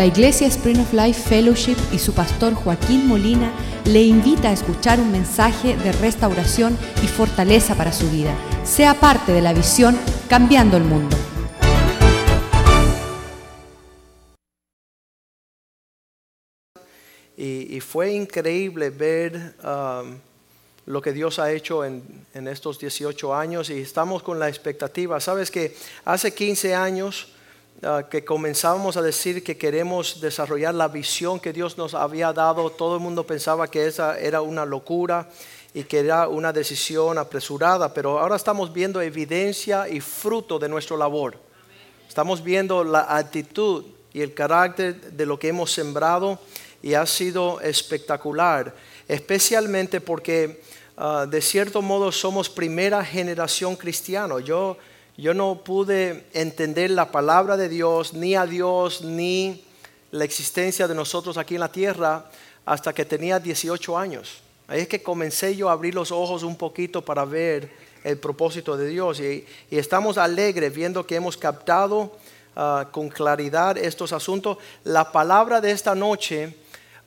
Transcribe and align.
La 0.00 0.06
Iglesia 0.06 0.46
Spring 0.46 0.80
of 0.80 0.94
Life 0.94 1.28
Fellowship 1.28 1.76
y 1.92 1.98
su 1.98 2.14
pastor 2.14 2.54
Joaquín 2.54 3.06
Molina 3.06 3.52
le 3.84 4.00
invita 4.00 4.48
a 4.48 4.52
escuchar 4.54 4.98
un 4.98 5.12
mensaje 5.12 5.76
de 5.76 5.92
restauración 5.92 6.78
y 7.04 7.06
fortaleza 7.06 7.74
para 7.74 7.92
su 7.92 8.10
vida. 8.10 8.34
Sea 8.64 8.94
parte 8.94 9.32
de 9.32 9.42
la 9.42 9.52
visión 9.52 9.98
Cambiando 10.26 10.78
el 10.78 10.84
Mundo. 10.84 11.14
Y, 17.36 17.78
fue 17.80 18.10
increíble 18.10 18.88
ver 18.88 19.54
um, 19.62 20.16
lo 20.86 21.02
que 21.02 21.12
Dios 21.12 21.38
ha 21.38 21.52
hecho 21.52 21.84
en 21.84 22.48
estos 22.48 22.78
18 22.78 23.34
años 23.34 23.68
y 23.68 23.80
estamos 23.80 24.22
con 24.22 24.38
la 24.38 24.48
expectativa. 24.48 25.20
Sabes 25.20 25.50
que 25.50 25.76
hace 26.06 26.32
15 26.32 26.74
años 26.74 27.34
uh, 27.82 28.08
que 28.08 28.24
comenzábamos 28.24 28.96
a 28.96 29.02
decir 29.02 29.42
que 29.42 29.56
queremos 29.56 30.20
desarrollar 30.20 30.74
la 30.74 30.88
visión 30.88 31.40
que 31.40 31.52
Dios 31.52 31.78
nos 31.78 31.94
había 31.94 32.32
dado, 32.32 32.70
todo 32.70 32.96
el 32.96 33.00
mundo 33.00 33.26
pensaba 33.26 33.68
que 33.68 33.86
esa 33.86 34.18
era 34.18 34.40
una 34.42 34.64
locura 34.64 35.28
y 35.72 35.84
que 35.84 36.00
era 36.00 36.28
una 36.28 36.52
decisión 36.52 37.18
apresurada, 37.18 37.92
pero 37.94 38.18
ahora 38.18 38.36
estamos 38.36 38.72
viendo 38.72 39.00
evidencia 39.00 39.88
y 39.88 40.00
fruto 40.00 40.58
de 40.58 40.68
nuestra 40.68 40.96
labor. 40.96 41.36
Estamos 42.08 42.42
viendo 42.42 42.82
la 42.82 43.16
actitud 43.16 43.84
y 44.12 44.20
el 44.20 44.34
carácter 44.34 45.12
de 45.12 45.26
lo 45.26 45.38
que 45.38 45.48
hemos 45.48 45.72
sembrado 45.72 46.40
y 46.82 46.94
ha 46.94 47.06
sido 47.06 47.60
espectacular, 47.60 48.74
especialmente 49.06 50.00
porque 50.00 50.62
uh, 50.96 51.26
de 51.26 51.40
cierto 51.40 51.82
modo 51.82 52.10
somos 52.10 52.48
primera 52.48 53.04
generación 53.04 53.76
cristiano. 53.76 54.40
Yo, 54.40 54.76
yo 55.16 55.34
no 55.34 55.62
pude 55.64 56.26
entender 56.32 56.90
la 56.90 57.10
palabra 57.10 57.56
de 57.56 57.68
Dios, 57.68 58.14
ni 58.14 58.34
a 58.34 58.46
Dios, 58.46 59.02
ni 59.02 59.64
la 60.10 60.24
existencia 60.24 60.88
de 60.88 60.94
nosotros 60.94 61.36
aquí 61.36 61.54
en 61.54 61.60
la 61.60 61.72
tierra 61.72 62.30
hasta 62.64 62.92
que 62.92 63.04
tenía 63.04 63.38
18 63.38 63.98
años. 63.98 64.42
Ahí 64.68 64.82
es 64.82 64.88
que 64.88 65.02
comencé 65.02 65.56
yo 65.56 65.68
a 65.68 65.72
abrir 65.72 65.94
los 65.94 66.12
ojos 66.12 66.42
un 66.42 66.56
poquito 66.56 67.04
para 67.04 67.24
ver 67.24 67.70
el 68.04 68.18
propósito 68.18 68.76
de 68.76 68.88
Dios 68.88 69.20
y, 69.20 69.44
estamos 69.70 70.16
alegres 70.16 70.74
viendo 70.74 71.06
que 71.06 71.16
hemos 71.16 71.36
captado 71.36 72.16
uh, 72.56 72.90
con 72.90 73.08
claridad 73.08 73.76
estos 73.76 74.12
asuntos. 74.12 74.58
La 74.84 75.10
palabra 75.10 75.60
de 75.60 75.70
esta 75.70 75.94
noche 75.94 76.54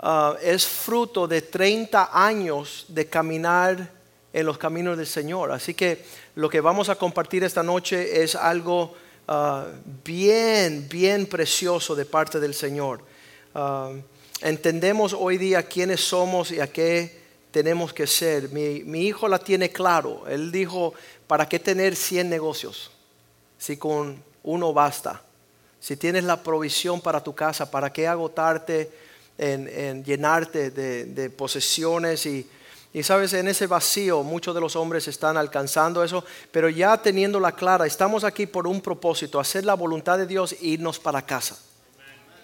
uh, 0.01 0.33
es 0.41 0.65
fruto 0.65 1.27
de 1.27 1.41
30 1.41 2.09
años 2.13 2.85
de 2.89 3.07
caminar 3.07 4.02
en 4.33 4.45
los 4.47 4.57
caminos 4.57 4.97
del 4.97 5.07
Señor. 5.07 5.51
Así 5.51 5.75
que 5.75 6.03
lo 6.35 6.49
que 6.49 6.59
vamos 6.59 6.89
a 6.89 6.95
compartir 6.95 7.43
esta 7.43 7.61
noche 7.61 8.23
es 8.23 8.35
algo 8.35 8.95
uh, 9.27 9.61
bien, 10.03 10.87
bien 10.89 11.27
precioso 11.27 11.95
de 11.95 12.05
parte 12.05 12.39
del 12.39 12.55
Señor. 12.55 13.01
Uh, 13.53 13.99
entendemos 14.41 15.13
hoy 15.13 15.37
día 15.37 15.63
quiénes 15.63 16.01
somos 16.01 16.51
y 16.51 16.59
a 16.59 16.67
qué 16.67 17.21
tenemos 17.51 17.93
que 17.93 18.07
ser. 18.07 18.49
Mi, 18.49 19.01
hijo 19.05 19.27
la 19.27 19.37
tiene 19.37 19.69
claro. 19.71 20.23
Él 20.27 20.51
dijo, 20.51 20.95
¿para 21.27 21.47
qué 21.47 21.59
tener 21.59 21.95
100 21.95 22.27
negocios 22.27 22.91
si 23.59 23.77
con 23.77 24.21
uno 24.41 24.73
basta? 24.73 25.21
Si 25.79 25.95
tienes 25.95 26.23
la 26.23 26.41
provisión 26.41 27.01
para 27.01 27.23
tu 27.23 27.35
casa, 27.35 27.69
¿para 27.69 27.93
qué 27.93 28.07
agotarte 28.07 28.89
en, 29.37 29.67
en 29.67 30.03
llenarte 30.03 30.71
de, 30.71 31.05
de 31.05 31.29
posesiones? 31.29 32.25
Y, 32.25 32.49
y, 32.93 33.03
sabes, 33.03 33.33
en 33.33 33.47
ese 33.47 33.67
vacío 33.67 34.23
muchos 34.23 34.53
de 34.53 34.61
los 34.61 34.75
hombres 34.75 35.07
están 35.07 35.35
alcanzando 35.35 36.03
eso, 36.03 36.23
pero 36.51 36.69
ya 36.69 36.95
teniéndola 36.97 37.53
clara, 37.53 37.85
estamos 37.87 38.23
aquí 38.23 38.45
por 38.45 38.67
un 38.67 38.81
propósito, 38.81 39.39
hacer 39.39 39.65
la 39.65 39.73
voluntad 39.73 40.17
de 40.17 40.27
Dios 40.27 40.53
e 40.53 40.67
irnos 40.67 40.99
para 40.99 41.25
casa. 41.25 41.57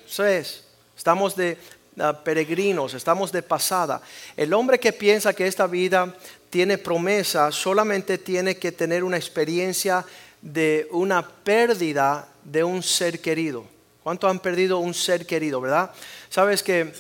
Eso 0.07 0.25
es. 0.25 0.65
Estamos 0.97 1.35
de, 1.35 1.57
Uh, 1.99 2.13
peregrinos, 2.23 2.93
estamos 2.93 3.29
de 3.29 3.41
pasada. 3.41 4.01
El 4.37 4.53
hombre 4.53 4.79
que 4.79 4.93
piensa 4.93 5.33
que 5.33 5.45
esta 5.45 5.67
vida 5.67 6.15
tiene 6.49 6.77
promesa 6.77 7.51
solamente 7.51 8.17
tiene 8.17 8.55
que 8.55 8.71
tener 8.71 9.03
una 9.03 9.17
experiencia 9.17 10.05
de 10.41 10.87
una 10.91 11.27
pérdida 11.27 12.29
de 12.41 12.63
un 12.63 12.81
ser 12.83 13.19
querido. 13.19 13.65
¿Cuántos 14.01 14.29
han 14.29 14.39
perdido 14.39 14.77
un 14.77 14.93
ser 14.93 15.25
querido, 15.25 15.59
verdad? 15.59 15.91
Sabes 16.29 16.63
que 16.63 16.93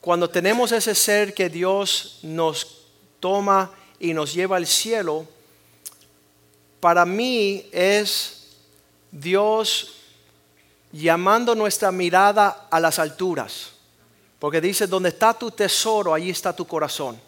cuando 0.00 0.30
tenemos 0.30 0.72
ese 0.72 0.94
ser 0.94 1.34
que 1.34 1.48
Dios 1.48 2.20
nos 2.22 2.86
toma 3.20 3.70
y 3.98 4.14
nos 4.14 4.32
lleva 4.32 4.56
al 4.56 4.66
cielo, 4.66 5.26
para 6.80 7.04
mí 7.04 7.66
es 7.70 8.56
Dios 9.12 9.96
llamando 10.92 11.54
nuestra 11.54 11.92
mirada 11.92 12.68
a 12.70 12.80
las 12.80 12.98
alturas. 12.98 13.72
Porque 14.38 14.60
dice, 14.60 14.86
donde 14.86 15.10
está 15.10 15.34
tu 15.34 15.50
tesoro, 15.50 16.14
allí 16.14 16.30
está 16.30 16.56
tu 16.56 16.66
corazón. 16.66 17.20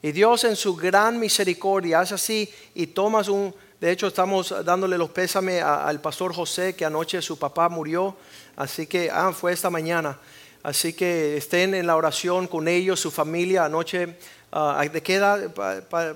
Y 0.00 0.12
Dios 0.12 0.44
en 0.44 0.54
su 0.54 0.76
gran 0.76 1.18
misericordia 1.18 2.00
hace 2.00 2.14
así 2.14 2.54
y 2.74 2.86
tomas 2.86 3.28
un... 3.28 3.54
De 3.80 3.90
hecho, 3.90 4.06
estamos 4.06 4.54
dándole 4.64 4.98
los 4.98 5.10
pésames 5.10 5.62
al 5.62 6.00
pastor 6.02 6.34
José, 6.34 6.76
que 6.76 6.84
anoche 6.84 7.20
su 7.22 7.38
papá 7.38 7.68
murió. 7.70 8.14
Así 8.54 8.86
que, 8.86 9.10
ah, 9.10 9.32
fue 9.32 9.52
esta 9.52 9.70
mañana. 9.70 10.18
Así 10.62 10.92
que 10.92 11.36
estén 11.36 11.74
en 11.74 11.86
la 11.86 11.96
oración 11.96 12.46
con 12.46 12.68
ellos, 12.68 13.00
su 13.00 13.10
familia. 13.10 13.64
Anoche, 13.64 14.16
uh, 14.52 14.88
¿de 14.88 15.02
qué 15.02 15.14
edad? 15.14 15.52
Pa, 15.54 15.80
pa, 15.88 16.14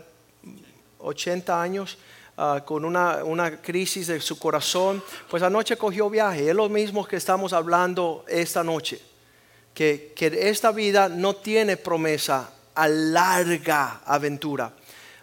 80 0.98 1.62
años. 1.62 1.98
Uh, 2.36 2.64
con 2.64 2.84
una, 2.84 3.22
una, 3.22 3.62
crisis 3.62 4.08
de 4.08 4.20
su 4.20 4.36
corazón, 4.40 5.00
pues 5.30 5.40
anoche 5.44 5.76
cogió 5.76 6.10
viaje. 6.10 6.48
Es 6.50 6.54
lo 6.56 6.68
mismo 6.68 7.06
que 7.06 7.14
estamos 7.14 7.52
hablando 7.52 8.24
esta 8.26 8.64
noche. 8.64 9.00
Que, 9.72 10.12
que 10.16 10.26
esta 10.48 10.72
vida 10.72 11.08
no 11.08 11.36
tiene 11.36 11.76
promesa 11.76 12.50
a 12.74 12.88
larga 12.88 14.00
aventura. 14.04 14.72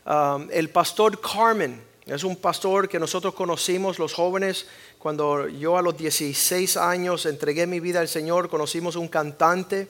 Um, 0.06 0.48
el 0.52 0.70
pastor 0.70 1.20
Carmen 1.20 1.84
es 2.06 2.24
un 2.24 2.36
pastor 2.36 2.90
que 2.90 3.00
nosotros 3.00 3.34
conocimos, 3.34 4.00
los 4.00 4.14
jóvenes, 4.14 4.66
cuando 5.02 5.48
yo 5.48 5.78
a 5.78 5.82
los 5.82 5.98
16 5.98 6.78
años 6.78 7.26
entregué 7.26 7.66
mi 7.66 7.80
vida 7.80 8.02
al 8.02 8.08
Señor, 8.08 8.50
conocimos 8.50 8.96
un 8.96 9.08
cantante. 9.08 9.88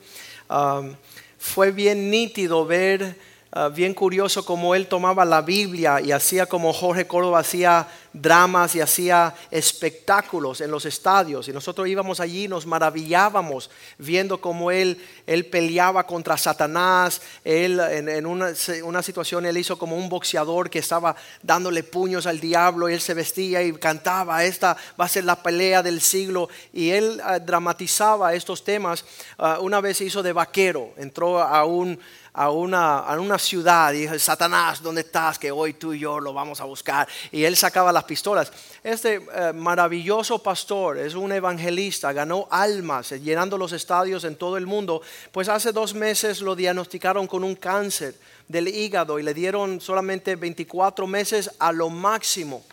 Fue 1.37 1.71
bien 1.71 2.09
nítido 2.09 2.65
ver 2.65 3.17
Uh, 3.53 3.69
bien 3.69 3.93
curioso 3.93 4.45
como 4.45 4.75
él 4.75 4.87
tomaba 4.87 5.25
la 5.25 5.41
Biblia 5.41 5.99
y 5.99 6.13
hacía 6.13 6.45
como 6.45 6.71
Jorge 6.71 7.05
Córdoba 7.05 7.39
hacía 7.39 7.85
dramas 8.13 8.75
y 8.75 8.81
hacía 8.81 9.33
espectáculos 9.49 10.61
en 10.61 10.71
los 10.71 10.85
estadios. 10.85 11.47
Y 11.47 11.53
nosotros 11.53 11.87
íbamos 11.87 12.19
allí 12.19 12.45
y 12.45 12.47
nos 12.47 12.65
maravillábamos 12.65 13.69
viendo 13.97 14.39
cómo 14.41 14.71
él, 14.71 15.01
él 15.25 15.45
peleaba 15.45 16.05
contra 16.05 16.37
Satanás. 16.37 17.21
Él 17.43 17.79
en, 17.79 18.09
en 18.09 18.25
una, 18.25 18.53
una, 18.83 19.01
situación 19.01 19.45
él 19.45 19.57
hizo 19.57 19.77
como 19.77 19.95
un 19.95 20.09
boxeador 20.09 20.69
que 20.69 20.79
estaba 20.79 21.15
dándole 21.41 21.83
puños 21.83 22.27
al 22.27 22.39
diablo 22.39 22.89
y 22.89 22.93
él 22.93 23.01
se 23.01 23.13
vestía 23.13 23.63
y 23.63 23.73
cantaba, 23.73 24.43
esta 24.43 24.75
va 24.99 25.05
a 25.05 25.09
ser 25.09 25.23
la 25.23 25.41
pelea 25.41 25.81
del 25.81 26.01
siglo. 26.01 26.49
Y 26.73 26.89
él 26.91 27.21
uh, 27.23 27.39
dramatizaba 27.39 28.33
estos 28.33 28.63
temas. 28.63 29.05
Uh, 29.37 29.63
una 29.63 29.81
vez 29.81 30.01
hizo 30.01 30.21
de 30.21 30.33
vaquero, 30.33 30.93
entró 30.97 31.41
a 31.41 31.65
un 31.65 31.99
a 32.33 32.49
una, 32.49 32.99
a 32.99 33.19
una 33.19 33.37
ciudad 33.37 33.91
y 33.93 34.01
dijo, 34.01 34.17
Satanás, 34.17 34.81
¿dónde 34.81 35.01
estás? 35.01 35.37
Que 35.37 35.51
hoy 35.51 35.73
tú 35.73 35.93
y 35.93 35.99
yo 35.99 36.19
lo 36.19 36.33
vamos 36.33 36.61
a 36.61 36.63
buscar. 36.63 37.07
Y 37.31 37.43
él 37.43 37.57
sacaba 37.57 37.91
las 38.01 38.07
pistolas. 38.07 38.51
Este 38.83 39.15
eh, 39.15 39.53
maravilloso 39.53 40.39
pastor 40.39 40.97
es 40.97 41.13
un 41.13 41.31
evangelista, 41.31 42.11
ganó 42.11 42.47
almas 42.49 43.11
eh, 43.11 43.19
llenando 43.19 43.59
los 43.59 43.73
estadios 43.73 44.23
en 44.23 44.35
todo 44.35 44.57
el 44.57 44.65
mundo. 44.65 45.03
Pues 45.31 45.47
hace 45.47 45.71
dos 45.71 45.93
meses 45.93 46.41
lo 46.41 46.55
diagnosticaron 46.55 47.27
con 47.27 47.43
un 47.43 47.55
cáncer 47.55 48.15
del 48.47 48.67
hígado 48.67 49.19
y 49.19 49.23
le 49.23 49.35
dieron 49.35 49.79
solamente 49.79 50.35
24 50.35 51.05
meses 51.05 51.51
a 51.59 51.71
lo 51.71 51.89
máximo, 51.89 52.63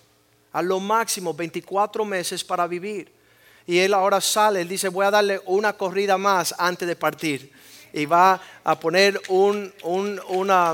a 0.52 0.62
lo 0.62 0.80
máximo 0.80 1.34
24 1.34 2.06
meses 2.06 2.42
para 2.42 2.66
vivir. 2.66 3.12
Y 3.66 3.78
él 3.80 3.92
ahora 3.92 4.22
sale, 4.22 4.62
él 4.62 4.68
dice, 4.68 4.88
voy 4.88 5.04
a 5.04 5.10
darle 5.10 5.42
una 5.44 5.74
corrida 5.74 6.16
más 6.16 6.54
antes 6.56 6.88
de 6.88 6.96
partir 6.96 7.52
y 7.92 8.06
va 8.06 8.40
a 8.64 8.80
poner 8.80 9.20
un, 9.28 9.72
un, 9.82 10.18
una, 10.28 10.72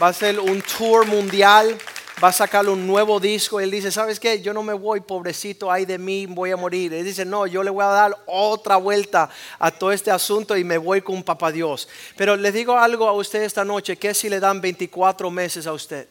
va 0.00 0.06
a 0.06 0.10
hacer 0.10 0.40
un 0.40 0.62
tour 0.62 1.06
mundial, 1.06 1.76
va 2.22 2.28
a 2.28 2.32
sacar 2.32 2.68
un 2.68 2.86
nuevo 2.86 3.20
disco. 3.20 3.60
Él 3.60 3.70
dice, 3.70 3.90
¿sabes 3.90 4.18
qué? 4.18 4.40
Yo 4.40 4.52
no 4.52 4.62
me 4.62 4.72
voy, 4.72 5.00
pobrecito, 5.00 5.70
ay 5.70 5.84
de 5.84 5.98
mí, 5.98 6.26
voy 6.26 6.50
a 6.50 6.56
morir. 6.56 6.92
Él 6.92 7.04
dice, 7.04 7.24
no, 7.24 7.46
yo 7.46 7.62
le 7.62 7.70
voy 7.70 7.84
a 7.84 7.88
dar 7.88 8.16
otra 8.26 8.76
vuelta 8.76 9.30
a 9.58 9.70
todo 9.70 9.92
este 9.92 10.10
asunto 10.10 10.56
y 10.56 10.64
me 10.64 10.78
voy 10.78 11.00
con 11.02 11.22
papá 11.22 11.52
Dios. 11.52 11.88
Pero 12.16 12.36
le 12.36 12.50
digo 12.50 12.76
algo 12.76 13.06
a 13.06 13.12
usted 13.12 13.42
esta 13.42 13.64
noche, 13.64 13.96
que 13.96 14.14
si 14.14 14.28
le 14.28 14.40
dan 14.40 14.60
24 14.60 15.30
meses 15.30 15.66
a 15.66 15.72
usted? 15.72 16.08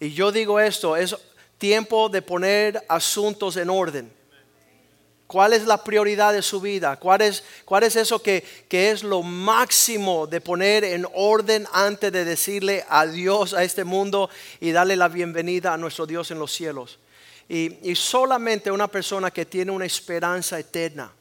Y 0.00 0.12
yo 0.12 0.30
digo 0.30 0.60
esto, 0.60 0.96
es 0.96 1.16
tiempo 1.58 2.08
de 2.08 2.22
poner 2.22 2.84
asuntos 2.88 3.56
en 3.56 3.68
orden. 3.68 4.17
¿Cuál 5.28 5.52
es 5.52 5.66
la 5.66 5.84
prioridad 5.84 6.32
de 6.32 6.40
su 6.40 6.58
vida? 6.58 6.96
¿Cuál 6.96 7.20
es, 7.20 7.44
cuál 7.66 7.82
es 7.82 7.96
eso 7.96 8.22
que, 8.22 8.42
que, 8.66 8.90
es 8.90 9.02
lo 9.02 9.22
máximo 9.22 10.26
de 10.26 10.40
poner 10.40 10.84
en 10.84 11.06
orden 11.12 11.66
antes 11.74 12.10
de 12.10 12.24
decirle 12.24 12.82
adiós 12.88 13.52
a 13.52 13.62
este 13.62 13.84
mundo 13.84 14.30
y 14.58 14.72
darle 14.72 14.96
la 14.96 15.08
bienvenida 15.08 15.74
a 15.74 15.76
nuestro 15.76 16.06
Dios 16.06 16.30
en 16.30 16.38
los 16.38 16.50
cielos? 16.50 16.98
Y, 17.46 17.76
y 17.82 17.94
solamente 17.94 18.70
una 18.70 18.88
persona 18.88 19.30
que 19.30 19.44
tiene 19.44 19.70
una 19.70 19.84
esperanza 19.84 20.58
eterna. 20.58 21.12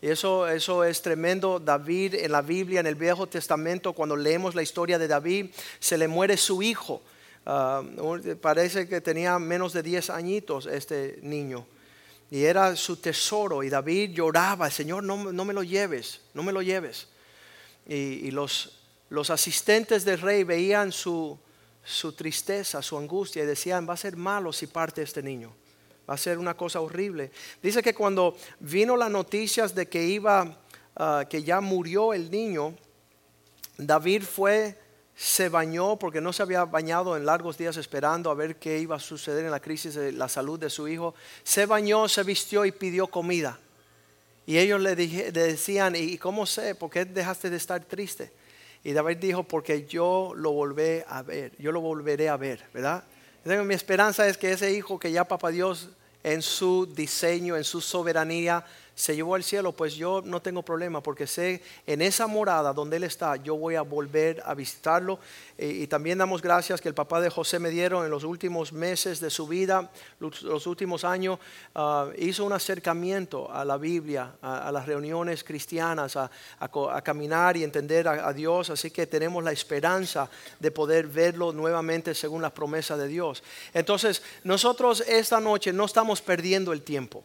Y 0.00 0.08
eso, 0.08 0.48
eso 0.48 0.82
es 0.82 1.00
tremendo. 1.00 1.60
David 1.60 2.16
en 2.16 2.32
la 2.32 2.42
Biblia, 2.42 2.80
en 2.80 2.88
el 2.88 2.96
Viejo 2.96 3.28
Testamento, 3.28 3.92
cuando 3.92 4.16
leemos 4.16 4.56
la 4.56 4.62
historia 4.62 4.98
de 4.98 5.06
David, 5.06 5.50
se 5.78 5.96
le 5.96 6.08
muere 6.08 6.36
su 6.36 6.64
hijo. 6.64 7.00
Ah, 7.46 7.80
parece 8.40 8.88
que 8.88 9.00
tenía 9.00 9.38
menos 9.38 9.72
de 9.72 9.84
10 9.84 10.10
añitos 10.10 10.66
este 10.66 11.20
niño. 11.22 11.64
Y 12.32 12.44
era 12.44 12.74
su 12.76 12.96
tesoro. 12.96 13.62
Y 13.62 13.68
David 13.68 14.12
lloraba, 14.12 14.70
Señor, 14.70 15.04
no, 15.04 15.30
no 15.30 15.44
me 15.44 15.52
lo 15.52 15.62
lleves, 15.62 16.22
no 16.32 16.42
me 16.42 16.50
lo 16.50 16.62
lleves. 16.62 17.08
Y, 17.86 17.94
y 17.94 18.30
los, 18.30 18.80
los 19.10 19.28
asistentes 19.28 20.06
del 20.06 20.18
rey 20.18 20.42
veían 20.42 20.92
su, 20.92 21.38
su 21.84 22.14
tristeza, 22.14 22.80
su 22.80 22.96
angustia 22.96 23.42
y 23.42 23.46
decían, 23.46 23.86
va 23.86 23.92
a 23.92 23.98
ser 23.98 24.16
malo 24.16 24.50
si 24.50 24.66
parte 24.66 25.02
este 25.02 25.22
niño. 25.22 25.52
Va 26.08 26.14
a 26.14 26.16
ser 26.16 26.38
una 26.38 26.56
cosa 26.56 26.80
horrible. 26.80 27.30
Dice 27.62 27.82
que 27.82 27.92
cuando 27.92 28.34
vino 28.60 28.96
las 28.96 29.10
noticias 29.10 29.74
de 29.74 29.86
que 29.86 30.02
iba, 30.02 30.56
ah, 30.96 31.26
que 31.28 31.42
ya 31.42 31.60
murió 31.60 32.14
el 32.14 32.30
niño, 32.30 32.74
David 33.76 34.22
fue, 34.22 34.78
se 35.16 35.48
bañó 35.48 35.98
porque 35.98 36.20
no 36.20 36.32
se 36.32 36.42
había 36.42 36.64
bañado 36.64 37.16
en 37.16 37.26
largos 37.26 37.58
días 37.58 37.76
esperando 37.76 38.30
a 38.30 38.34
ver 38.34 38.56
qué 38.56 38.78
iba 38.78 38.96
a 38.96 39.00
suceder 39.00 39.44
en 39.44 39.50
la 39.50 39.60
crisis 39.60 39.94
de 39.94 40.12
la 40.12 40.28
salud 40.28 40.58
de 40.58 40.70
su 40.70 40.88
hijo. 40.88 41.14
Se 41.44 41.66
bañó, 41.66 42.08
se 42.08 42.22
vistió 42.22 42.64
y 42.64 42.72
pidió 42.72 43.06
comida. 43.06 43.58
Y 44.46 44.58
ellos 44.58 44.80
le, 44.80 44.96
decían, 44.96 45.94
¿y 45.94 46.18
cómo 46.18 46.46
sé? 46.46 46.74
¿Por 46.74 46.90
qué 46.90 47.04
dejaste 47.04 47.50
de 47.50 47.56
estar 47.56 47.84
triste? 47.84 48.32
Y 48.82 48.92
David 48.92 49.18
dijo, 49.18 49.44
porque 49.44 49.86
yo 49.86 50.32
lo 50.34 50.50
volveré 50.52 51.04
a 51.06 51.22
ver, 51.22 51.52
yo 51.58 51.70
lo 51.70 51.80
volveré 51.80 52.28
a 52.28 52.36
ver, 52.36 52.64
¿verdad? 52.74 53.04
mi 53.44 53.74
esperanza 53.74 54.26
es 54.26 54.36
que 54.36 54.52
ese 54.52 54.72
hijo 54.72 54.98
que 54.98 55.12
ya 55.12 55.24
papá 55.24 55.50
Dios 55.50 55.90
en 56.22 56.42
su 56.42 56.86
diseño, 56.86 57.56
en 57.56 57.64
su 57.64 57.80
soberanía, 57.80 58.64
se 59.02 59.16
llevó 59.16 59.34
al 59.34 59.42
cielo, 59.42 59.72
pues 59.72 59.96
yo 59.96 60.22
no 60.24 60.40
tengo 60.40 60.62
problema 60.62 61.02
porque 61.02 61.26
sé 61.26 61.60
en 61.88 62.02
esa 62.02 62.28
morada 62.28 62.72
donde 62.72 62.98
Él 62.98 63.02
está, 63.02 63.34
yo 63.34 63.56
voy 63.56 63.74
a 63.74 63.82
volver 63.82 64.40
a 64.46 64.54
visitarlo. 64.54 65.18
Y, 65.58 65.88
también 65.88 66.18
damos 66.18 66.40
gracias 66.40 66.80
que 66.80 66.88
el 66.88 66.94
papá 66.94 67.20
de 67.20 67.28
José 67.28 67.58
me 67.58 67.70
dieron 67.70 68.04
en 68.04 68.12
los 68.12 68.22
últimos 68.22 68.72
meses 68.72 69.18
de 69.18 69.28
su 69.28 69.48
vida, 69.48 69.90
los, 70.20 70.66
últimos 70.68 71.02
años, 71.02 71.40
ah, 71.74 72.10
hizo 72.16 72.44
un 72.44 72.52
acercamiento 72.52 73.50
a 73.52 73.64
la 73.64 73.76
Biblia, 73.76 74.36
a, 74.40 74.70
las 74.70 74.86
reuniones 74.86 75.42
cristianas, 75.42 76.16
a, 76.16 76.30
caminar 77.02 77.56
y 77.56 77.64
entender 77.64 78.06
a, 78.06 78.32
Dios. 78.32 78.70
Así 78.70 78.92
que 78.92 79.08
tenemos 79.08 79.42
la 79.42 79.50
esperanza 79.50 80.30
de 80.60 80.70
poder 80.70 81.08
verlo 81.08 81.52
nuevamente 81.52 82.14
según 82.14 82.40
las 82.40 82.52
promesas 82.52 83.00
de 83.00 83.08
Dios. 83.08 83.42
Entonces, 83.74 84.22
nosotros 84.44 85.02
esta 85.08 85.40
noche 85.40 85.72
no 85.72 85.86
estamos 85.86 86.22
perdiendo 86.22 86.72
el 86.72 86.82
tiempo. 86.82 87.24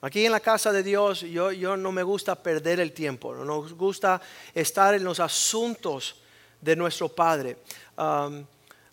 Aquí 0.00 0.24
en 0.24 0.32
la 0.32 0.40
casa 0.40 0.70
de 0.72 0.82
Dios 0.82 1.22
yo, 1.22 1.76
no 1.76 1.90
me 1.90 2.04
gusta 2.04 2.40
perder 2.40 2.78
el 2.78 2.92
tiempo, 2.92 3.34
no 3.34 3.44
nos 3.44 3.72
gusta 3.74 4.20
estar 4.54 4.94
en 4.94 5.02
los 5.02 5.18
asuntos 5.18 6.20
de 6.60 6.76
nuestro 6.76 7.08
Padre. 7.08 7.56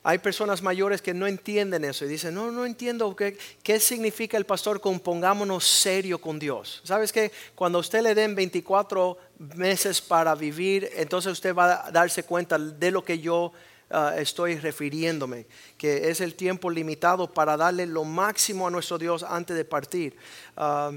Hay 0.08 0.20
personas 0.20 0.62
mayores 0.62 1.02
que 1.02 1.16
no 1.16 1.26
entienden 1.26 1.84
eso 1.84 2.06
y 2.06 2.08
dicen, 2.08 2.36
no, 2.36 2.52
no 2.52 2.66
entiendo 2.66 3.16
qué, 3.16 3.80
significa 3.80 4.38
el 4.38 4.46
pastor 4.46 4.80
pongámonos 5.00 5.64
serio 5.66 6.20
con 6.22 6.38
Dios. 6.38 6.82
¿Sabes 6.84 7.12
que 7.12 7.32
Cuando 7.56 7.80
usted 7.80 8.02
le 8.02 8.14
den 8.14 8.36
24 8.36 9.18
meses 9.56 10.02
para 10.02 10.34
vivir, 10.36 10.90
entonces 10.96 11.32
usted 11.32 11.56
va 11.56 11.88
a 11.88 11.92
darse 11.92 12.24
cuenta 12.24 12.58
de 12.58 12.92
lo 12.92 13.04
que 13.04 13.20
yo 13.20 13.52
Ah, 13.92 14.16
estoy 14.18 14.58
refiriéndome, 14.58 15.46
que 15.78 16.10
es 16.10 16.20
el 16.20 16.34
tiempo 16.34 16.72
limitado 16.72 17.32
para 17.32 17.56
darle 17.56 17.86
lo 17.86 18.04
máximo 18.04 18.66
a 18.66 18.72
nuestro 18.72 18.98
Dios 18.98 19.22
antes 19.22 19.56
de 19.56 19.64
partir. 19.64 20.18
Ah, 20.58 20.92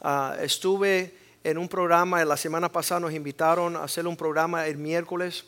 ah, 0.00 0.36
estuve 0.40 1.14
en 1.44 1.58
un 1.58 1.68
programa, 1.68 2.24
la 2.24 2.36
semana 2.36 2.72
pasada 2.72 3.00
nos 3.00 3.12
invitaron 3.12 3.76
a 3.76 3.84
hacer 3.84 4.08
un 4.08 4.16
programa 4.16 4.66
el 4.66 4.78
miércoles 4.78 5.44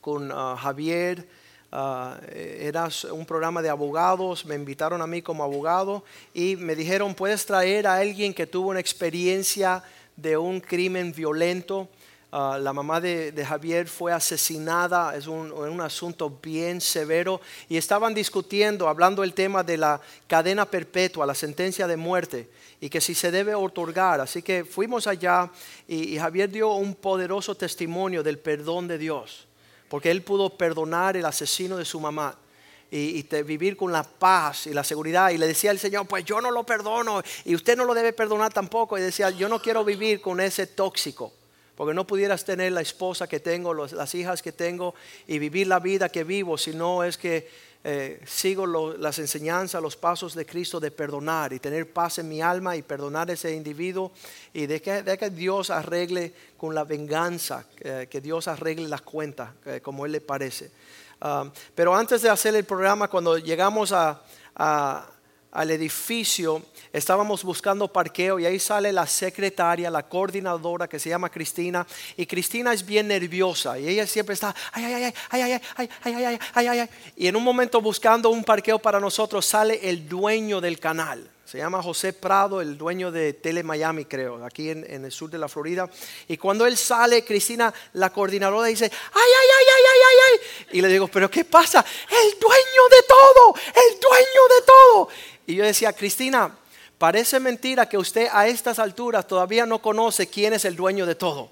con 0.00 0.30
Javier. 0.30 1.28
era 1.70 2.88
un 3.12 3.26
programa 3.26 3.62
de 3.62 3.68
abogados, 3.68 4.46
me 4.46 4.54
invitaron 4.54 5.02
a 5.02 5.06
mí 5.06 5.20
como 5.22 5.44
abogado 5.44 6.02
y 6.32 6.56
me 6.56 6.74
dijeron, 6.74 7.14
puedes 7.14 7.44
traer 7.44 7.86
a 7.86 7.96
alguien 7.96 8.32
que 8.32 8.46
tuvo 8.46 8.70
una 8.70 8.80
experiencia 8.80 9.84
de 10.16 10.36
un 10.38 10.60
crimen 10.60 11.12
violento 11.12 11.88
Ah, 12.30 12.58
la 12.60 12.74
mamá 12.74 13.00
de, 13.00 13.32
Javier 13.46 13.88
fue 13.88 14.12
asesinada, 14.12 15.16
es 15.16 15.26
un, 15.26 15.80
asunto 15.80 16.38
bien 16.42 16.78
severo, 16.78 17.40
y 17.70 17.78
estaban 17.78 18.12
discutiendo, 18.12 18.86
hablando 18.86 19.24
el 19.24 19.32
tema 19.32 19.62
de 19.62 19.78
la 19.78 19.98
cadena 20.26 20.66
perpetua, 20.66 21.24
la 21.24 21.34
sentencia 21.34 21.86
de 21.86 21.96
muerte, 21.96 22.50
y 22.82 22.90
que 22.90 23.00
si 23.00 23.14
se 23.14 23.30
debe 23.30 23.54
otorgar. 23.54 24.20
Así 24.20 24.42
que 24.42 24.66
fuimos 24.66 25.06
allá 25.06 25.50
y, 25.86 26.18
Javier 26.18 26.50
dio 26.50 26.72
un 26.72 26.94
poderoso 26.94 27.54
testimonio 27.54 28.22
del 28.22 28.38
perdón 28.38 28.88
de 28.88 28.98
Dios, 28.98 29.46
porque 29.88 30.10
él 30.10 30.20
pudo 30.20 30.50
perdonar 30.50 31.16
el 31.16 31.24
asesino 31.24 31.78
de 31.78 31.86
su 31.86 31.98
mamá. 31.98 32.36
Y 32.90 33.22
vivir 33.44 33.76
con 33.76 33.92
la 33.92 34.02
paz 34.02 34.66
y 34.66 34.72
la 34.72 34.82
seguridad. 34.82 35.28
Y 35.28 35.36
le 35.36 35.46
decía 35.46 35.70
al 35.70 35.78
Señor, 35.78 36.06
pues 36.06 36.24
yo 36.24 36.40
no 36.40 36.50
lo 36.50 36.64
perdono 36.64 37.22
y 37.44 37.54
usted 37.54 37.76
no 37.76 37.84
lo 37.84 37.92
debe 37.92 38.14
perdonar 38.14 38.50
tampoco. 38.50 38.96
Y 38.96 39.02
decía, 39.02 39.28
yo 39.28 39.46
no 39.46 39.60
quiero 39.60 39.84
vivir 39.84 40.22
con 40.22 40.40
ese 40.40 40.66
tóxico 40.66 41.34
porque 41.78 41.94
no 41.94 42.04
pudieras 42.04 42.44
tener 42.44 42.72
la 42.72 42.80
esposa 42.80 43.28
que 43.28 43.38
tengo, 43.38 43.72
las 43.72 44.12
hijas 44.16 44.42
que 44.42 44.50
tengo 44.50 44.96
y 45.28 45.38
vivir 45.38 45.68
la 45.68 45.78
vida 45.78 46.08
que 46.08 46.24
vivo, 46.24 46.58
si 46.58 46.72
no 46.72 47.04
es 47.04 47.16
que 47.16 47.48
eh, 47.84 48.20
sigo 48.26 48.66
las 48.66 49.20
enseñanzas, 49.20 49.80
los 49.80 49.96
pasos 49.96 50.34
de 50.34 50.44
Cristo 50.44 50.80
de 50.80 50.90
perdonar 50.90 51.52
y 51.52 51.60
tener 51.60 51.92
paz 51.92 52.18
en 52.18 52.28
mi 52.28 52.42
alma 52.42 52.74
y 52.74 52.82
perdonar 52.82 53.30
a 53.30 53.34
ese 53.34 53.54
individuo 53.54 54.10
y 54.52 54.66
de 54.66 54.82
que, 54.82 55.04
que 55.16 55.30
Dios 55.30 55.70
arregle 55.70 56.34
con 56.56 56.74
la 56.74 56.82
venganza, 56.82 57.64
eh, 57.78 58.08
que 58.10 58.20
Dios 58.20 58.48
arregle 58.48 58.88
las 58.88 59.02
cuentas 59.02 59.50
eh, 59.64 59.80
como 59.80 60.04
Él 60.04 60.10
le 60.10 60.20
parece. 60.20 60.72
Ah, 61.20 61.48
pero 61.76 61.94
antes 61.94 62.22
de 62.22 62.28
hacer 62.28 62.56
el 62.56 62.64
programa, 62.64 63.06
cuando 63.06 63.38
llegamos 63.38 63.92
a 63.92 64.20
al 65.52 65.70
edificio, 65.70 66.62
estábamos 66.92 67.42
buscando 67.42 67.88
parqueo 67.88 68.38
y 68.38 68.46
ahí 68.46 68.58
sale 68.58 68.92
la 68.92 69.06
secretaria, 69.06 69.90
la 69.90 70.08
coordinadora 70.08 70.88
que 70.88 70.98
se 70.98 71.08
llama 71.08 71.30
Cristina 71.30 71.86
y 72.16 72.26
Cristina 72.26 72.72
es 72.72 72.84
bien 72.84 73.08
nerviosa 73.08 73.78
y 73.78 73.88
ella 73.88 74.06
siempre 74.06 74.34
está 74.34 74.54
ay 74.72 74.84
ay 74.84 74.94
ay 74.94 75.04
ay 75.30 75.42
ay 75.42 75.50
ay 75.80 75.88
ay 76.04 76.38
ay 76.54 76.66
ay 76.68 76.78
ay 76.80 76.88
y 77.16 77.26
en 77.26 77.36
un 77.36 77.44
momento 77.44 77.80
buscando 77.80 78.28
un 78.28 78.44
parqueo 78.44 78.78
para 78.78 79.00
nosotros 79.00 79.46
sale 79.46 79.88
el 79.88 80.08
dueño 80.08 80.60
del 80.60 80.78
canal. 80.78 81.30
Se 81.48 81.56
llama 81.56 81.82
José 81.82 82.12
Prado, 82.12 82.60
el 82.60 82.76
dueño 82.76 83.10
de 83.10 83.32
Tele 83.32 83.62
Miami, 83.62 84.04
creo, 84.04 84.44
aquí 84.44 84.68
en, 84.68 84.84
en, 84.86 85.06
el 85.06 85.10
sur 85.10 85.30
de 85.30 85.38
la 85.38 85.48
Florida. 85.48 85.88
Y 86.28 86.36
cuando 86.36 86.66
él 86.66 86.76
sale, 86.76 87.24
Cristina, 87.24 87.72
la 87.94 88.10
coordinadora, 88.10 88.66
dice, 88.66 88.84
ay, 88.84 88.90
ay, 89.14 89.48
ay, 89.58 89.64
ay, 89.74 89.82
ay, 89.88 90.00
ay, 90.08 90.16
ay. 90.28 90.78
Y 90.78 90.82
le 90.82 90.88
digo, 90.88 91.08
pero 91.08 91.30
¿qué 91.30 91.46
pasa? 91.46 91.82
El 92.10 92.38
dueño 92.38 92.82
de 92.90 93.02
todo, 93.08 93.54
el 93.74 93.98
dueño 93.98 94.42
de 94.58 94.66
todo. 94.66 95.08
Y 95.48 95.54
yo 95.54 95.64
decía, 95.64 95.94
Cristina, 95.94 96.54
parece 96.98 97.40
mentira 97.40 97.88
que 97.88 97.96
usted 97.96 98.28
a 98.30 98.46
estas 98.46 98.78
alturas 98.78 99.26
todavía 99.26 99.64
no 99.64 99.80
conoce 99.80 100.26
quién 100.26 100.52
es 100.52 100.66
el 100.66 100.76
dueño 100.76 101.06
de 101.06 101.14
todo. 101.14 101.48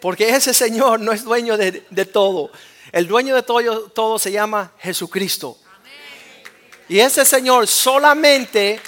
Porque 0.00 0.30
ese 0.30 0.54
Señor 0.54 0.98
no 0.98 1.12
es 1.12 1.24
dueño 1.24 1.58
de, 1.58 1.72
todo. 2.06 2.50
El 2.90 3.06
dueño 3.06 3.34
de 3.34 3.42
todo, 3.42 3.90
todo 3.90 4.18
se 4.18 4.32
llama 4.32 4.72
Jesucristo. 4.78 5.58
Y 6.88 7.00
ese 7.00 7.26
Señor 7.26 7.66
solamente... 7.66 8.80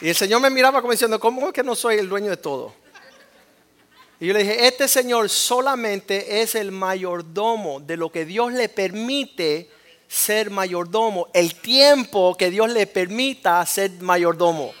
Y 0.00 0.08
el 0.08 0.16
Señor 0.16 0.40
me 0.40 0.50
miraba 0.50 0.80
como 0.80 0.90
diciendo, 0.90 1.20
¿cómo 1.20 1.46
es 1.46 1.52
que 1.52 1.62
no 1.62 1.76
soy 1.76 1.98
el 1.98 2.08
dueño 2.08 2.30
de 2.30 2.38
todo? 2.38 2.74
Y 4.18 4.26
yo 4.26 4.32
le 4.32 4.40
dije, 4.40 4.66
este 4.66 4.88
Señor 4.88 5.30
solamente 5.30 6.42
es 6.42 6.56
el 6.56 6.72
mayordomo 6.72 7.78
de 7.78 7.96
lo 7.96 8.10
que 8.10 8.24
Dios 8.24 8.52
le 8.52 8.68
permite 8.68 9.70
ser 10.08 10.50
mayordomo, 10.50 11.28
el 11.32 11.54
tiempo 11.56 12.36
que 12.36 12.50
Dios 12.50 12.70
le 12.70 12.86
permita 12.86 13.64
ser 13.66 13.90
mayordomo. 14.00 14.72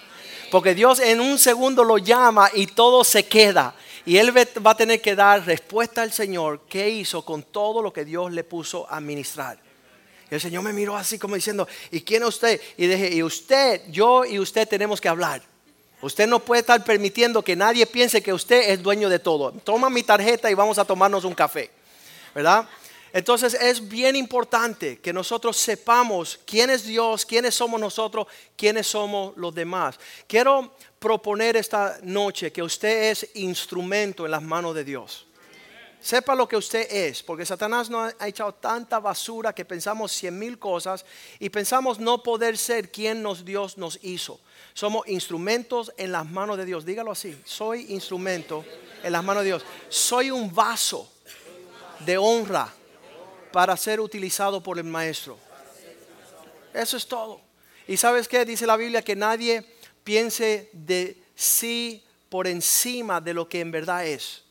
Porque 0.50 0.74
Dios 0.74 1.00
en 1.00 1.20
un 1.20 1.38
segundo 1.38 1.82
lo 1.82 1.98
llama 1.98 2.50
y 2.54 2.68
todo 2.68 3.02
se 3.02 3.26
queda. 3.26 3.74
Y 4.06 4.18
él 4.18 4.32
va 4.36 4.70
a 4.70 4.76
tener 4.76 5.00
que 5.00 5.16
dar 5.16 5.44
respuesta 5.44 6.02
al 6.02 6.12
Señor 6.12 6.62
qué 6.68 6.90
hizo 6.90 7.24
con 7.24 7.42
todo 7.42 7.82
lo 7.82 7.92
que 7.92 8.04
Dios 8.04 8.32
le 8.32 8.44
puso 8.44 8.88
a 8.90 9.00
ministrar. 9.00 9.58
Y 10.30 10.34
el 10.34 10.40
Señor 10.40 10.62
me 10.62 10.72
miró 10.72 10.96
así 10.96 11.18
como 11.18 11.34
diciendo, 11.34 11.66
¿y 11.90 12.02
quién 12.02 12.22
es 12.22 12.28
usted? 12.28 12.60
Y 12.76 12.86
dije, 12.86 13.14
y 13.14 13.22
usted, 13.22 13.82
yo 13.90 14.24
y 14.24 14.38
usted 14.38 14.68
tenemos 14.68 15.00
que 15.00 15.08
hablar. 15.08 15.42
Usted 16.00 16.26
no 16.26 16.38
puede 16.38 16.60
estar 16.60 16.84
permitiendo 16.84 17.42
que 17.42 17.56
nadie 17.56 17.86
piense 17.86 18.22
que 18.22 18.32
usted 18.32 18.70
es 18.70 18.82
dueño 18.82 19.08
de 19.08 19.18
todo. 19.18 19.52
Toma 19.52 19.88
mi 19.88 20.02
tarjeta 20.02 20.50
y 20.50 20.54
vamos 20.54 20.78
a 20.78 20.84
tomarnos 20.84 21.24
un 21.24 21.34
café. 21.34 21.70
¿Verdad? 22.34 22.68
Entonces 23.14 23.54
es 23.54 23.88
bien 23.88 24.16
importante 24.16 24.98
que 24.98 25.12
nosotros 25.12 25.56
sepamos 25.56 26.40
quién 26.44 26.68
es 26.68 26.84
Dios, 26.84 27.24
quiénes 27.24 27.54
somos 27.54 27.80
nosotros, 27.80 28.26
quiénes 28.56 28.88
somos 28.88 29.36
los 29.36 29.54
demás. 29.54 30.00
Quiero 30.26 30.74
proponer 30.98 31.56
esta 31.56 32.00
noche 32.02 32.50
que 32.50 32.60
usted 32.60 33.12
es 33.12 33.30
instrumento 33.34 34.24
en 34.24 34.32
las 34.32 34.42
manos 34.42 34.74
de 34.74 34.82
Dios. 34.82 35.28
Sepa 36.00 36.34
lo 36.34 36.48
que 36.48 36.56
usted 36.56 36.88
es, 36.90 37.22
porque 37.22 37.46
Satanás 37.46 37.88
nos 37.88 38.12
ha 38.18 38.26
echado 38.26 38.52
tanta 38.52 38.98
basura 38.98 39.54
que 39.54 39.64
pensamos 39.64 40.10
cien 40.10 40.36
mil 40.36 40.58
cosas 40.58 41.06
y 41.38 41.50
pensamos 41.50 42.00
no 42.00 42.20
poder 42.20 42.58
ser 42.58 42.90
quien 42.90 43.22
nos 43.22 43.44
Dios 43.44 43.78
nos 43.78 43.96
hizo. 44.02 44.40
Somos 44.72 45.06
instrumentos 45.06 45.92
en 45.96 46.10
las 46.10 46.28
manos 46.28 46.56
de 46.56 46.64
Dios. 46.64 46.84
Dígalo 46.84 47.12
así, 47.12 47.40
soy 47.44 47.92
instrumento 47.92 48.64
en 49.04 49.12
las 49.12 49.22
manos 49.22 49.44
de 49.44 49.50
Dios. 49.50 49.64
Soy 49.88 50.32
un 50.32 50.52
vaso 50.52 51.08
de 52.00 52.18
honra 52.18 52.74
para 53.54 53.76
ser 53.76 54.00
utilizado 54.00 54.60
por 54.60 54.78
el 54.78 54.84
maestro. 54.84 55.38
Eso 56.72 56.96
es 56.96 57.06
todo. 57.06 57.40
Y 57.86 57.96
sabes 57.96 58.26
qué? 58.26 58.44
Dice 58.44 58.66
la 58.66 58.76
Biblia 58.76 59.00
que 59.00 59.14
nadie 59.14 59.64
piense 60.02 60.70
de 60.72 61.22
sí 61.36 62.02
por 62.28 62.48
encima 62.48 63.20
de 63.20 63.32
lo 63.32 63.48
que 63.48 63.60
en 63.60 63.70
verdad 63.70 64.04
es. 64.08 64.42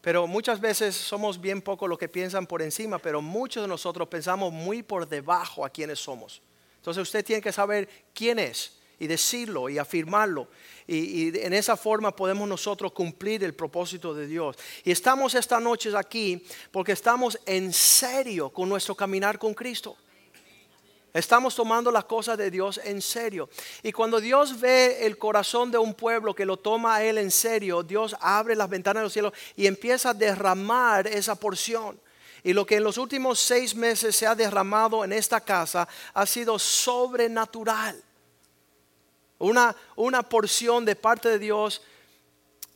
Pero 0.00 0.28
muchas 0.28 0.60
veces 0.60 0.94
somos 0.94 1.40
bien 1.40 1.60
poco 1.60 1.88
lo 1.88 1.98
que 1.98 2.08
piensan 2.08 2.46
por 2.46 2.62
encima, 2.62 3.00
pero 3.00 3.20
muchos 3.20 3.64
de 3.64 3.68
nosotros 3.68 4.06
pensamos 4.06 4.52
muy 4.52 4.84
por 4.84 5.08
debajo 5.08 5.64
a 5.64 5.70
quienes 5.70 5.98
somos. 5.98 6.40
Entonces 6.76 7.02
usted 7.02 7.24
tiene 7.24 7.42
que 7.42 7.50
saber 7.50 7.88
quién 8.14 8.38
es 8.38 8.78
y 9.00 9.06
decirlo 9.06 9.68
y 9.68 9.78
afirmarlo. 9.78 10.46
Y, 10.86 11.36
en 11.38 11.52
esa 11.54 11.76
forma 11.76 12.14
podemos 12.14 12.48
nosotros 12.48 12.92
cumplir 12.92 13.42
el 13.42 13.54
propósito 13.54 14.14
de 14.14 14.26
Dios. 14.26 14.56
Y 14.84 14.92
estamos 14.92 15.34
esta 15.34 15.58
noche 15.58 15.90
aquí 15.96 16.44
porque 16.70 16.92
estamos 16.92 17.38
en 17.46 17.72
serio 17.72 18.50
con 18.50 18.68
nuestro 18.68 18.94
caminar 18.94 19.38
con 19.38 19.54
Cristo. 19.54 19.96
Estamos 21.12 21.56
tomando 21.56 21.90
las 21.90 22.04
cosas 22.04 22.38
de 22.38 22.50
Dios 22.50 22.78
en 22.84 23.02
serio. 23.02 23.48
Y 23.82 23.90
cuando 23.90 24.20
Dios 24.20 24.60
ve 24.60 25.06
el 25.06 25.18
corazón 25.18 25.70
de 25.72 25.78
un 25.78 25.94
pueblo 25.94 26.34
que 26.34 26.44
lo 26.44 26.58
toma 26.58 26.96
a 26.96 27.02
Él 27.02 27.18
en 27.18 27.32
serio, 27.32 27.82
Dios 27.82 28.14
abre 28.20 28.54
las 28.54 28.68
ventanas 28.68 29.02
del 29.02 29.10
cielo 29.10 29.32
y 29.56 29.66
empieza 29.66 30.10
a 30.10 30.14
derramar 30.14 31.08
esa 31.08 31.34
porción. 31.34 31.98
Y 32.44 32.52
lo 32.52 32.64
que 32.64 32.76
en 32.76 32.84
los 32.84 32.96
últimos 32.96 33.40
seis 33.40 33.74
meses 33.74 34.14
se 34.14 34.26
ha 34.26 34.34
derramado 34.34 35.04
en 35.04 35.12
esta 35.12 35.40
casa 35.40 35.88
ha 36.14 36.26
sido 36.26 36.58
sobrenatural. 36.58 38.00
Una, 39.40 39.74
una 39.96 40.22
porción 40.22 40.84
de 40.84 40.94
parte 40.94 41.28
de 41.28 41.38
Dios 41.38 41.82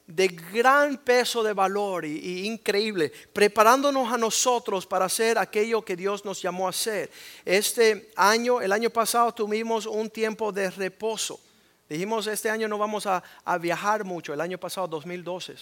de 0.07 0.29
gran 0.29 0.99
peso 0.99 1.43
de 1.43 1.55
valor 1.55 2.05
y, 2.05 2.47
increíble, 2.47 3.11
preparándonos 3.33 4.13
a 4.13 4.19
nosotros 4.19 4.87
para 4.87 5.07
hacer 5.07 5.39
aquello 5.39 5.83
que 5.83 5.97
Dios 5.97 6.25
nos 6.25 6.43
llamó 6.43 6.67
a 6.67 6.71
hacer. 6.71 7.11
Este 7.45 8.11
año, 8.17 8.61
el 8.61 8.73
año 8.73 8.91
pasado 8.91 9.33
tuvimos 9.33 9.87
un 9.87 10.11
tiempo 10.11 10.53
de 10.53 10.71
reposo. 10.71 11.41
Dijimos, 11.89 12.27
este 12.27 12.51
año 12.51 12.69
no 12.69 12.77
vamos 12.77 13.07
a, 13.07 13.23
viajar 13.59 14.05
mucho, 14.05 14.35
el 14.35 14.41
año 14.41 14.59
pasado 14.59 14.89
2012 14.89 15.55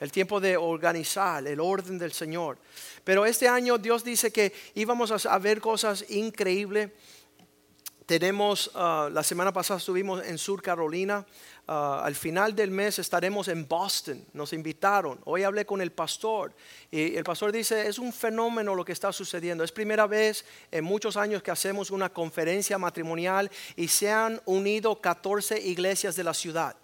el 0.00 0.10
tiempo 0.10 0.40
de 0.40 0.56
organizar, 0.56 1.46
el 1.46 1.60
orden 1.60 1.98
del 1.98 2.12
Señor. 2.12 2.58
Pero 3.04 3.24
este 3.24 3.48
año 3.48 3.78
Dios 3.78 4.02
dice 4.02 4.32
que 4.32 4.52
íbamos 4.74 5.24
a, 5.24 5.38
ver 5.38 5.60
cosas 5.60 6.04
increíbles. 6.10 6.90
Tenemos, 8.06 8.70
ah, 8.74 9.08
la 9.12 9.22
semana 9.22 9.52
pasada 9.52 9.78
estuvimos 9.78 10.24
en 10.24 10.38
Sur 10.38 10.62
Carolina, 10.62 11.24
Ah, 11.66 12.02
al 12.04 12.14
final 12.14 12.54
del 12.54 12.70
mes 12.70 12.98
estaremos 12.98 13.48
en 13.48 13.66
Boston, 13.66 14.22
nos 14.34 14.52
invitaron. 14.52 15.18
Hoy 15.24 15.44
hablé 15.44 15.64
con 15.64 15.80
el 15.80 15.92
pastor 15.92 16.52
y 16.90 17.16
el 17.16 17.24
pastor 17.24 17.52
dice, 17.52 17.88
es 17.88 17.98
un 17.98 18.12
fenómeno 18.12 18.74
lo 18.74 18.84
que 18.84 18.92
está 18.92 19.12
sucediendo. 19.14 19.64
Es 19.64 19.72
primera 19.72 20.06
vez 20.06 20.44
en 20.70 20.84
muchos 20.84 21.16
años 21.16 21.42
que 21.42 21.50
hacemos 21.50 21.90
una 21.90 22.10
conferencia 22.10 22.76
matrimonial 22.76 23.50
y 23.76 23.88
se 23.88 24.10
han 24.10 24.42
unido 24.44 25.00
14 25.00 25.58
iglesias 25.58 26.16
de 26.16 26.24
la 26.24 26.34
ciudad 26.34 26.76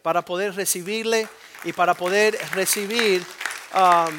para 0.00 0.24
poder 0.24 0.54
recibirle 0.54 1.28
y 1.64 1.72
para 1.72 1.94
poder 1.94 2.38
recibir... 2.52 3.22
Um, 3.74 4.18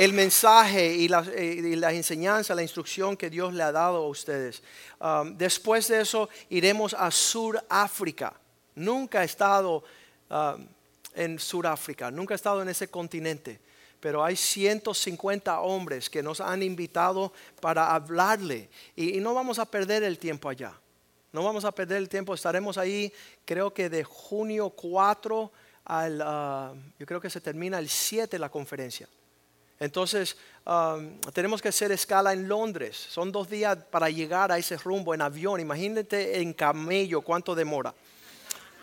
el 0.00 0.14
mensaje 0.14 0.94
y 0.94 1.08
la, 1.08 1.22
y 1.38 1.76
la, 1.76 1.92
enseñanza, 1.92 2.54
la 2.54 2.62
instrucción 2.62 3.18
que 3.18 3.28
Dios 3.28 3.52
le 3.52 3.62
ha 3.62 3.70
dado 3.70 3.98
a 3.98 4.08
ustedes. 4.08 4.62
Um, 4.98 5.36
después 5.36 5.88
de 5.88 6.00
eso 6.00 6.30
iremos 6.48 6.94
a 6.94 7.10
Suráfrica. 7.10 8.32
Nunca 8.76 9.20
he 9.20 9.26
estado 9.26 9.84
um, 10.30 10.66
en 11.14 11.38
Suráfrica, 11.38 12.10
nunca 12.10 12.32
he 12.32 12.36
estado 12.36 12.62
en 12.62 12.70
ese 12.70 12.88
continente, 12.88 13.60
pero 14.00 14.24
hay 14.24 14.36
150 14.36 15.60
hombres 15.60 16.08
que 16.08 16.22
nos 16.22 16.40
han 16.40 16.62
invitado 16.62 17.34
para 17.60 17.94
hablarle 17.94 18.70
y, 18.96 19.20
no 19.20 19.34
vamos 19.34 19.58
a 19.58 19.66
perder 19.66 20.02
el 20.02 20.18
tiempo 20.18 20.48
allá. 20.48 20.72
No 21.30 21.44
vamos 21.44 21.66
a 21.66 21.72
perder 21.72 21.98
el 21.98 22.08
tiempo, 22.08 22.32
estaremos 22.32 22.78
ahí 22.78 23.12
creo 23.44 23.74
que 23.74 23.90
de 23.90 24.02
junio 24.02 24.70
4 24.70 25.52
al, 25.84 26.22
uh, 26.22 26.80
yo 26.98 27.04
creo 27.04 27.20
que 27.20 27.28
se 27.28 27.42
termina 27.42 27.78
el 27.78 27.90
7 27.90 28.38
la 28.38 28.48
conferencia. 28.48 29.06
Entonces, 29.80 30.36
tenemos 31.32 31.62
que 31.62 31.68
hacer 31.70 31.90
escala 31.90 32.34
en 32.34 32.46
Londres. 32.46 32.96
Son 32.96 33.32
dos 33.32 33.48
días 33.48 33.78
para 33.90 34.10
llegar 34.10 34.52
a 34.52 34.58
ese 34.58 34.76
rumbo 34.76 35.14
en 35.14 35.22
avión. 35.22 35.58
Imagínate 35.58 36.40
en 36.40 36.52
camello 36.52 37.22
cuánto 37.22 37.54
demora. 37.54 37.94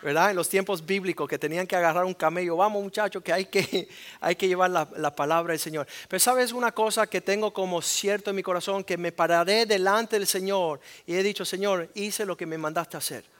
¿Verdad? 0.02 0.30
En 0.30 0.36
los 0.36 0.48
tiempos 0.48 0.84
bíblicos 0.84 1.28
que 1.28 1.38
tenían 1.38 1.66
que 1.66 1.74
agarrar 1.74 2.04
un 2.04 2.14
camello. 2.14 2.56
Vamos 2.56 2.82
muchachos, 2.82 3.22
que 3.22 3.32
hay 3.32 3.46
que, 3.46 3.88
hay 4.20 4.34
que 4.34 4.48
llevar 4.48 4.70
la, 4.70 4.88
la 4.96 5.14
palabra 5.14 5.52
del 5.52 5.60
Señor. 5.60 5.86
Pero 6.08 6.20
sabes 6.20 6.52
una 6.52 6.72
cosa 6.72 7.06
que 7.06 7.20
tengo 7.20 7.52
como 7.52 7.80
cierto 7.80 8.30
en 8.30 8.36
mi 8.36 8.42
corazón, 8.42 8.82
que 8.84 8.96
me 8.96 9.12
pararé 9.12 9.66
delante 9.66 10.16
del 10.16 10.26
Señor 10.26 10.80
y 11.06 11.14
he 11.14 11.22
dicho, 11.22 11.44
Señor, 11.44 11.88
hice 11.94 12.26
lo 12.26 12.36
que 12.36 12.46
me 12.46 12.58
mandaste 12.58 12.96
a 12.96 12.98
hacer 12.98 13.37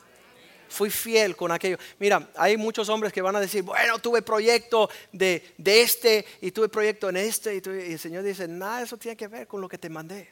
fui 0.69 0.91
fiel 0.91 1.37
con 1.37 1.53
aquello. 1.53 1.79
Mira, 1.99 2.31
hay 2.37 2.57
muchos 2.57 2.89
hombres 2.89 3.13
que 3.13 3.23
van 3.23 3.37
a 3.37 3.41
decir, 3.41 3.63
bueno, 3.63 3.99
tuve 3.99 4.23
proyecto 4.23 4.89
de, 5.13 5.55
este 5.65 6.25
y 6.41 6.51
tuve 6.51 6.69
proyecto 6.69 7.09
en 7.09 7.17
este. 7.17 7.57
Y, 7.57 7.93
el 7.93 7.99
Señor 7.99 8.23
dice, 8.23 8.47
nada, 8.49 8.83
eso 8.83 8.97
tiene 8.97 9.17
que 9.17 9.29
ver 9.29 9.47
con 9.47 9.61
lo 9.61 9.69
que 9.69 9.79
te 9.79 9.89
mandé. 9.89 10.31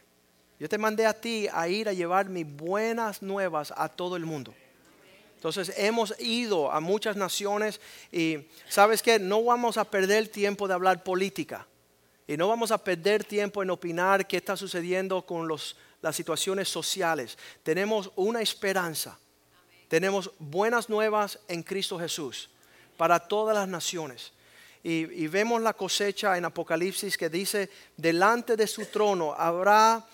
Yo 0.58 0.68
te 0.68 0.78
mandé 0.78 1.06
a 1.06 1.12
ti 1.12 1.48
a 1.52 1.68
ir 1.68 1.88
a 1.88 1.92
llevar 1.92 2.28
mis 2.28 2.46
buenas 2.46 3.22
nuevas 3.22 3.72
a 3.76 3.88
todo 3.88 4.16
el 4.16 4.24
mundo. 4.24 4.54
Entonces 5.34 5.72
hemos 5.76 6.18
ido 6.18 6.72
a 6.72 6.80
muchas 6.80 7.14
naciones 7.14 7.80
y 8.10 8.48
sabes 8.68 9.02
que 9.02 9.18
no 9.18 9.44
vamos 9.44 9.76
a 9.76 9.84
perder 9.84 10.28
tiempo 10.28 10.66
de 10.66 10.74
hablar 10.74 11.04
política 11.04 11.66
y 12.26 12.36
no 12.36 12.48
vamos 12.48 12.70
a 12.70 12.82
perder 12.82 13.22
tiempo 13.22 13.62
en 13.62 13.70
opinar 13.70 14.26
qué 14.26 14.38
está 14.38 14.56
sucediendo 14.56 15.22
con 15.22 15.46
los, 15.46 15.76
las 16.00 16.16
situaciones 16.16 16.68
sociales. 16.68 17.38
Tenemos 17.62 18.10
una 18.16 18.40
esperanza 18.40 19.18
tenemos 19.88 20.30
buenas 20.38 20.88
nuevas 20.88 21.38
en 21.48 21.62
Cristo 21.62 21.98
Jesús 21.98 22.50
para 22.96 23.20
todas 23.20 23.54
las 23.54 23.68
naciones. 23.68 24.32
Y, 24.82 25.26
vemos 25.26 25.60
la 25.60 25.72
cosecha 25.72 26.38
en 26.38 26.44
Apocalipsis 26.44 27.18
que 27.18 27.28
dice, 27.28 27.70
delante 27.96 28.56
de 28.56 28.68
su 28.68 28.86
trono 28.86 29.34
habrá 29.36 30.06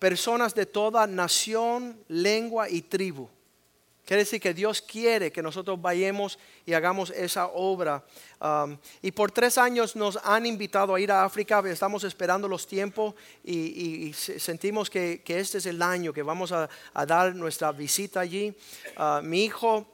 personas 0.00 0.56
de 0.56 0.66
toda 0.66 1.06
nación, 1.06 1.96
lengua 2.08 2.68
y 2.68 2.82
tribu. 2.82 3.28
Quiere 4.04 4.24
decir 4.24 4.40
que 4.40 4.52
Dios 4.52 4.82
quiere 4.82 5.30
que 5.30 5.42
nosotros 5.42 5.80
vayamos 5.80 6.38
y 6.66 6.72
hagamos 6.72 7.10
esa 7.10 7.46
obra. 7.46 8.04
Y 9.00 9.12
por 9.12 9.30
tres 9.30 9.58
años 9.58 9.94
nos 9.94 10.18
han 10.24 10.44
invitado 10.44 10.94
a 10.94 11.00
ir 11.00 11.12
a 11.12 11.24
África, 11.24 11.62
estamos 11.66 12.02
esperando 12.02 12.48
los 12.48 12.66
tiempos 12.66 13.14
y, 13.44 14.12
sentimos 14.12 14.90
que, 14.90 15.22
este 15.26 15.58
es 15.58 15.66
el 15.66 15.80
año 15.80 16.12
que 16.12 16.22
vamos 16.22 16.50
a, 16.50 16.68
dar 17.06 17.34
nuestra 17.34 17.70
visita 17.70 18.20
allí. 18.20 18.54
Uh, 18.98 19.22
mi 19.22 19.44
hijo 19.44 19.86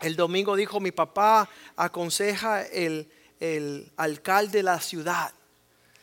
el 0.00 0.16
domingo 0.16 0.54
dijo, 0.54 0.80
mi 0.80 0.92
papá 0.92 1.48
aconseja 1.76 2.62
el, 2.62 3.10
el 3.40 3.90
alcalde 3.96 4.58
de 4.58 4.62
la 4.62 4.80
ciudad, 4.80 5.32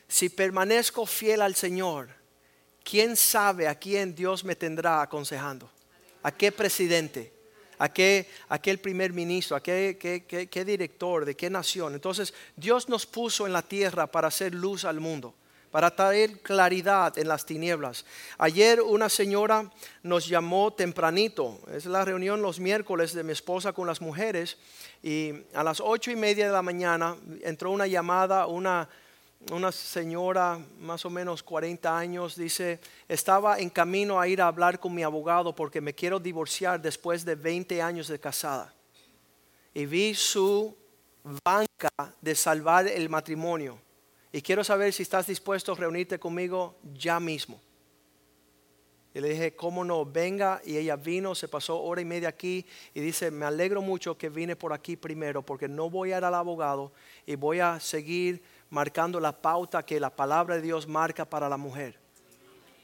si 0.08 0.28
permanezco 0.28 1.06
fiel 1.06 1.42
al 1.42 1.54
Señor, 1.54 2.08
¿quién 2.82 3.16
sabe 3.16 3.68
a 3.68 3.74
quién 3.76 4.14
Dios 4.14 4.44
me 4.44 4.56
tendrá 4.56 5.02
aconsejando? 5.02 5.70
¿A 6.22 6.32
qué 6.32 6.52
presidente? 6.52 7.32
¿A 7.78 7.92
qué, 7.92 8.28
aquel 8.48 8.78
primer 8.78 9.12
ministro? 9.12 9.56
¿A 9.56 9.62
qué, 9.62 9.98
qué, 9.98 10.64
director? 10.64 11.24
¿De 11.24 11.34
qué 11.34 11.50
nación? 11.50 11.94
Entonces 11.94 12.32
Dios 12.54 12.88
nos 12.88 13.06
puso 13.06 13.46
en 13.46 13.52
la 13.52 13.62
tierra 13.62 14.06
para 14.06 14.28
hacer 14.28 14.54
luz 14.54 14.84
al 14.84 15.00
mundo 15.00 15.34
para 15.72 15.96
traer 15.96 16.40
claridad 16.40 17.18
en 17.18 17.28
las 17.28 17.46
tinieblas. 17.46 18.04
Ayer 18.36 18.82
una 18.82 19.08
señora 19.08 19.70
nos 20.02 20.28
llamó 20.28 20.74
tempranito, 20.74 21.58
es 21.74 21.86
la 21.86 22.04
reunión 22.04 22.42
los 22.42 22.60
miércoles 22.60 23.14
de 23.14 23.24
mi 23.24 23.32
esposa 23.32 23.72
con 23.72 23.86
las 23.86 24.02
mujeres, 24.02 24.58
y 25.02 25.32
a 25.54 25.64
las 25.64 25.80
ocho 25.80 26.10
y 26.10 26.16
media 26.16 26.44
de 26.46 26.52
la 26.52 26.60
mañana 26.60 27.16
entró 27.40 27.70
una 27.70 27.86
llamada, 27.86 28.46
una 28.48 28.86
una 29.50 29.72
señora 29.72 30.60
más 30.78 31.04
o 31.04 31.10
menos 31.10 31.42
40 31.42 31.98
años, 31.98 32.36
dice, 32.36 32.80
estaba 33.08 33.58
en 33.58 33.70
camino 33.70 34.20
a 34.20 34.28
ir 34.28 34.40
a 34.40 34.46
hablar 34.46 34.78
con 34.78 34.94
mi 34.94 35.02
abogado 35.02 35.54
porque 35.54 35.80
me 35.80 35.94
quiero 35.94 36.20
divorciar 36.20 36.80
después 36.80 37.24
de 37.24 37.34
20 37.34 37.82
años 37.82 38.08
de 38.08 38.20
casada. 38.20 38.72
Y 39.74 39.86
vi 39.86 40.14
su 40.14 40.76
banca 41.44 41.90
de 42.20 42.34
salvar 42.34 42.86
el 42.86 43.08
matrimonio. 43.08 43.78
Y 44.32 44.40
quiero 44.40 44.64
saber 44.64 44.92
si 44.92 45.02
estás 45.02 45.26
dispuesto 45.26 45.72
a 45.72 45.76
reunirte 45.76 46.18
conmigo 46.18 46.78
ya 46.94 47.20
mismo. 47.20 47.60
Y 49.14 49.20
le 49.20 49.28
dije, 49.28 49.54
¿cómo 49.54 49.84
no? 49.84 50.04
Venga. 50.06 50.60
Y 50.64 50.76
ella 50.76 50.96
vino, 50.96 51.34
se 51.34 51.48
pasó 51.48 51.80
hora 51.82 52.00
y 52.00 52.04
media 52.04 52.28
aquí 52.28 52.64
y 52.94 53.00
dice, 53.00 53.30
me 53.30 53.44
alegro 53.44 53.82
mucho 53.82 54.16
que 54.16 54.28
vine 54.28 54.56
por 54.56 54.72
aquí 54.72 54.96
primero 54.96 55.42
porque 55.42 55.68
no 55.68 55.90
voy 55.90 56.12
a 56.12 56.18
ir 56.18 56.24
al 56.24 56.34
abogado 56.34 56.92
y 57.26 57.34
voy 57.36 57.60
a 57.60 57.78
seguir 57.78 58.42
marcando 58.70 59.20
la 59.20 59.40
pauta 59.42 59.84
que 59.84 60.00
la 60.00 60.10
palabra 60.10 60.56
de 60.56 60.62
Dios 60.62 60.88
marca 60.88 61.24
para 61.24 61.48
la 61.48 61.58
mujer. 61.58 62.02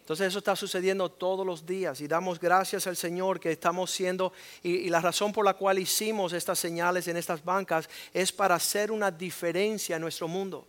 Entonces 0.00 0.28
eso 0.28 0.38
está 0.38 0.56
sucediendo 0.56 1.10
todos 1.10 1.44
los 1.44 1.66
días 1.66 2.00
y 2.00 2.08
damos 2.08 2.40
gracias 2.40 2.86
al 2.86 2.96
Señor 2.96 3.38
que 3.38 3.52
estamos 3.52 3.90
siendo, 3.90 4.32
y, 4.62 4.88
la 4.88 5.02
razón 5.02 5.32
por 5.32 5.44
la 5.44 5.52
cual 5.52 5.78
hicimos 5.78 6.32
estas 6.32 6.58
señales 6.58 7.08
en 7.08 7.18
estas 7.18 7.44
bancas 7.44 7.90
es 8.14 8.32
para 8.32 8.54
hacer 8.54 8.90
una 8.90 9.10
diferencia 9.10 9.96
en 9.96 10.00
nuestro 10.00 10.26
mundo. 10.26 10.66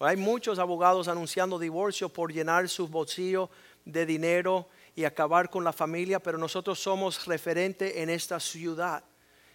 Hay 0.00 0.16
muchos 0.16 0.58
abogados 0.58 1.06
anunciando 1.06 1.56
divorcio 1.56 2.08
por 2.08 2.32
llenar 2.32 2.68
sus 2.68 2.90
bolsillos 2.90 3.48
de 3.84 4.06
dinero 4.06 4.68
y 4.94 5.04
acabar 5.04 5.50
con 5.50 5.64
la 5.64 5.72
familia, 5.72 6.20
pero 6.20 6.38
nosotros 6.38 6.78
somos 6.78 7.26
referente 7.26 8.02
en 8.02 8.10
esta 8.10 8.38
ciudad 8.38 9.04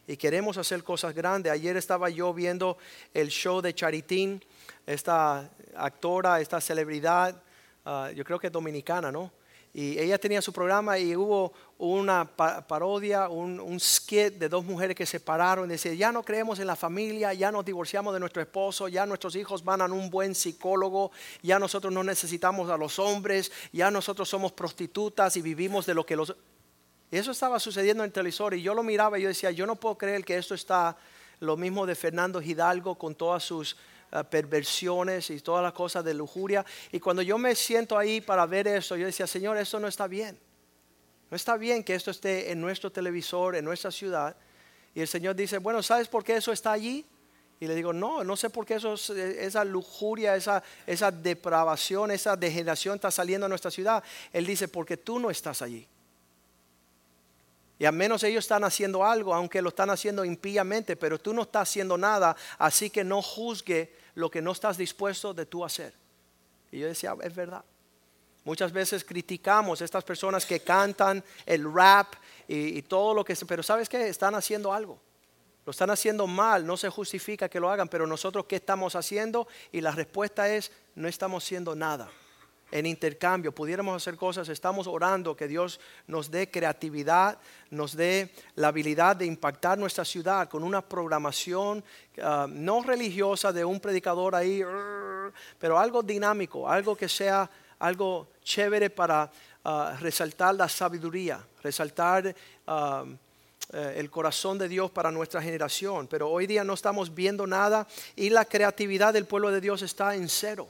y 0.07 0.15
queremos 0.15 0.57
hacer 0.57 0.83
cosas 0.83 1.13
grandes. 1.13 1.51
Ayer 1.51 1.75
estaba 1.75 2.09
yo 2.09 2.33
viendo 2.33 2.77
el 3.13 3.27
show 3.27 3.61
de 3.61 3.75
Charitín, 3.75 4.43
esta 4.85 5.49
actora, 5.75 6.39
esta 6.39 6.61
celebridad, 6.61 7.41
ah, 7.85 8.09
yo 8.15 8.23
creo 8.23 8.39
que 8.39 8.47
es 8.47 8.53
dominicana, 8.53 9.11
¿no? 9.11 9.31
Y 9.77 9.99
ella 9.99 10.17
tenía 10.17 10.41
su 10.41 10.51
programa 10.51 10.97
y 10.97 11.15
hubo 11.15 11.53
una 11.77 12.25
parodia, 12.25 13.29
un, 13.29 13.79
skit 13.79 14.33
de 14.33 14.49
dos 14.49 14.65
mujeres 14.65 14.95
que 14.95 15.05
se 15.05 15.19
pararon 15.19 15.69
y 15.69 15.73
decían, 15.73 15.95
ya 15.95 16.11
no 16.11 16.23
creemos 16.23 16.57
en 16.57 16.65
la 16.65 16.75
familia, 16.75 17.31
ya 17.35 17.51
nos 17.51 17.63
divorciamos 17.63 18.11
de 18.15 18.19
nuestro 18.19 18.41
esposo, 18.41 18.87
ya 18.87 19.05
nuestros 19.05 19.35
hijos 19.35 19.63
van 19.63 19.83
a 19.83 19.85
un 19.85 20.09
buen 20.09 20.33
psicólogo, 20.33 21.11
ya 21.43 21.59
nosotros 21.59 21.93
no 21.93 22.03
necesitamos 22.03 22.71
a 22.71 22.77
los 22.77 22.97
hombres, 22.97 23.51
ya 23.71 23.91
nosotros 23.91 24.27
somos 24.27 24.51
prostitutas 24.51 25.37
y 25.37 25.43
vivimos 25.43 25.85
de 25.85 25.93
lo 25.93 26.07
que 26.07 26.15
los... 26.15 26.35
Eso 27.11 27.29
estaba 27.29 27.59
sucediendo 27.59 28.03
en 28.03 28.07
el 28.07 28.13
televisor 28.13 28.55
y 28.55 28.63
yo 28.63 28.73
lo 28.73 28.81
miraba 28.81 29.19
y 29.19 29.21
yo 29.21 29.27
decía, 29.27 29.51
yo 29.51 29.67
no 29.67 29.75
puedo 29.75 29.95
creer 29.95 30.25
que 30.25 30.37
esto 30.37 30.55
está 30.55 30.97
lo 31.39 31.55
mismo 31.55 31.85
de 31.85 31.93
Fernando 31.93 32.41
Hidalgo 32.41 32.95
con 32.95 33.13
todas 33.13 33.43
sus 33.43 33.77
eh, 34.11 34.23
perversiones 34.23 35.29
y 35.29 35.39
todas 35.41 35.63
las 35.63 35.73
cosas 35.73 36.03
de 36.03 36.13
lujuria. 36.13 36.65
Y 36.91 36.99
cuando 36.99 37.21
yo 37.21 37.37
me 37.37 37.55
siento 37.55 37.97
ahí 37.97 38.21
para 38.21 38.45
ver 38.45 38.67
eso, 38.67 38.95
yo 38.95 39.05
decía, 39.05 39.27
Señor, 39.27 39.57
esto 39.57 39.79
no 39.79 39.87
está 39.87 40.07
bien. 40.07 40.39
No 41.29 41.35
está 41.35 41.57
bien 41.57 41.83
que 41.83 41.93
esto 41.95 42.11
esté 42.11 42.51
en 42.51 42.61
nuestro 42.61 42.91
televisor, 42.91 43.55
en 43.55 43.65
nuestra 43.65 43.91
ciudad. 43.91 44.35
Y 44.95 45.01
el 45.01 45.07
Señor 45.07 45.35
dice, 45.35 45.57
bueno, 45.57 45.83
¿sabes 45.83 46.07
por 46.07 46.23
qué 46.23 46.37
eso 46.37 46.51
está 46.51 46.71
allí? 46.71 47.05
Y 47.59 47.67
le 47.67 47.75
digo, 47.75 47.91
no, 47.91 48.23
no 48.23 48.37
sé 48.37 48.49
por 48.49 48.65
qué 48.65 48.75
eso, 48.75 48.93
esa 48.93 49.65
lujuria, 49.65 50.35
esa, 50.35 50.63
esa 50.85 51.11
depravación, 51.11 52.11
esa 52.11 52.35
degeneración 52.35 52.95
está 52.95 53.09
saliendo 53.09 53.45
a 53.47 53.49
nuestra 53.49 53.71
ciudad. 53.71 54.03
Él 54.31 54.45
dice, 54.45 54.67
porque 54.67 54.95
tú 54.95 55.19
no 55.19 55.29
estás 55.29 55.61
allí. 55.61 55.87
Y 57.79 57.85
al 57.85 57.93
menos 57.93 58.23
ellos 58.23 58.43
están 58.43 58.63
haciendo 58.63 59.05
algo, 59.05 59.33
aunque 59.33 59.61
lo 59.61 59.69
están 59.69 59.89
haciendo 59.89 60.25
impíamente, 60.25 60.95
pero 60.95 61.19
tú 61.19 61.33
no 61.33 61.43
estás 61.43 61.69
haciendo 61.69 61.97
nada, 61.97 62.35
así 62.57 62.89
que 62.89 63.03
no 63.03 63.21
juzgue 63.21 63.95
lo 64.15 64.31
que 64.31 64.41
no 64.41 64.51
estás 64.51 64.77
dispuesto 64.77 65.33
de 65.33 65.45
tú 65.45 65.63
hacer. 65.63 65.93
Y 66.71 66.79
yo 66.79 66.87
decía, 66.87 67.15
es 67.21 67.35
verdad. 67.35 67.63
Muchas 68.43 68.71
veces 68.71 69.03
criticamos 69.03 69.81
a 69.81 69.85
estas 69.85 70.03
personas 70.03 70.45
que 70.45 70.61
cantan 70.61 71.23
el 71.45 71.71
rap 71.71 72.13
y, 72.47 72.81
todo 72.83 73.13
lo 73.13 73.23
que... 73.23 73.35
Pero 73.47 73.61
¿sabes 73.61 73.89
qué? 73.89 74.07
Están 74.07 74.33
haciendo 74.35 74.73
algo. 74.73 74.99
Lo 75.65 75.71
están 75.71 75.89
haciendo 75.89 76.25
mal, 76.25 76.65
no 76.65 76.77
se 76.77 76.89
justifica 76.89 77.49
que 77.49 77.59
lo 77.59 77.69
hagan, 77.69 77.89
pero 77.89 78.07
nosotros 78.07 78.45
¿qué 78.45 78.55
estamos 78.55 78.95
haciendo? 78.95 79.47
Y 79.71 79.81
la 79.81 79.91
respuesta 79.91 80.49
es, 80.49 80.71
no 80.95 81.09
estamos 81.09 81.43
haciendo 81.43 81.75
nada 81.75 82.09
en 82.71 82.85
intercambio, 82.85 83.53
pudiéramos 83.53 83.95
hacer 83.95 84.17
cosas, 84.17 84.49
estamos 84.49 84.87
orando 84.87 85.35
que 85.35 85.47
Dios 85.47 85.79
nos 86.05 86.29
dé 86.29 86.49
creatividad, 86.51 87.37
nos 87.69 87.95
dé 87.95 88.33
la 88.55 88.69
habilidad 88.69 89.15
de 89.15 89.25
impactar 89.25 89.77
nuestra 89.77 90.03
ciudad 90.03 90.49
con 90.49 90.63
una 90.63 90.81
programación 90.81 91.83
ah, 92.21 92.47
no 92.49 92.83
religiosa 92.83 93.53
de 93.53 93.63
un 93.63 93.79
predicador 93.79 94.35
ahí, 94.35 94.61
pero 95.59 95.79
algo 95.79 96.03
dinámico, 96.03 96.69
algo 96.69 96.95
que 96.95 97.07
sea 97.07 97.49
algo 97.79 98.29
chévere 98.43 98.89
para 98.89 99.31
ah, 99.63 99.95
resaltar 99.99 100.55
la 100.55 100.67
sabiduría, 100.67 101.39
resaltar 101.63 102.35
ah, 102.65 103.05
eh, 103.73 103.95
el 103.97 104.09
corazón 104.09 104.57
de 104.57 104.67
Dios 104.67 104.91
para 104.91 105.11
nuestra 105.11 105.41
generación. 105.41 106.07
Pero 106.07 106.29
hoy 106.29 106.47
día 106.47 106.63
no 106.63 106.73
estamos 106.73 107.13
viendo 107.13 107.45
nada 107.45 107.87
y 108.15 108.29
la 108.29 108.45
creatividad 108.45 109.13
del 109.13 109.25
pueblo 109.25 109.51
de 109.51 109.61
Dios 109.61 109.81
está 109.81 110.15
en 110.15 110.29
cero. 110.29 110.69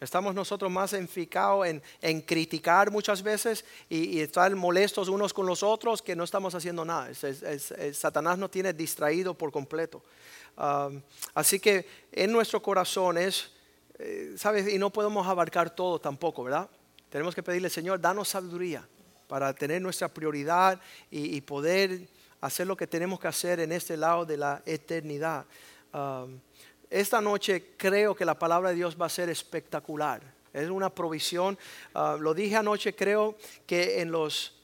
Estamos 0.00 0.32
nosotros 0.32 0.70
más 0.70 0.92
enficados 0.92 1.66
en, 2.00 2.20
criticar 2.20 2.90
muchas 2.90 3.22
veces 3.22 3.64
y, 3.88 4.20
estar 4.20 4.54
molestos 4.54 5.08
unos 5.08 5.34
con 5.34 5.46
los 5.46 5.62
otros 5.62 6.02
que 6.02 6.14
no 6.14 6.24
estamos 6.24 6.54
haciendo 6.54 6.84
nada. 6.84 7.10
Satanás 7.92 8.38
nos 8.38 8.50
tiene 8.50 8.72
distraído 8.72 9.34
por 9.34 9.50
completo. 9.50 10.02
así 11.34 11.58
que 11.58 11.86
en 12.12 12.30
nuestro 12.30 12.62
corazón 12.62 13.18
es, 13.18 13.50
eh, 13.98 14.34
¿sabes? 14.36 14.72
Y 14.72 14.78
no 14.78 14.90
podemos 14.90 15.26
abarcar 15.26 15.74
todo 15.74 16.00
tampoco, 16.00 16.44
¿verdad? 16.44 16.68
Tenemos 17.10 17.34
que 17.34 17.42
pedirle, 17.42 17.68
Señor, 17.68 18.00
danos 18.00 18.28
sabiduría 18.28 18.86
para 19.26 19.52
tener 19.52 19.82
nuestra 19.82 20.08
prioridad 20.08 20.80
y, 21.10 21.40
poder 21.40 22.08
hacer 22.40 22.68
lo 22.68 22.76
que 22.76 22.86
tenemos 22.86 23.18
que 23.18 23.26
hacer 23.26 23.58
en 23.58 23.72
este 23.72 23.96
lado 23.96 24.24
de 24.24 24.36
la 24.36 24.62
eternidad 24.64 25.44
esta 26.90 27.20
noche 27.20 27.74
creo 27.76 28.14
que 28.14 28.24
la 28.24 28.38
palabra 28.38 28.70
de 28.70 28.76
Dios 28.76 28.96
va 29.00 29.06
a 29.06 29.10
ser 29.10 29.28
espectacular. 29.28 30.22
Es 30.52 30.70
una 30.70 30.90
provisión. 30.90 31.58
Ah, 31.94 32.16
lo 32.18 32.32
dije 32.34 32.56
anoche, 32.56 32.94
creo 32.94 33.36
que 33.66 34.00
en 34.00 34.10
los 34.10 34.54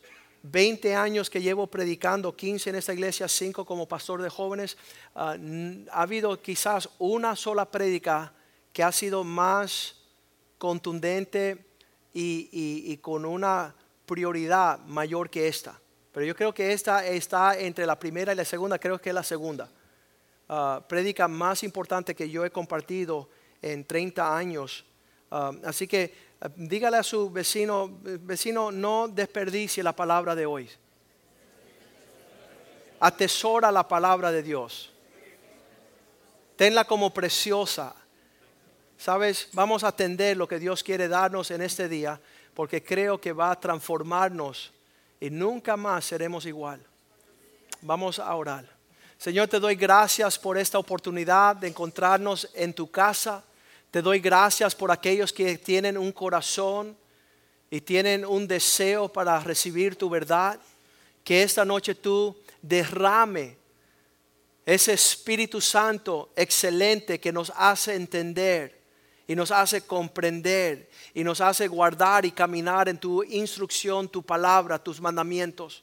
20 0.43 0.95
años 0.95 1.29
que 1.29 1.43
llevo 1.43 1.67
predicando, 1.67 2.35
15 2.35 2.71
en 2.71 2.77
esta 2.77 2.95
iglesia, 2.95 3.29
5 3.29 3.65
como 3.65 3.87
pastor 3.87 4.23
de 4.23 4.31
jóvenes, 4.31 4.77
ah, 5.15 5.37
ha 5.91 6.03
habido 6.03 6.41
quizás 6.41 6.89
una 6.99 7.37
sola 7.37 7.71
prédica 7.71 8.33
que 8.73 8.83
ha 8.83 8.93
sido 8.93 9.23
más 9.23 9.97
contundente 10.59 11.67
y 12.17 12.97
con 12.99 13.25
una 13.25 13.75
prioridad 14.07 14.79
mayor 14.87 15.29
que 15.29 15.49
esta. 15.49 15.79
Pero 16.13 16.27
yo 16.27 16.37
creo 16.37 16.55
que 16.55 16.73
esta 16.73 17.05
está 17.05 17.59
entre 17.59 17.87
la 17.87 17.99
primera 17.99 18.33
y 18.33 18.37
la 18.37 18.45
segunda, 18.45 18.79
creo 18.79 19.01
que 19.01 19.11
es 19.11 19.15
la 19.15 19.25
segunda. 19.25 19.69
Uh, 20.47 20.83
prédica 20.87 21.27
más 21.27 21.63
importante 21.63 22.15
que 22.15 22.29
yo 22.29 22.45
he 22.45 22.51
compartido 22.51 23.31
en 23.63 23.83
30 23.83 24.37
años. 24.37 24.85
Uh, 25.31 25.57
así 25.65 25.89
que 25.89 26.15
uh, 26.43 26.49
dígale 26.55 26.99
a 26.99 27.03
su 27.03 27.31
vecino, 27.31 27.91
vecino, 28.03 28.71
no 28.71 29.09
desperdicie 29.09 29.83
la 29.83 29.97
palabra 29.97 30.35
de 30.35 30.45
hoy. 30.45 30.69
Atesora 33.01 33.73
la 33.73 33.89
palabra 33.89 34.31
de 34.31 34.43
Dios. 34.43 34.93
Tenla 36.57 36.85
como 36.85 37.13
preciosa. 37.13 37.95
Sabes, 38.99 39.49
vamos 39.55 39.83
a 39.83 39.89
atender 39.89 40.37
lo 40.37 40.47
que 40.47 40.59
Dios 40.59 40.85
quiere 40.85 41.09
darnos 41.09 41.51
en 41.51 41.63
este 41.63 41.89
día, 41.89 42.21
porque 42.53 42.85
creo 42.85 43.19
que 43.19 43.33
va 43.33 43.51
a 43.51 43.59
transformarnos 43.59 44.75
y 45.21 45.31
nunca 45.31 45.77
más 45.79 46.05
seremos 46.05 46.45
igual. 46.45 46.87
Vamos 47.81 48.19
a 48.19 48.35
orar. 48.35 48.74
Señor, 49.25 49.49
te 49.49 49.59
doy 49.59 49.75
gracias 49.75 50.39
por 50.39 50.59
esta 50.59 50.79
oportunidad 50.79 51.57
de 51.57 51.69
encontrarnos 51.69 52.47
en 52.53 52.75
tu 52.75 52.91
casa. 52.91 53.43
Te 53.91 54.03
doy 54.03 54.19
gracias 54.19 54.75
por 54.75 54.91
aquellos 54.91 55.33
que 55.33 55.57
tienen 55.57 55.97
un 55.97 56.13
corazón 56.13 56.95
y 57.71 57.81
tienen 57.81 58.27
un 58.27 58.47
deseo 58.47 59.09
para 59.09 59.41
recibir 59.41 59.97
tu 59.97 60.11
verdad. 60.11 60.61
Que 61.25 61.43
esta 61.43 61.65
noche 61.65 61.95
tú 61.95 62.37
derrame 62.61 63.57
ese 64.67 64.93
Espíritu 64.93 65.59
Santo 65.59 66.29
excelente 66.37 67.19
que 67.19 67.33
nos 67.33 67.51
hace 67.57 67.95
entender 67.95 68.79
y 69.27 69.35
nos 69.35 69.51
hace 69.51 69.87
comprender 69.87 70.91
y 71.15 71.25
nos 71.25 71.41
hace 71.41 71.67
guardar 71.67 72.27
y 72.27 72.31
caminar 72.31 72.91
en 72.91 72.99
tu 72.99 73.23
instrucción, 73.23 74.07
tu 74.07 74.23
palabra, 74.23 74.79
tus 74.79 75.01
mandamientos. 75.01 75.83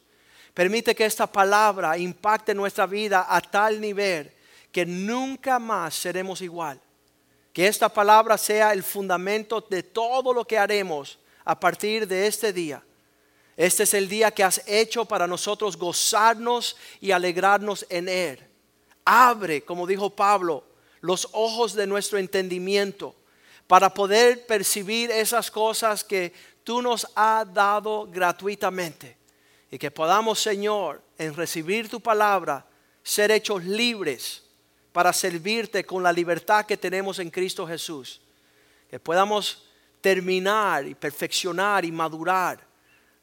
Permite 0.53 0.93
que 0.93 1.05
esta 1.05 1.27
palabra 1.27 1.97
impacte 1.97 2.53
nuestra 2.53 2.85
vida 2.85 3.25
a 3.29 3.39
tal 3.41 3.79
nivel 3.79 4.31
que 4.71 4.85
nunca 4.85 5.59
más 5.59 5.95
seremos 5.95 6.41
igual. 6.41 6.79
Que 7.53 7.67
esta 7.67 7.89
palabra 7.89 8.37
sea 8.37 8.73
el 8.73 8.83
fundamento 8.83 9.61
de 9.61 9.83
todo 9.83 10.33
lo 10.33 10.45
que 10.45 10.57
haremos 10.57 11.19
a 11.45 11.59
partir 11.59 12.07
de 12.07 12.27
este 12.27 12.51
día. 12.51 12.83
Este 13.55 13.83
es 13.83 13.93
el 13.93 14.07
día 14.07 14.31
que 14.31 14.43
has 14.43 14.61
hecho 14.65 15.05
para 15.05 15.27
nosotros 15.27 15.77
gozarnos 15.77 16.77
y 16.99 17.11
alegrarnos 17.11 17.85
en 17.89 18.09
él. 18.09 18.39
Abre, 19.05 19.61
como 19.63 19.87
dijo 19.87 20.09
Pablo, 20.09 20.63
los 21.01 21.27
ojos 21.31 21.73
de 21.73 21.87
nuestro 21.87 22.17
entendimiento 22.17 23.15
para 23.67 23.93
poder 23.93 24.45
percibir 24.45 25.11
esas 25.11 25.49
cosas 25.49 26.03
que 26.03 26.33
tú 26.63 26.81
nos 26.81 27.07
has 27.15 27.51
dado 27.53 28.07
gratuitamente 28.09 29.20
y 29.71 29.79
que 29.79 29.89
podamos, 29.89 30.41
Señor, 30.41 31.01
en 31.17 31.33
recibir 31.33 31.87
tu 31.87 32.01
palabra, 32.01 32.65
ser 33.01 33.31
hechos 33.31 33.63
libres 33.63 34.43
para 34.91 35.13
servirte 35.13 35.85
con 35.85 36.03
la 36.03 36.11
libertad 36.11 36.65
que 36.65 36.75
tenemos 36.75 37.19
en 37.19 37.29
Cristo 37.29 37.65
Jesús. 37.65 38.19
Que 38.89 38.99
podamos 38.99 39.65
terminar 40.01 40.85
y 40.85 40.93
perfeccionar 40.93 41.85
y 41.85 41.91
madurar 41.91 42.59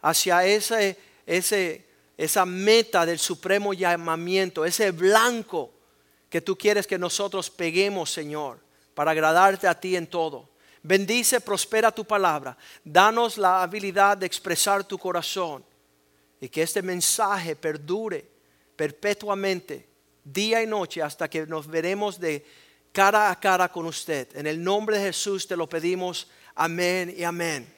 hacia 0.00 0.42
ese, 0.46 0.96
ese, 1.26 1.86
esa 2.16 2.46
meta 2.46 3.04
del 3.04 3.18
supremo 3.18 3.74
llamamiento, 3.74 4.64
ese 4.64 4.90
blanco 4.90 5.70
que 6.30 6.40
tú 6.40 6.56
quieres 6.56 6.86
que 6.86 6.96
nosotros 6.96 7.50
peguemos, 7.50 8.10
Señor, 8.10 8.58
para 8.94 9.10
agradarte 9.10 9.68
a 9.68 9.78
ti 9.78 9.96
en 9.96 10.06
todo. 10.06 10.48
Bendice, 10.82 11.42
prospera 11.42 11.92
tu 11.92 12.06
palabra. 12.06 12.56
Danos 12.82 13.36
la 13.36 13.62
habilidad 13.62 14.16
de 14.16 14.24
expresar 14.24 14.82
tu 14.84 14.96
corazón 14.96 15.62
y 16.40 16.48
que 16.48 16.62
este 16.62 16.82
mensaje 16.82 17.56
perdure 17.56 18.24
perpetuamente, 18.76 19.88
día 20.24 20.62
y 20.62 20.66
noche, 20.66 21.02
hasta 21.02 21.28
que 21.28 21.46
nos 21.46 21.66
veremos 21.66 22.20
de 22.20 22.44
cara 22.92 23.30
a 23.30 23.40
cara 23.40 23.68
con 23.68 23.86
usted. 23.86 24.28
En 24.36 24.46
el 24.46 24.62
nombre 24.62 24.98
de 24.98 25.06
Jesús 25.06 25.46
te 25.46 25.56
lo 25.56 25.68
pedimos. 25.68 26.28
Amén 26.54 27.14
y 27.16 27.24
amén. 27.24 27.74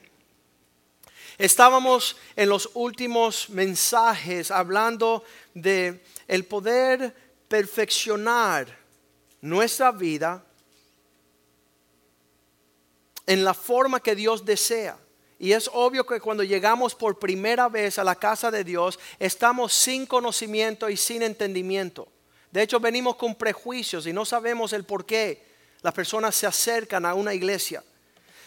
Estábamos 1.37 2.17
en 2.35 2.49
los 2.49 2.69
últimos 2.75 3.49
mensajes 3.49 4.51
hablando 4.51 5.23
de 5.55 6.03
el 6.27 6.45
poder 6.45 7.15
perfeccionar 7.47 8.77
nuestra 9.41 9.91
vida 9.91 10.45
en 13.25 13.43
la 13.43 13.53
forma 13.53 13.99
que 13.99 14.15
Dios 14.15 14.45
desea. 14.45 14.97
Y 15.41 15.53
es 15.53 15.71
obvio 15.73 16.05
que 16.05 16.19
cuando 16.19 16.43
llegamos 16.43 16.93
por 16.93 17.17
primera 17.17 17.67
vez 17.67 17.97
a 17.97 18.03
la 18.03 18.13
casa 18.13 18.51
de 18.51 18.63
Dios, 18.63 18.99
estamos 19.17 19.73
sin 19.73 20.05
conocimiento 20.05 20.87
y 20.87 20.95
sin 20.95 21.23
entendimiento. 21.23 22.07
De 22.51 22.61
hecho, 22.61 22.79
venimos 22.79 23.15
con 23.15 23.33
prejuicios 23.33 24.05
y 24.05 24.13
no 24.13 24.23
sabemos 24.23 24.71
el 24.71 24.83
por 24.83 25.03
qué 25.03 25.43
las 25.81 25.95
personas 25.95 26.35
se 26.35 26.45
acercan 26.45 27.07
a 27.07 27.15
una 27.15 27.33
iglesia. 27.33 27.83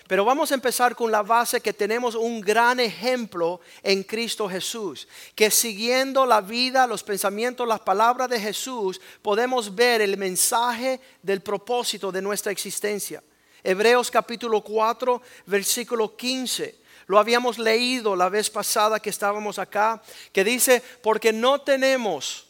Pero 0.07 0.25
vamos 0.25 0.53
a 0.53 0.55
empezar 0.55 0.95
con 0.95 1.11
la 1.11 1.25
base 1.25 1.61
que 1.61 1.73
tenemos 1.73 2.15
un 2.15 2.41
gran 2.41 2.79
ejemplo 2.79 3.61
en 3.83 4.05
Cristo 4.05 4.49
Jesús, 4.49 5.09
que 5.35 5.51
siguiendo 5.51 6.25
la 6.25 6.43
vida, 6.43 6.87
los 6.87 7.03
pensamientos, 7.03 7.67
las 7.67 7.81
palabras 7.81 8.29
de 8.29 8.39
Jesús, 8.39 9.01
podemos 9.21 9.75
ver 9.75 10.01
el 10.01 10.17
mensaje 10.17 11.01
del 11.21 11.41
propósito 11.41 12.13
de 12.13 12.23
nuestra 12.23 12.53
existencia. 12.53 13.21
Hebreos 13.65 14.13
capítulo 14.13 14.63
4, 14.63 15.23
versículo 15.47 16.15
15. 16.15 16.84
Lo 17.07 17.19
habíamos 17.19 17.59
leído 17.59 18.17
la 18.17 18.29
vez 18.29 18.51
pasada 18.51 19.01
que 19.01 19.11
estábamos 19.11 19.59
acá, 19.59 20.03
que 20.33 20.45
dice, 20.45 20.83
porque 21.03 21.33
no 21.33 21.61
tenemos, 21.61 22.47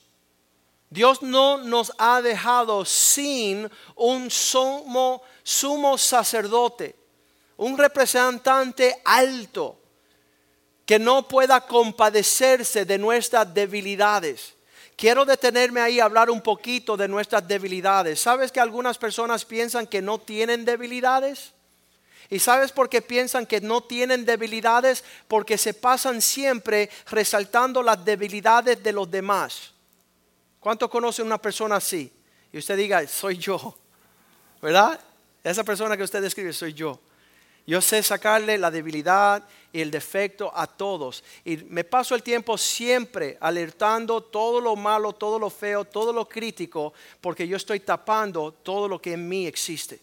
Dios 0.90 1.23
no 1.23 1.59
nos 1.59 1.93
ha 1.99 2.23
dejado 2.23 2.85
sin 2.85 3.69
un 3.97 4.31
sumo, 4.31 5.23
sumo 5.43 5.99
sacerdote, 5.99 6.95
un 7.57 7.77
representante 7.77 9.01
alto 9.05 9.81
que 10.87 10.99
no 10.99 11.27
pueda 11.27 11.62
compadecerse 11.62 12.85
de 12.85 12.99
nuestras 12.99 13.53
debilidades. 13.53 14.55
Quiero 14.97 15.25
detenerme 15.25 15.81
ahí 15.81 15.99
a 15.99 16.05
hablar 16.05 16.31
un 16.31 16.40
poquito 16.40 16.97
de 16.97 17.09
nuestras 17.09 17.47
debilidades. 17.49 18.21
¿Sabes 18.21 18.53
que 18.53 18.61
algunas 18.61 18.97
personas 18.97 19.45
piensan 19.45 19.87
que 19.87 20.01
no 20.01 20.21
tienen 20.21 20.64
debilidades? 20.64 21.54
¿Y 22.30 22.38
sabes 22.38 22.72
por 22.72 22.88
qué 22.88 23.02
piensan 23.02 23.46
que 23.46 23.60
no 23.60 23.82
tienen 23.82 24.24
debilidades? 24.24 25.04
Porque 25.28 25.58
se 25.58 25.74
pasan 25.74 26.22
siempre 26.22 26.90
resaltando 27.10 27.82
las 27.82 28.04
debilidades 28.04 28.82
de 28.82 28.92
los 28.92 29.10
demás. 29.10 29.72
¿Cuánto 30.60 30.88
conoce 30.88 31.22
una 31.22 31.38
persona 31.38 31.76
así? 31.76 32.12
Y 32.52 32.58
usted 32.58 32.76
diga, 32.76 33.06
soy 33.06 33.37
yo. 33.37 33.76
¿Verdad? 34.62 34.98
Esa 35.42 35.62
persona 35.62 35.96
que 35.96 36.02
usted 36.02 36.22
describe, 36.22 36.52
soy 36.52 36.72
yo. 36.72 36.98
Yo 37.66 37.80
sé 37.80 38.02
sacarle 38.02 38.58
la 38.58 38.70
debilidad 38.70 39.42
y 39.72 39.80
el 39.80 39.90
defecto 39.90 40.52
a 40.54 40.66
todos. 40.66 41.24
Y 41.44 41.56
me 41.56 41.84
paso 41.84 42.14
el 42.14 42.22
tiempo 42.22 42.58
siempre 42.58 43.38
alertando 43.40 44.22
todo 44.22 44.60
lo 44.60 44.76
malo, 44.76 45.14
todo 45.14 45.38
lo 45.38 45.50
feo, 45.50 45.84
todo 45.84 46.12
lo 46.12 46.28
crítico, 46.28 46.92
porque 47.20 47.48
yo 47.48 47.56
estoy 47.56 47.80
tapando 47.80 48.52
todo 48.52 48.87
lo 48.87 49.00
que 49.00 49.14
en 49.14 49.28
mí 49.28 49.46
existe. 49.46 50.00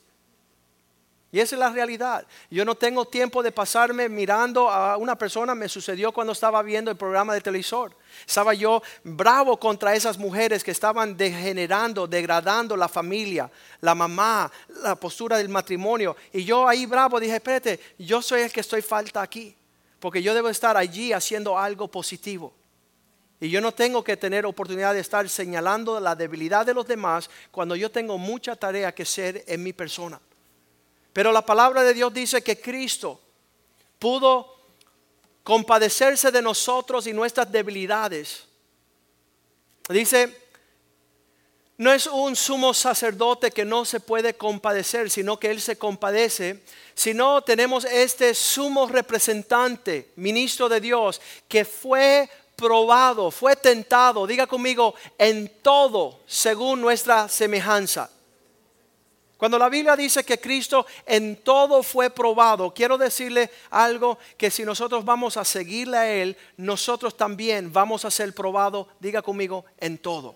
Y 1.34 1.39
esa 1.39 1.56
es 1.56 1.60
la 1.60 1.70
realidad. 1.70 2.28
Yo 2.50 2.65
no 2.65 2.76
tengo 2.76 3.06
tiempo 3.06 3.41
de 3.41 3.54
pasarme 3.54 4.10
mirando 4.10 4.70
a 4.70 4.98
una 4.98 5.17
persona. 5.17 5.56
Me 5.56 5.70
sucedió 5.70 6.12
cuando 6.12 6.34
estaba 6.34 6.62
viendo 6.62 6.91
el 6.91 6.98
programa 6.98 7.34
de 7.34 7.39
televisor. 7.39 7.96
Estaba 8.28 8.54
yo 8.54 8.84
bravo 9.06 9.58
contra 9.58 9.96
esas 9.96 10.17
mujeres 10.17 10.62
que 10.62 10.72
estaban 10.72 11.15
degenerando, 11.15 12.06
degradando 12.06 12.76
la 12.76 12.89
familia, 12.89 13.50
la 13.80 13.96
mamá, 13.96 14.52
la 14.84 14.96
postura 14.96 15.38
del 15.38 15.48
matrimonio. 15.48 16.17
Y 16.34 16.44
yo 16.44 16.67
ahí 16.67 16.86
bravo 16.86 17.17
dije, 17.17 17.36
espérate, 17.36 17.80
yo 17.98 18.22
soy 18.22 18.41
el 18.41 18.52
que 18.52 18.60
estoy 18.60 18.82
falta 18.82 19.22
aquí. 19.22 19.56
Porque 20.02 20.22
yo 20.22 20.34
debo 20.34 20.50
estar 20.50 20.76
allí 20.76 21.13
haciendo 21.13 21.58
algo 21.58 21.88
positivo. 21.88 22.52
Y 23.39 23.50
yo 23.50 23.62
no 23.62 23.72
tengo 23.72 24.04
que 24.04 24.17
tener 24.17 24.46
oportunidad 24.46 24.94
de 24.94 25.00
estar 25.00 25.28
señalando 25.30 25.98
la 26.02 26.13
debilidad 26.13 26.65
de 26.65 26.74
los 26.74 26.86
demás 26.86 27.30
cuando 27.52 27.76
yo 27.78 27.89
tengo 27.89 28.17
mucha 28.17 28.56
tarea 28.58 28.94
que 28.94 29.04
hacer 29.04 29.46
en 29.48 29.63
mi 29.63 29.72
persona. 29.72 30.20
Pero 31.13 31.32
la 31.32 31.45
palabra 31.45 31.84
de 31.84 31.93
Dios 31.93 32.13
dice 32.13 32.41
que 32.41 32.60
Cristo 32.60 33.19
pudo 34.00 34.56
compadecerse 35.43 36.32
de 36.32 36.41
nosotros 36.41 37.08
y 37.08 37.13
nuestras 37.13 37.52
debilidades. 37.52 38.43
Dice, 39.89 40.41
no 41.78 41.91
es 41.91 42.08
un 42.08 42.36
sumo 42.36 42.74
sacerdote 42.74 43.52
que 43.52 43.65
no 43.65 43.86
se 43.86 44.00
puede 44.00 44.36
compadecer, 44.36 45.10
sino 45.10 45.39
que 45.39 45.50
Él 45.50 45.60
se 45.60 45.78
compadece, 45.78 46.63
sino 46.93 47.41
tenemos 47.41 47.86
este 47.86 48.36
sumo 48.36 48.88
representante, 48.88 50.12
ministro 50.15 50.69
de 50.69 50.80
Dios, 50.80 51.19
que 51.47 51.65
fue 51.65 52.30
probado, 52.56 53.32
fue 53.32 53.56
tentado, 53.56 54.28
diga 54.28 54.45
conmigo, 54.45 54.93
en 55.17 55.52
todo 55.63 56.19
según 56.28 56.80
nuestra 56.80 57.28
semejanza. 57.28 58.12
Cuando 59.41 59.58
la 59.58 59.69
Biblia 59.69 59.95
dice 59.95 60.23
que 60.23 60.39
Cristo 60.39 60.86
en 61.04 61.38
todo 61.38 61.82
fue 61.82 62.12
probado, 62.12 62.71
quiero 62.71 62.95
decirle 62.95 63.49
algo 63.71 64.19
que 64.38 64.51
si 64.51 64.63
nosotros 64.63 65.04
vamos 65.04 65.36
a 65.36 65.43
seguirle 65.43 65.97
a 65.97 66.08
Él, 66.08 66.38
nosotros 66.58 67.17
también 67.17 67.73
vamos 67.73 68.06
a 68.06 68.12
ser 68.12 68.36
probados, 68.36 68.86
diga 68.99 69.23
conmigo, 69.23 69.65
en 69.80 69.97
todo. 69.97 70.36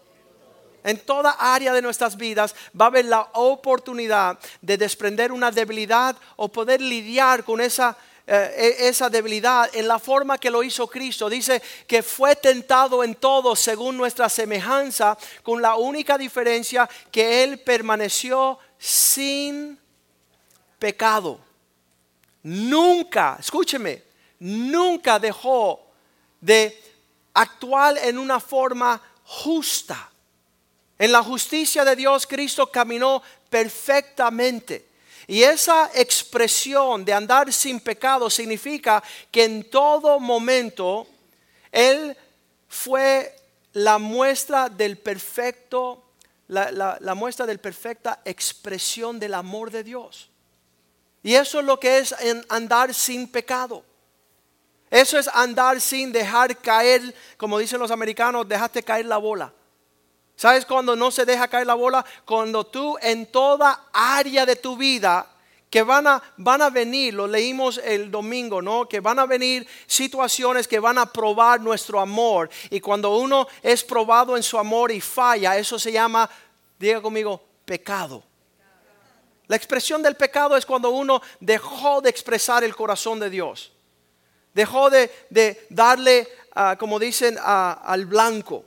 En 0.84 0.98
toda 0.98 1.38
área 1.38 1.72
de 1.72 1.84
nuestras 1.84 2.18
vidas 2.18 2.56
va 2.82 2.86
a 2.86 2.88
haber 2.88 3.06
la 3.06 3.30
oportunidad 3.34 4.40
de 4.60 4.76
desprender 4.76 5.32
una 5.32 5.52
debilidad 5.52 6.16
o 6.36 6.48
poder 6.48 6.82
lidiar 6.82 7.44
con 7.44 7.62
esa, 7.62 7.96
eh, 8.26 8.76
e, 8.80 8.88
esa 8.88 9.08
debilidad 9.08 9.70
en 9.76 9.88
la 9.88 10.00
forma 10.00 10.40
que 10.40 10.50
lo 10.50 10.64
hizo 10.64 10.88
Cristo. 10.88 11.30
Dice 11.30 11.62
que 11.86 12.02
fue 12.02 12.36
tentado 12.36 13.04
en 13.04 13.14
todo 13.14 13.56
según 13.56 13.98
nuestra 13.98 14.30
semejanza, 14.30 15.16
con 15.44 15.62
la 15.62 15.76
única 15.76 16.18
diferencia 16.18 16.90
que 17.12 17.44
Él 17.44 17.60
permaneció 17.60 18.58
sin 18.78 19.80
pecado. 20.80 21.40
Nunca, 22.44 23.38
escúcheme, 23.40 24.04
nunca 24.40 25.20
dejó 25.20 25.82
de 26.40 26.82
actuar 27.34 27.98
en 27.98 28.18
una 28.18 28.40
forma 28.40 29.02
justa. 29.24 30.12
En 30.98 31.12
la 31.12 31.24
justicia 31.24 31.84
de 31.84 31.96
Dios 31.96 32.26
Cristo 32.28 32.72
caminó 32.72 33.22
perfectamente. 33.50 34.90
Y 35.28 35.42
esa 35.42 35.90
expresión 35.94 37.04
de 37.04 37.14
andar 37.14 37.52
sin 37.52 37.80
pecado 37.80 38.30
significa 38.30 39.04
que 39.32 39.44
en 39.44 39.70
todo 39.70 40.20
momento 40.20 41.08
Él 41.72 42.16
fue 42.70 43.36
la 43.74 43.98
muestra 43.98 44.70
del 44.70 44.98
perfecto 44.98 46.05
la, 46.48 47.16
muestra 47.16 47.46
de 47.46 47.58
perfecta 47.58 48.22
expresión 48.26 49.20
del 49.20 49.34
amor 49.34 49.72
de 49.72 49.84
Dios. 49.84 50.30
Y 51.24 51.34
eso 51.36 51.60
es 51.60 51.66
lo 51.66 51.80
que 51.80 51.98
es 51.98 52.16
andar 52.50 52.94
sin 52.94 53.28
pecado. 53.28 53.84
Eso 54.92 55.18
es 55.18 55.28
andar 55.28 55.82
sin 55.82 56.12
dejar 56.12 56.58
caer, 56.58 57.16
como 57.38 57.58
dicen 57.58 57.80
los 57.80 57.92
americanos, 57.92 58.48
dejaste 58.48 58.84
caer 58.84 59.06
la 59.06 59.18
bola. 59.18 59.52
¿Sabes 60.36 60.66
cuando 60.66 60.96
no 60.96 61.12
se 61.12 61.26
deja 61.26 61.48
caer 61.48 61.66
la 61.66 61.74
bola? 61.74 62.06
Cuando 62.26 62.66
tú 62.66 62.98
en 63.02 63.26
toda 63.26 63.88
área 63.92 64.46
de 64.46 64.56
tu 64.56 64.78
vida 64.78 65.35
que 65.76 65.84
van 65.84 66.08
a, 66.08 66.24
van 66.38 66.62
a 66.62 66.70
venir, 66.70 67.14
lo 67.14 67.28
leímos 67.28 67.82
el 67.84 68.10
domingo, 68.10 68.62
¿no? 68.62 68.88
Que 68.88 69.02
van 69.02 69.20
a 69.20 69.26
venir 69.26 69.68
situaciones 69.86 70.70
que 70.70 70.80
van 70.80 70.98
a 70.98 71.06
probar 71.06 71.60
nuestro 71.60 72.00
amor. 72.00 72.50
Y 72.70 72.80
cuando 72.80 73.18
uno 73.18 73.46
es 73.62 73.84
probado 73.84 74.38
en 74.38 74.44
su 74.44 74.58
amor 74.58 74.90
y 74.94 75.02
falla, 75.02 75.58
eso 75.58 75.78
se 75.78 75.92
llama, 75.92 76.30
diga 76.80 77.02
conmigo, 77.02 77.44
pecado. 77.66 78.24
La 79.48 79.58
expresión 79.58 80.02
del 80.02 80.16
pecado 80.16 80.56
es 80.56 80.66
cuando 80.66 80.92
uno 80.92 81.22
dejó 81.42 82.00
de 82.00 82.10
expresar 82.10 82.64
el 82.64 82.74
corazón 82.74 83.20
de 83.20 83.30
Dios. 83.30 83.74
Dejó 84.54 84.90
de, 84.90 85.12
darle, 85.70 86.26
ah, 86.54 86.78
como 86.80 87.00
dicen, 87.00 87.38
al 87.44 88.06
blanco. 88.06 88.64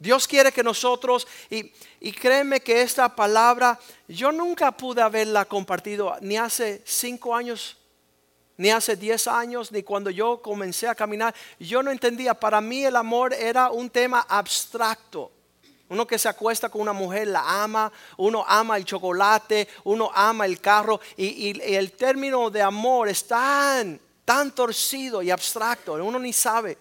Dios 0.00 0.26
quiere 0.26 0.50
que 0.50 0.62
nosotros, 0.62 1.28
y, 1.50 2.12
créeme 2.12 2.60
que 2.60 2.80
esta 2.80 3.14
palabra, 3.14 3.78
yo 4.08 4.32
nunca 4.32 4.72
pude 4.72 5.02
haberla 5.02 5.44
compartido 5.44 6.16
ni 6.22 6.38
hace 6.38 6.80
cinco 6.86 7.36
años, 7.36 7.76
ni 8.56 8.70
hace 8.70 8.96
10 8.96 9.28
años, 9.28 9.70
ni 9.72 9.82
cuando 9.82 10.08
yo 10.08 10.40
comencé 10.40 10.88
a 10.88 10.94
caminar. 10.94 11.34
Yo 11.58 11.82
no 11.82 11.90
entendía, 11.90 12.32
para 12.32 12.62
mí 12.62 12.82
el 12.82 12.96
amor 12.96 13.34
era 13.34 13.70
un 13.70 13.90
tema 13.90 14.24
abstracto. 14.26 15.30
Uno 15.90 16.06
que 16.06 16.18
se 16.18 16.30
acuesta 16.30 16.70
con 16.70 16.80
una 16.80 16.94
mujer 16.94 17.28
la 17.28 17.62
ama, 17.62 17.92
uno 18.16 18.42
ama 18.48 18.78
el 18.78 18.86
chocolate, 18.86 19.68
uno 19.84 20.10
ama 20.14 20.46
el 20.46 20.60
carro 20.60 20.98
y, 21.16 21.26
y 21.48 21.74
el 21.74 21.92
término 21.92 22.48
de 22.48 22.62
amor 22.62 23.08
es 23.08 23.26
tan, 23.26 24.00
tan 24.24 24.54
torcido 24.54 25.20
y 25.20 25.30
abstracto, 25.30 25.94
uno 25.94 26.18
ni 26.18 26.32
sabe. 26.32 26.78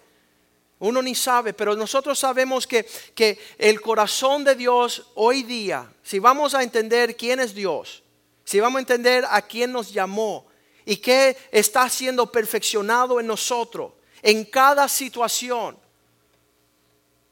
Uno 0.79 1.01
ni 1.01 1.13
sabe, 1.13 1.53
pero 1.53 1.75
nosotros 1.75 2.17
sabemos 2.17 2.65
que, 2.65 2.85
que 3.13 3.37
el 3.57 3.81
corazón 3.81 4.45
de 4.45 4.55
Dios 4.55 5.07
hoy 5.15 5.43
día, 5.43 5.91
si 6.01 6.19
vamos 6.19 6.55
a 6.55 6.63
entender 6.63 7.17
quién 7.17 7.41
es 7.41 7.53
Dios, 7.53 8.01
si 8.45 8.59
vamos 8.59 8.77
a 8.77 8.81
entender 8.81 9.25
a 9.29 9.41
quién 9.41 9.73
nos 9.73 9.91
llamó 9.91 10.47
y 10.85 10.97
qué 10.97 11.37
está 11.51 11.87
siendo 11.89 12.31
perfeccionado 12.31 13.19
en 13.19 13.27
nosotros, 13.27 13.91
en 14.21 14.45
cada 14.45 14.87
situación. 14.87 15.77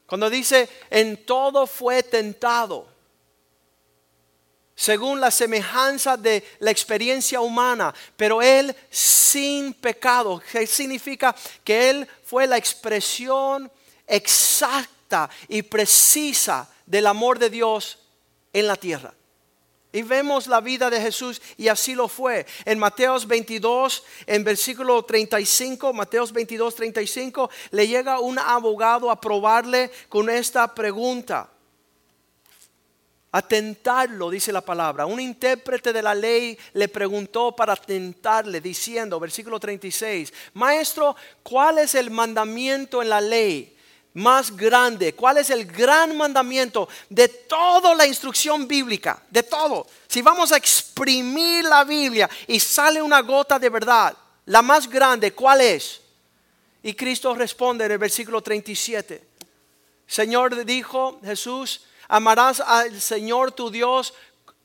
Cuando 0.06 0.30
dice, 0.30 0.68
en 0.90 1.24
todo 1.24 1.66
fue 1.66 2.02
tentado, 2.02 2.86
según 4.78 5.20
la 5.20 5.32
semejanza 5.32 6.16
de 6.16 6.44
la 6.60 6.70
experiencia 6.70 7.40
humana, 7.40 7.92
pero 8.16 8.40
Él 8.40 8.76
sin 8.88 9.74
pecado. 9.74 10.40
¿Qué 10.52 10.68
significa? 10.68 11.34
Que 11.64 11.90
Él 11.90 12.08
fue 12.28 12.46
la 12.46 12.58
expresión 12.58 13.72
exacta 14.06 15.30
y 15.48 15.62
precisa 15.62 16.70
del 16.84 17.06
amor 17.06 17.38
de 17.38 17.48
Dios 17.48 17.98
en 18.52 18.66
la 18.66 18.76
tierra. 18.76 19.14
Y 19.92 20.02
vemos 20.02 20.46
la 20.46 20.60
vida 20.60 20.90
de 20.90 21.00
Jesús 21.00 21.40
y 21.56 21.68
así 21.68 21.94
lo 21.94 22.06
fue. 22.06 22.44
En 22.66 22.78
Mateos 22.78 23.26
22, 23.26 24.04
en 24.26 24.44
versículo 24.44 25.02
35, 25.06 25.94
Mateos 25.94 26.30
22, 26.30 26.74
35, 26.74 27.48
le 27.70 27.88
llega 27.88 28.20
un 28.20 28.38
abogado 28.38 29.10
a 29.10 29.18
probarle 29.18 29.90
con 30.10 30.28
esta 30.28 30.74
pregunta 30.74 31.48
a 33.30 33.42
tentarlo, 33.42 34.30
dice 34.30 34.52
la 34.52 34.60
palabra. 34.60 35.06
Un 35.06 35.20
intérprete 35.20 35.92
de 35.92 36.02
la 36.02 36.14
ley 36.14 36.58
le 36.72 36.88
preguntó 36.88 37.52
para 37.52 37.76
tentarle, 37.76 38.60
diciendo, 38.60 39.20
versículo 39.20 39.60
36, 39.60 40.32
Maestro, 40.54 41.14
¿cuál 41.42 41.78
es 41.78 41.94
el 41.94 42.10
mandamiento 42.10 43.02
en 43.02 43.10
la 43.10 43.20
ley 43.20 43.76
más 44.14 44.56
grande? 44.56 45.14
¿Cuál 45.14 45.38
es 45.38 45.50
el 45.50 45.66
gran 45.66 46.16
mandamiento 46.16 46.88
de 47.10 47.28
toda 47.28 47.94
la 47.94 48.06
instrucción 48.06 48.66
bíblica? 48.66 49.22
De 49.30 49.42
todo. 49.42 49.86
Si 50.06 50.22
vamos 50.22 50.50
a 50.52 50.56
exprimir 50.56 51.64
la 51.64 51.84
Biblia 51.84 52.30
y 52.46 52.58
sale 52.58 53.02
una 53.02 53.20
gota 53.20 53.58
de 53.58 53.68
verdad, 53.68 54.16
la 54.46 54.62
más 54.62 54.88
grande, 54.88 55.32
¿cuál 55.32 55.60
es? 55.60 56.00
Y 56.82 56.94
Cristo 56.94 57.34
responde 57.34 57.84
en 57.84 57.92
el 57.92 57.98
versículo 57.98 58.40
37. 58.40 59.28
Señor 60.06 60.64
dijo 60.64 61.20
Jesús, 61.22 61.82
Amarás 62.08 62.60
al 62.60 63.00
Señor 63.00 63.52
tu 63.52 63.70
Dios 63.70 64.14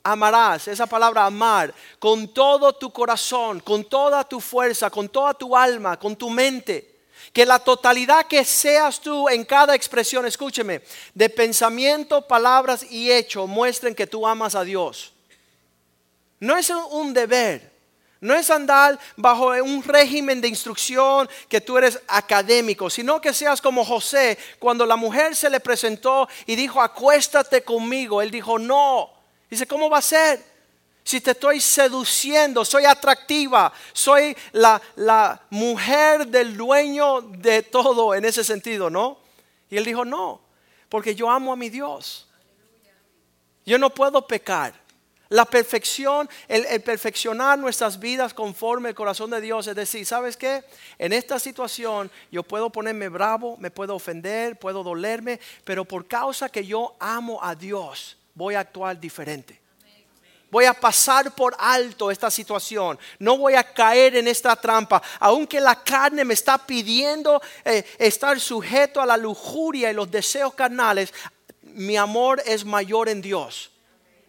amarás, 0.03 0.67
esa 0.67 0.85
palabra 0.85 1.25
amar, 1.25 1.73
con 1.97 2.27
todo 2.27 2.73
tu 2.73 2.91
corazón, 2.91 3.61
con 3.61 3.85
toda 3.85 4.23
tu 4.23 4.41
fuerza, 4.41 4.89
con 4.89 5.07
toda 5.07 5.33
tu 5.33 5.55
alma, 5.55 5.97
con 5.97 6.15
tu 6.15 6.29
mente. 6.29 6.91
Que 7.31 7.45
la 7.45 7.57
totalidad 7.57 8.27
que 8.27 8.43
seas 8.43 8.99
tú 8.99 9.29
en 9.29 9.45
cada 9.45 9.75
expresión, 9.75 10.25
escúcheme, 10.25 10.81
de 11.13 11.29
pensamiento, 11.29 12.27
palabras 12.27 12.85
y 12.91 13.11
hecho 13.11 13.47
muestren 13.47 13.95
que 13.95 14.05
tú 14.05 14.27
amas 14.27 14.55
a 14.55 14.63
Dios. 14.63 15.13
No 16.39 16.57
es 16.57 16.69
un 16.69 17.13
deber, 17.13 17.72
no 18.23 18.35
es 18.35 18.49
andar 18.49 18.97
bajo 19.17 19.47
un 19.47 19.83
régimen 19.83 20.39
de 20.39 20.47
instrucción 20.47 21.29
que 21.49 21.59
tú 21.59 21.77
eres 21.77 21.99
académico, 22.07 22.89
sino 22.89 23.19
que 23.19 23.33
seas 23.33 23.61
como 23.61 23.83
José. 23.83 24.37
Cuando 24.59 24.85
la 24.85 24.95
mujer 24.95 25.35
se 25.35 25.49
le 25.49 25.59
presentó 25.59 26.29
y 26.45 26.55
dijo, 26.55 26.81
acuéstate 26.81 27.63
conmigo, 27.63 28.21
él 28.21 28.31
dijo, 28.31 28.57
no. 28.57 29.11
Dice, 29.49 29.67
¿cómo 29.67 29.89
va 29.89 29.97
a 29.97 30.01
ser? 30.01 30.41
Si 31.03 31.19
te 31.19 31.31
estoy 31.31 31.59
seduciendo, 31.59 32.63
soy 32.63 32.85
atractiva, 32.85 33.73
soy 33.91 34.35
la, 34.53 34.81
la 34.95 35.41
mujer 35.49 36.25
del 36.27 36.55
dueño 36.55 37.19
de 37.19 37.61
todo 37.61 38.15
en 38.15 38.23
ese 38.23 38.45
sentido, 38.45 38.89
¿no? 38.89 39.17
Y 39.69 39.75
él 39.75 39.83
dijo, 39.83 40.05
no, 40.05 40.39
porque 40.87 41.13
yo 41.13 41.29
amo 41.29 41.51
a 41.51 41.57
mi 41.57 41.69
Dios. 41.69 42.29
Yo 43.65 43.77
no 43.77 43.89
puedo 43.89 44.25
pecar. 44.25 44.82
La 45.33 45.45
perfección, 45.45 46.29
el, 46.47 46.79
perfeccionar 46.83 47.57
nuestras 47.57 47.99
vidas 47.99 48.35
conforme 48.35 48.89
el 48.89 48.95
corazón 48.95 49.31
de 49.31 49.41
Dios. 49.41 49.65
Es 49.65 49.75
decir, 49.75 50.05
¿sabes 50.05 50.37
qué? 50.37 50.63
En 50.99 51.11
esta 51.11 51.39
situación 51.39 52.11
yo 52.31 52.43
puedo 52.43 52.69
ponerme 52.69 53.09
bravo, 53.09 53.57
me 53.57 53.71
puedo 53.71 53.95
ofender, 53.95 54.59
puedo 54.59 54.83
dolerme, 54.83 55.39
pero 55.63 55.85
por 55.85 56.05
causa 56.05 56.49
que 56.49 56.63
yo 56.63 56.95
amo 56.99 57.39
a 57.41 57.55
Dios, 57.55 58.15
voy 58.35 58.53
a 58.53 58.59
actuar 58.59 58.99
diferente. 58.99 59.59
Voy 60.51 60.65
a 60.65 60.73
pasar 60.75 61.33
por 61.33 61.55
alto 61.57 62.11
esta 62.11 62.29
situación. 62.29 62.99
No 63.17 63.35
voy 63.39 63.55
a 63.55 63.73
caer 63.73 64.15
en 64.15 64.27
esta 64.27 64.55
trampa. 64.55 65.01
Aunque 65.19 65.59
la 65.59 65.83
carne 65.83 66.23
me 66.23 66.35
está 66.35 66.59
pidiendo 66.59 67.41
eh, 67.65 67.83
estar 67.97 68.39
sujeto 68.39 69.01
a 69.01 69.07
la 69.07 69.17
lujuria 69.17 69.89
y 69.89 69.95
los 69.95 70.11
deseos 70.11 70.53
carnales, 70.53 71.11
mi 71.63 71.97
amor 71.97 72.39
es 72.45 72.63
mayor 72.63 73.09
en 73.09 73.19
Dios. 73.19 73.72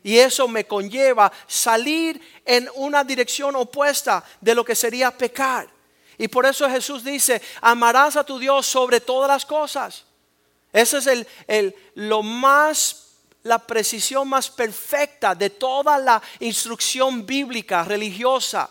Y 0.04 0.18
eso 0.18 0.46
me 0.46 0.66
conlleva 0.66 1.32
salir 1.46 2.20
en 2.44 2.68
una 2.74 3.02
dirección 3.02 3.56
opuesta 3.56 4.22
de 4.38 4.54
lo 4.54 4.62
que 4.62 4.74
sería 4.74 5.10
pecar. 5.10 5.66
Y 6.18 6.28
por 6.28 6.44
eso 6.44 6.68
Jesús 6.68 7.02
dice, 7.02 7.40
amarás 7.62 8.14
a 8.16 8.22
tu 8.22 8.38
Dios 8.38 8.66
sobre 8.66 9.00
todas 9.00 9.28
las 9.28 9.46
cosas. 9.46 10.04
Esa 10.74 10.98
es 10.98 11.06
el, 11.06 11.26
el, 11.46 11.74
lo 11.94 12.22
más, 12.22 13.14
la 13.44 13.58
precisión 13.58 14.28
más 14.28 14.50
perfecta 14.50 15.34
de 15.34 15.48
toda 15.48 15.96
la 15.96 16.22
instrucción 16.38 17.24
bíblica, 17.24 17.82
religiosa. 17.82 18.68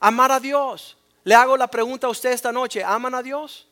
Amar 0.00 0.32
a 0.32 0.40
Dios. 0.40 0.96
Le 1.22 1.36
hago 1.36 1.56
la 1.56 1.68
pregunta 1.68 2.08
a 2.08 2.10
usted 2.10 2.32
esta 2.32 2.50
noche, 2.50 2.82
¿aman 2.82 3.14
a 3.14 3.22
Dios? 3.22 3.68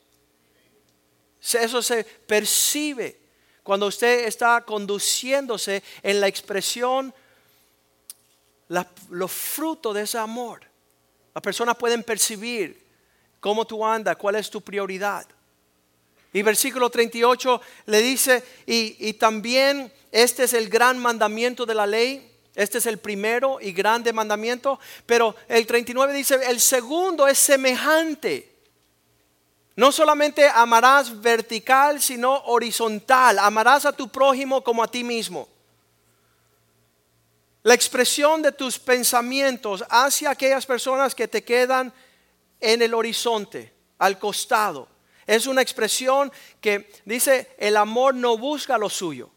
Eso 1.41 1.83
se 1.83 2.05
percibe 2.05 3.22
cuando 3.63 3.87
usted 3.87 4.27
está 4.27 4.63
conduciéndose 4.63 5.83
en 6.03 6.21
la 6.21 6.29
expresión, 6.29 7.15
los 9.11 9.31
frutos 9.31 9.95
de 9.95 10.03
ese 10.03 10.19
amor. 10.19 10.63
Las 11.35 11.43
personas 11.43 11.77
pueden 11.77 12.03
percibir 12.03 12.83
cómo 13.41 13.67
tú 13.67 13.85
andas, 13.85 14.17
cuál 14.17 14.37
es 14.37 14.51
tu 14.51 14.61
prioridad. 14.61 15.27
Y 16.33 16.43
versículo 16.43 16.89
38 16.89 17.61
le 17.87 18.03
dice, 18.03 18.43
y, 18.67 18.97
y 18.99 19.13
también 19.15 19.93
este 20.11 20.45
es 20.45 20.55
el 20.55 20.69
gran 20.69 20.99
mandamiento 20.99 21.67
de 21.67 21.75
la 21.75 21.87
ley, 21.87 22.31
este 22.55 22.79
es 22.79 22.87
el 22.87 22.99
primero 22.99 23.59
y 23.61 23.73
grande 23.73 24.13
mandamiento, 24.13 24.79
pero 25.07 25.35
el 25.49 25.67
39 25.67 26.13
dice, 26.13 26.39
el 26.49 26.61
segundo 26.61 27.27
es 27.27 27.39
semejante. 27.39 28.52
No 29.75 29.91
solamente 29.91 30.47
amarás 30.49 31.21
vertical, 31.21 32.01
sino 32.01 32.43
horizontal. 32.45 33.39
Amarás 33.39 33.87
a 33.87 33.93
tu 33.93 34.09
prójimo 34.09 34.63
como 34.63 34.83
a 34.83 34.89
ti 34.89 35.03
mismo. 35.03 35.49
La 37.63 37.75
expresión 37.75 38.43
de 38.43 38.53
tus 38.53 38.79
pensamientos 38.79 39.85
hacia 39.89 40.31
aquellas 40.31 40.67
personas 40.67 41.15
que 41.15 41.29
te 41.29 41.45
quedan 41.45 41.93
en 42.61 42.83
el 42.83 42.93
horizonte, 42.93 43.73
al 43.99 44.19
costado. 44.19 44.89
Es 45.27 45.47
una 45.47 45.63
expresión 45.63 46.33
que 46.61 46.93
dice, 47.05 47.55
el 47.59 47.77
amor 47.77 48.15
no 48.15 48.37
busca 48.37 48.77
lo 48.77 48.91
suyo. 48.91 49.31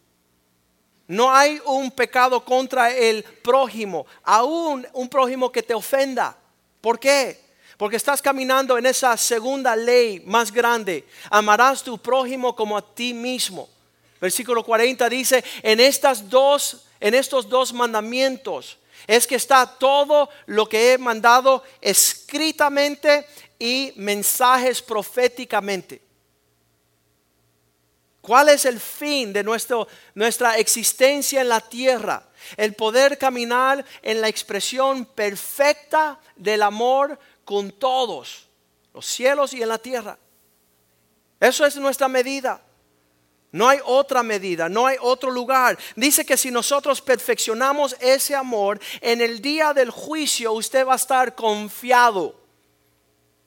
No 1.07 1.31
hay 1.31 1.61
un 1.65 1.91
pecado 1.91 2.43
contra 2.43 2.91
el 2.91 3.23
prójimo, 3.23 4.07
aún 4.23 4.87
un 4.93 5.07
prójimo 5.07 5.51
que 5.51 5.61
te 5.61 5.75
ofenda. 5.75 6.35
¿Por 6.81 6.99
qué? 6.99 7.44
Porque 7.77 7.97
estás 7.97 8.21
caminando 8.21 8.77
en 8.77 8.85
esa 8.85 9.17
segunda 9.17 9.75
ley 9.75 10.21
más 10.25 10.51
grande. 10.51 11.05
Amarás 11.29 11.83
tu 11.83 11.97
prójimo 11.97 12.55
como 12.55 12.77
a 12.77 12.81
ti 12.81 13.13
mismo. 13.13 13.69
Versículo 14.21 14.63
40 14.63 15.09
dice, 15.09 15.43
en 15.61 15.79
estas 15.79 16.29
dos, 16.29 16.85
en 16.99 17.13
estos 17.13 17.49
dos 17.49 17.73
mandamientos 17.73 18.77
es 19.07 19.27
que 19.27 19.35
está 19.35 19.65
todo 19.67 20.29
lo 20.45 20.67
que 20.67 20.93
he 20.93 20.97
mandado 20.97 21.63
escritamente 21.81 23.27
y 23.59 23.93
mensajes 23.95 24.81
proféticamente. 24.81 26.01
¿Cuál 28.21 28.49
es 28.49 28.65
el 28.65 28.79
fin 28.79 29.31
de 29.31 29.43
nuestro, 29.43 29.87
nuestra 30.15 30.57
existencia 30.57 31.41
en 31.41 31.49
la 31.49 31.61
tierra? 31.61 32.27
El 32.57 32.73
poder 32.73 33.19
caminar 33.19 33.85
en 34.01 34.19
la 34.21 34.27
expresión 34.27 35.05
perfecta 35.05 36.19
del 36.35 36.63
amor 36.63 37.19
con 37.45 37.71
todos, 37.71 38.49
los 38.93 39.05
cielos 39.05 39.53
y 39.53 39.61
en 39.61 39.69
la 39.69 39.77
tierra. 39.77 40.17
Eso 41.39 41.65
es 41.65 41.77
nuestra 41.77 42.07
medida. 42.07 42.61
No 43.51 43.69
hay 43.69 43.79
otra 43.85 44.21
medida, 44.21 44.67
no 44.67 44.85
hay 44.85 44.97
otro 44.99 45.31
lugar. 45.31 45.77
Dice 45.95 46.25
que 46.25 46.35
si 46.35 46.51
nosotros 46.51 47.01
perfeccionamos 47.01 47.95
ese 48.01 48.35
amor, 48.35 48.81
en 48.99 49.21
el 49.21 49.41
día 49.41 49.73
del 49.73 49.91
juicio 49.91 50.51
usted 50.51 50.85
va 50.85 50.93
a 50.93 50.97
estar 50.97 51.35
confiado. 51.35 52.35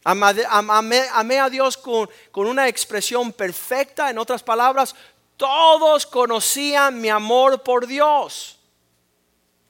Amé, 0.05 1.39
a 1.39 1.51
Dios 1.51 1.77
con, 1.77 2.09
con 2.31 2.47
una 2.47 2.69
expresión 2.69 3.33
perfecta, 3.35 4.09
en 4.09 4.17
otras 4.17 4.43
palabras, 4.43 4.95
todos 5.37 6.07
conocían 6.07 6.99
mi 6.99 7.11
amor 7.11 7.63
por 7.63 7.87
Dios. 7.87 8.58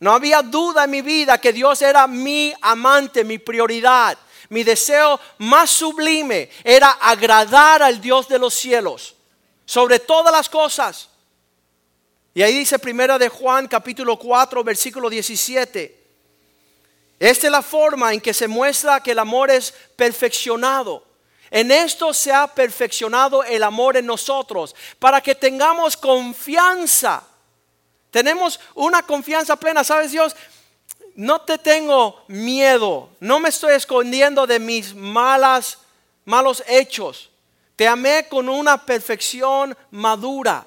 No 0.00 0.12
había 0.12 0.42
duda 0.42 0.84
en 0.84 0.90
mi 0.90 1.02
vida 1.02 1.40
que 1.40 1.52
Dios 1.52 1.82
era 1.82 2.06
mi 2.06 2.52
amante, 2.61 3.24
mi 3.24 3.38
prioridad. 3.38 4.16
Mi 4.50 4.62
deseo 4.62 5.20
más 5.38 5.70
sublime 5.70 6.50
era 6.64 6.90
agradar 6.90 7.82
al 7.82 8.00
Dios 8.00 8.28
de 8.28 8.38
los 8.38 8.54
cielos 8.54 9.16
sobre 9.66 9.98
todas 9.98 10.32
las 10.32 10.48
cosas. 10.48 11.08
Y 12.32 12.42
ahí 12.42 12.58
dice 12.58 12.78
primera 12.78 13.18
de 13.18 13.28
Juan 13.28 13.66
capítulo 13.66 14.18
4 14.18 14.64
versículo 14.64 15.11
17. 15.11 15.98
Esta 17.18 17.46
es 17.46 17.52
la 17.52 17.62
forma 17.62 18.14
en 18.14 18.20
que 18.20 18.32
se 18.32 18.46
muestra 18.46 19.02
que 19.02 19.11
el 19.11 19.18
amor 19.18 19.50
es 19.50 19.72
perfeccionado. 19.96 21.04
En 21.50 21.70
esto 21.70 22.14
se 22.14 22.32
ha 22.32 22.46
perfeccionado 22.46 23.42
el 23.42 23.62
amor 23.62 23.96
en 23.96 24.06
nosotros, 24.06 24.74
para 24.98 25.20
que 25.20 25.34
tengamos 25.34 25.96
confianza. 25.96 27.26
Tenemos 28.10 28.58
una 28.74 29.02
confianza 29.02 29.56
plena, 29.56 29.84
¿sabes 29.84 30.12
Dios? 30.12 30.34
No 31.14 31.40
te 31.40 31.58
tengo 31.58 32.24
miedo, 32.28 33.10
no 33.20 33.40
me 33.40 33.48
estoy 33.48 33.74
escondiendo 33.74 34.46
de 34.46 34.58
mis 34.58 34.94
malas 34.94 35.78
malos 36.24 36.62
hechos. 36.68 37.30
Te 37.74 37.88
amé 37.88 38.28
con 38.28 38.48
una 38.48 38.84
perfección 38.84 39.76
madura. 39.90 40.66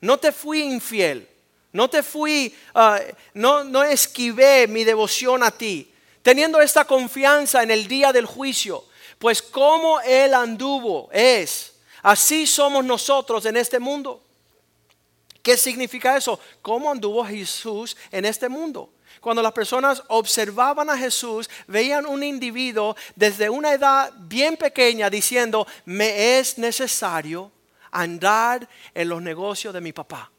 No 0.00 0.16
te 0.16 0.32
fui 0.32 0.62
infiel. 0.62 1.28
No 1.72 1.88
te 1.88 2.02
fui, 2.02 2.54
ah, 2.74 3.00
no, 3.34 3.64
no 3.64 3.82
esquivé 3.82 4.66
mi 4.68 4.84
devoción 4.84 5.42
a 5.42 5.50
ti. 5.50 5.90
Teniendo 6.22 6.60
esta 6.60 6.84
confianza 6.84 7.62
en 7.62 7.70
el 7.70 7.88
día 7.88 8.12
del 8.12 8.26
juicio. 8.26 8.84
Pues 9.18 9.40
como 9.40 10.00
Él 10.00 10.34
anduvo 10.34 11.08
es, 11.12 11.72
así 12.02 12.46
somos 12.46 12.84
nosotros 12.84 13.46
en 13.46 13.56
este 13.56 13.78
mundo. 13.78 14.22
¿Qué 15.42 15.56
significa 15.56 16.16
eso? 16.16 16.38
¿Cómo 16.62 16.90
anduvo 16.90 17.24
Jesús 17.24 17.96
en 18.10 18.24
este 18.24 18.48
mundo? 18.48 18.92
Cuando 19.20 19.42
las 19.42 19.52
personas 19.52 20.02
observaban 20.08 20.88
a 20.88 20.96
Jesús, 20.96 21.50
veían 21.66 22.06
un 22.06 22.22
individuo 22.22 22.96
desde 23.14 23.50
una 23.50 23.72
edad 23.72 24.12
bien 24.16 24.56
pequeña 24.56 25.10
diciendo, 25.10 25.66
me 25.84 26.38
es 26.38 26.58
necesario 26.58 27.50
andar 27.90 28.68
en 28.94 29.08
los 29.08 29.20
negocios 29.20 29.74
de 29.74 29.80
mi 29.80 29.92
papá. 29.92 30.30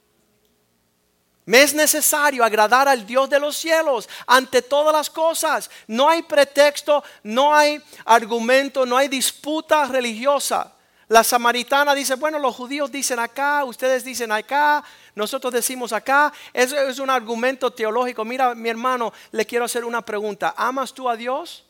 Me 1.46 1.62
es 1.62 1.74
necesario 1.74 2.44
agradar 2.44 2.88
al 2.88 3.06
Dios 3.06 3.30
de 3.30 3.40
los 3.40 3.58
cielos 3.58 4.08
ante 4.26 4.62
todas 4.62 4.94
las 4.94 5.10
cosas. 5.10 5.70
No 5.88 6.10
hay 6.10 6.22
pretexto, 6.22 7.04
no 7.24 7.54
hay 7.54 7.82
argumento, 8.06 8.86
no 8.86 8.96
hay 8.96 9.10
disputa 9.10 9.86
religiosa. 9.86 10.74
La 11.14 11.24
samaritana 11.24 11.94
dice, 11.94 12.16
bueno, 12.16 12.40
los 12.40 12.56
judíos 12.56 12.92
dicen 12.92 13.20
acá, 13.20 13.64
ustedes 13.66 14.04
dicen 14.04 14.32
acá, 14.32 14.84
nosotros 15.14 15.54
decimos 15.54 15.94
acá. 15.94 16.34
Eso 16.52 16.76
es 16.76 16.98
un 16.98 17.12
argumento 17.12 17.70
teológico. 17.70 18.26
Mira, 18.26 18.56
mi 18.56 18.68
hermano, 18.68 19.14
le 19.32 19.46
quiero 19.46 19.66
hacer 19.66 19.86
una 19.86 20.04
pregunta. 20.04 20.56
¿Amas 20.58 20.92
tú 20.92 21.08
a 21.08 21.16
Dios? 21.16 21.66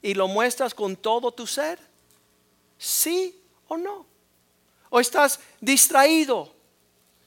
¿Y 0.00 0.14
lo 0.14 0.26
muestras 0.26 0.72
con 0.72 0.96
todo 0.96 1.32
tu 1.32 1.46
ser? 1.46 1.78
¿Sí 2.78 3.38
o 3.68 3.76
no? 3.76 4.06
¿O 4.88 5.00
estás 5.00 5.38
distraído? 5.60 6.50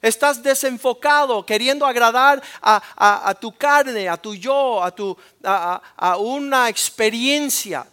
Estás 0.02 0.41
desenfocado, 0.41 1.45
queriendo 1.45 1.86
agradar 1.86 2.41
a, 2.60 3.38
tu 3.39 3.56
carne, 3.56 4.10
a 4.10 4.17
tu 4.17 4.34
yo, 4.34 4.84
a, 4.84 4.89
tu, 4.89 5.15
a 5.43 6.17
una 6.17 6.69
experiencia, 6.69 7.86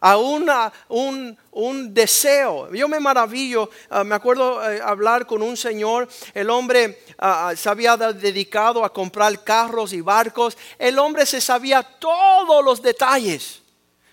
a 0.00 0.16
un, 0.16 1.38
un 1.50 1.94
deseo. 1.94 2.72
Yo 2.72 2.88
me 2.88 2.98
maravillo, 2.98 3.70
ah, 3.90 4.02
me 4.02 4.14
acuerdo 4.14 4.68
eh, 4.70 4.80
hablar 4.82 5.26
con 5.26 5.42
un 5.42 5.56
señor, 5.56 6.08
el 6.34 6.48
hombre 6.48 7.02
ah, 7.18 7.52
se 7.56 7.68
había 7.68 7.96
dedicado 7.96 8.84
a 8.84 8.92
comprar 8.92 9.44
carros 9.44 9.92
y 9.92 10.00
barcos, 10.00 10.56
el 10.78 10.98
hombre 10.98 11.26
se 11.26 11.40
sabía 11.40 11.82
todos 11.82 12.64
los 12.64 12.80
detalles 12.80 13.60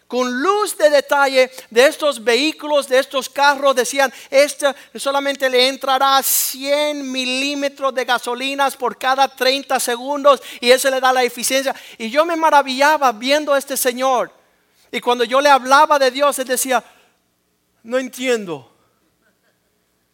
con 0.07 0.41
luz 0.41 0.77
de 0.77 0.89
detalle 0.89 1.51
de 1.69 1.85
estos 1.85 2.23
vehículos, 2.23 2.87
de 2.87 2.99
estos 2.99 3.29
carros, 3.29 3.75
decían, 3.75 4.11
este 4.29 4.67
solamente 4.95 5.49
le 5.49 5.67
entrará 5.67 6.21
100 6.23 7.11
milímetros 7.11 7.93
de 7.93 8.05
gasolinas 8.05 8.77
por 8.77 8.97
cada 8.97 9.27
30 9.27 9.79
segundos 9.79 10.41
y 10.61 10.71
eso 10.71 10.89
le 10.89 11.01
da 11.01 11.11
la 11.11 11.23
eficiencia. 11.23 11.75
Y 11.97 12.09
yo 12.09 12.25
me 12.25 12.37
maravillaba 12.37 13.11
viendo 13.11 13.53
a 13.53 13.57
este 13.57 13.75
señor. 13.75 14.31
Y 14.97 15.01
cuando 15.01 15.23
yo 15.23 15.41
le 15.41 15.49
hablaba 15.49 15.97
de 15.97 16.11
Dios, 16.11 16.37
él 16.39 16.47
decía, 16.47 16.83
no 17.83 17.97
entiendo. 17.97 18.73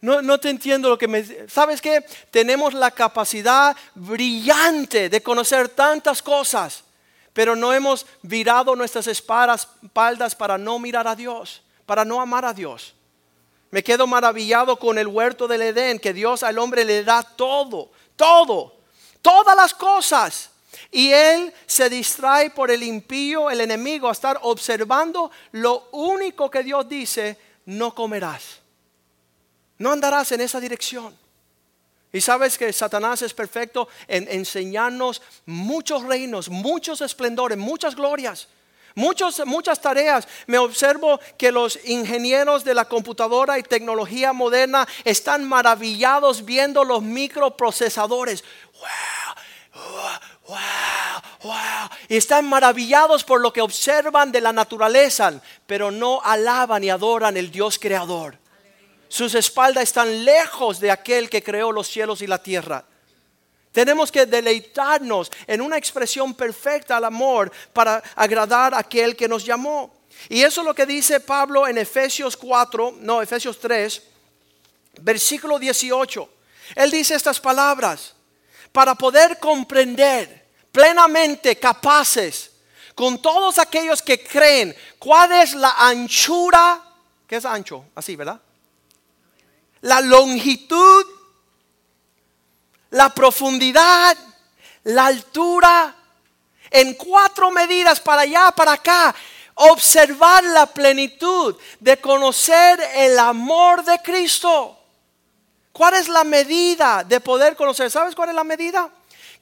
No, 0.00 0.22
no 0.22 0.38
te 0.38 0.50
entiendo 0.50 0.88
lo 0.88 0.98
que 0.98 1.08
me... 1.08 1.24
¿Sabes 1.48 1.80
qué? 1.80 2.04
Tenemos 2.30 2.74
la 2.74 2.90
capacidad 2.90 3.76
brillante 3.94 5.08
de 5.08 5.22
conocer 5.22 5.68
tantas 5.70 6.22
cosas 6.22 6.84
pero 7.34 7.56
no 7.56 7.72
hemos 7.74 8.06
virado 8.22 8.74
nuestras 8.76 9.08
espaldas 9.08 9.66
para 10.38 10.56
no 10.56 10.78
mirar 10.78 11.06
a 11.08 11.16
Dios, 11.16 11.62
para 11.84 12.04
no 12.04 12.20
amar 12.20 12.44
a 12.44 12.54
Dios. 12.54 12.94
Me 13.72 13.82
quedo 13.82 14.06
maravillado 14.06 14.78
con 14.78 14.98
el 14.98 15.08
huerto 15.08 15.48
del 15.48 15.62
Edén, 15.62 15.98
que 15.98 16.12
Dios 16.14 16.44
al 16.44 16.58
hombre 16.58 16.84
le 16.84 17.02
da 17.02 17.24
todo, 17.24 17.90
todo, 18.14 18.76
todas 19.20 19.56
las 19.56 19.74
cosas. 19.74 20.50
Y 20.94 21.12
él 21.12 21.52
se 21.66 21.90
distrae 21.90 22.50
por 22.50 22.70
el 22.70 22.84
impío, 22.84 23.50
el 23.50 23.60
enemigo, 23.60 24.08
a 24.08 24.12
estar 24.12 24.38
observando 24.42 25.28
lo 25.50 25.88
único 25.90 26.48
que 26.48 26.62
Dios 26.62 26.88
dice, 26.88 27.36
no 27.66 27.92
comerás. 27.92 28.60
No 29.78 29.90
andarás 29.90 30.30
en 30.30 30.40
esa 30.40 30.60
dirección. 30.60 31.18
Y 32.12 32.20
sabes 32.20 32.56
que 32.56 32.72
Satanás 32.72 33.22
es 33.22 33.34
perfecto 33.34 33.88
en 34.06 34.28
enseñarnos 34.30 35.20
muchos 35.46 36.04
reinos, 36.04 36.48
muchos 36.48 37.00
esplendores, 37.00 37.58
muchas 37.58 37.96
glorias, 37.96 38.46
muchos, 38.94 39.44
muchas 39.46 39.80
tareas. 39.80 40.28
Me 40.46 40.58
observo 40.58 41.18
que 41.36 41.50
los 41.50 41.76
ingenieros 41.86 42.62
de 42.62 42.72
la 42.72 42.84
computadora 42.84 43.58
y 43.58 43.64
tecnología 43.64 44.32
moderna 44.32 44.86
están 45.02 45.42
maravillados 45.42 46.44
viendo 46.44 46.84
los 46.84 47.02
microprocesadores. 47.02 48.44
¡Wow! 48.74 49.82
¡Wow! 49.90 50.33
¡Wow! 50.46 51.88
Y 52.08 52.16
están 52.16 52.46
maravillados 52.46 53.24
por 53.24 53.40
lo 53.40 53.52
que 53.52 53.60
observan 53.60 54.30
de 54.32 54.40
la 54.40 54.52
naturaleza, 54.52 55.40
pero 55.66 55.90
no 55.90 56.20
alaban 56.22 56.84
y 56.84 56.90
adoran 56.90 57.36
el 57.36 57.50
Dios 57.50 57.78
creador. 57.78 58.38
Sus 59.08 59.34
espaldas 59.34 59.84
están 59.84 60.24
lejos 60.24 60.80
de 60.80 60.90
aquel 60.90 61.30
que 61.30 61.42
creó 61.42 61.70
los 61.70 61.86
cielos 61.86 62.20
y 62.20 62.26
la 62.26 62.42
tierra. 62.42 62.84
Tenemos 63.72 64.12
que 64.12 64.26
deleitarnos 64.26 65.30
en 65.46 65.60
una 65.60 65.76
expresión 65.76 66.34
perfecta 66.34 66.96
al 66.96 67.04
amor 67.04 67.50
para 67.72 68.02
agradar 68.14 68.74
a 68.74 68.78
aquel 68.78 69.16
que 69.16 69.28
nos 69.28 69.44
llamó. 69.44 69.92
Y 70.28 70.42
eso 70.42 70.60
es 70.60 70.66
lo 70.66 70.74
que 70.74 70.86
dice 70.86 71.20
Pablo 71.20 71.66
en 71.66 71.78
Efesios 71.78 72.36
4, 72.36 72.98
no, 73.00 73.20
Efesios 73.20 73.58
3, 73.58 74.02
versículo 75.00 75.58
18. 75.58 76.28
Él 76.76 76.90
dice 76.90 77.14
estas 77.14 77.40
palabras, 77.40 78.14
para 78.74 78.94
poder 78.94 79.38
comprender 79.38 80.50
plenamente 80.70 81.56
capaces 81.56 82.50
con 82.94 83.22
todos 83.22 83.58
aquellos 83.58 84.02
que 84.02 84.22
creen 84.22 84.76
cuál 84.98 85.32
es 85.32 85.54
la 85.54 85.70
anchura, 85.78 86.82
¿qué 87.26 87.36
es 87.36 87.46
ancho? 87.46 87.86
Así, 87.94 88.16
¿verdad? 88.16 88.38
la 89.84 90.00
longitud, 90.00 91.04
la 92.90 93.10
profundidad, 93.10 94.16
la 94.84 95.06
altura, 95.06 95.94
en 96.70 96.94
cuatro 96.94 97.50
medidas 97.50 98.00
para 98.00 98.22
allá, 98.22 98.50
para 98.50 98.72
acá. 98.72 99.14
Observar 99.56 100.42
la 100.42 100.66
plenitud 100.66 101.54
de 101.78 101.98
conocer 101.98 102.80
el 102.94 103.18
amor 103.18 103.84
de 103.84 104.00
Cristo. 104.02 104.76
¿Cuál 105.74 105.94
es 105.94 106.08
la 106.08 106.22
medida 106.22 107.02
de 107.02 107.18
poder 107.18 107.56
conocer? 107.56 107.90
¿Sabes 107.90 108.14
cuál 108.14 108.28
es 108.28 108.34
la 108.36 108.44
medida? 108.44 108.88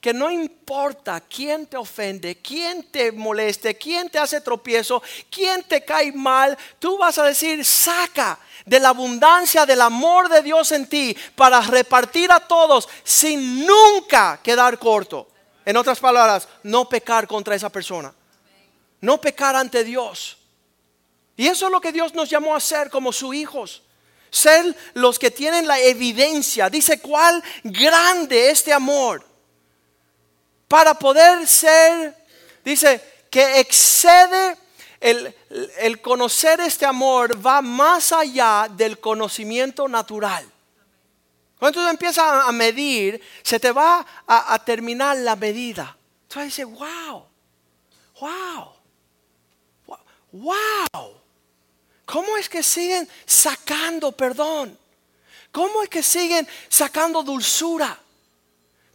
Que 0.01 0.15
no 0.15 0.31
importa 0.31 1.21
quién 1.21 1.67
te 1.67 1.77
ofende, 1.77 2.41
quién 2.41 2.89
te 2.89 3.11
moleste, 3.11 3.77
quién 3.77 4.09
te 4.09 4.17
hace 4.17 4.41
tropiezo, 4.41 5.03
quién 5.29 5.61
te 5.63 5.85
cae 5.85 6.11
mal, 6.11 6.57
tú 6.79 6.97
vas 6.97 7.19
a 7.19 7.25
decir, 7.25 7.63
saca 7.63 8.39
de 8.65 8.79
la 8.79 8.89
abundancia 8.89 9.67
del 9.67 9.79
amor 9.79 10.27
de 10.27 10.41
Dios 10.41 10.71
en 10.71 10.89
ti 10.89 11.15
para 11.35 11.61
repartir 11.61 12.31
a 12.31 12.39
todos 12.39 12.89
sin 13.03 13.63
nunca 13.67 14.39
quedar 14.41 14.79
corto. 14.79 15.27
En 15.63 15.77
otras 15.77 15.99
palabras, 15.99 16.47
no 16.63 16.89
pecar 16.89 17.27
contra 17.27 17.53
esa 17.53 17.69
persona. 17.69 18.11
No 19.01 19.21
pecar 19.21 19.55
ante 19.55 19.83
Dios. 19.83 20.39
Y 21.37 21.45
eso 21.45 21.67
es 21.67 21.71
lo 21.71 21.79
que 21.79 21.91
Dios 21.91 22.15
nos 22.15 22.27
llamó 22.27 22.55
a 22.55 22.59
ser 22.59 22.89
como 22.89 23.13
sus 23.13 23.35
hijos. 23.35 23.82
Ser 24.33 24.75
los 24.95 25.19
que 25.19 25.29
tienen 25.29 25.67
la 25.67 25.79
evidencia. 25.79 26.69
Dice 26.69 26.99
cuál 26.99 27.43
grande 27.63 28.49
este 28.49 28.73
amor. 28.73 29.23
Para 30.67 30.95
poder 30.95 31.45
ser, 31.47 32.15
dice, 32.65 32.99
que 33.29 33.59
excede 33.59 34.57
el, 34.99 35.35
el 35.77 36.01
conocer 36.01 36.59
este 36.61 36.85
amor 36.85 37.45
va 37.45 37.61
más 37.61 38.11
allá 38.11 38.67
del 38.69 38.99
conocimiento 38.99 39.87
natural. 39.87 40.43
Cuando 41.63 41.81
tú 41.81 41.87
empiezas 41.87 42.45
a 42.45 42.51
medir, 42.51 43.21
se 43.41 43.57
te 43.57 43.71
va 43.71 44.05
a, 44.27 44.59
terminar 44.65 45.15
la 45.15 45.37
medida. 45.37 45.95
Tú 46.27 46.41
dices, 46.41 46.65
wow, 46.65 47.25
wow, 48.19 48.73
wow. 50.33 51.22
¿Cómo 52.05 52.37
es 52.37 52.49
que 52.49 52.63
siguen 52.63 53.07
sacando 53.25 54.11
perdón? 54.11 54.77
¿Cómo 55.51 55.83
es 55.83 55.89
que 55.89 56.03
siguen 56.03 56.47
sacando 56.67 57.23
dulzura? 57.23 57.97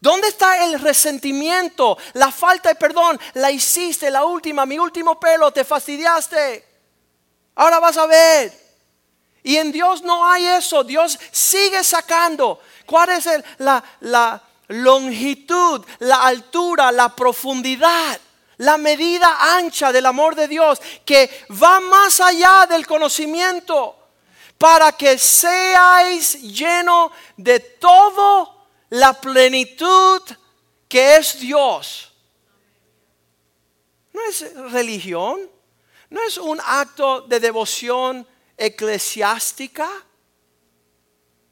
¿Dónde 0.01 0.29
está 0.29 0.65
el 0.65 0.79
resentimiento, 0.79 1.99
la 2.15 2.31
falta 2.31 2.69
de 2.69 2.75
perdón? 2.77 3.19
La 3.35 3.51
hiciste, 3.51 4.11
la 4.11 4.25
última, 4.25 4.65
mi 4.67 4.79
último 4.79 5.19
pelo, 5.19 5.51
te 5.53 5.65
fastidiaste. 5.65 6.65
Ahora 7.57 7.81
vas 7.81 7.97
a 7.97 8.07
ver. 8.07 8.69
Y 9.43 9.57
en 9.57 9.73
Dios 9.73 10.03
no 10.03 10.29
hay 10.29 10.47
eso. 10.47 10.85
Dios 10.85 11.19
sigue 11.33 11.83
sacando. 11.83 12.61
¿Cuál 12.87 13.11
es 13.11 13.29
la, 13.59 13.83
la 14.01 14.41
longitud, 14.69 15.85
la 16.01 16.23
altura, 16.23 16.93
la 16.93 17.15
profundidad? 17.15 18.21
La 18.59 18.77
medida 18.77 19.57
ancha 19.57 19.93
del 19.93 20.07
amor 20.07 20.35
de 20.35 20.49
Dios 20.49 20.81
que 21.05 21.47
va 21.63 21.81
más 21.81 22.21
allá 22.21 22.67
del 22.69 22.87
conocimiento 22.87 23.97
para 24.59 24.93
que 24.93 25.17
seáis 25.17 26.43
lleno 26.43 27.13
de 27.37 27.61
todo 27.61 28.67
la 28.91 29.13
plenitud 29.13 30.23
que 30.89 31.17
es 31.17 31.39
Dios. 31.39 32.13
No 34.13 34.21
es 34.29 34.55
religión, 34.73 35.49
no 36.11 36.23
es 36.23 36.39
un 36.39 36.61
acto 36.65 37.21
de 37.23 37.39
devoción 37.39 38.27
eclesiástica. 38.57 39.89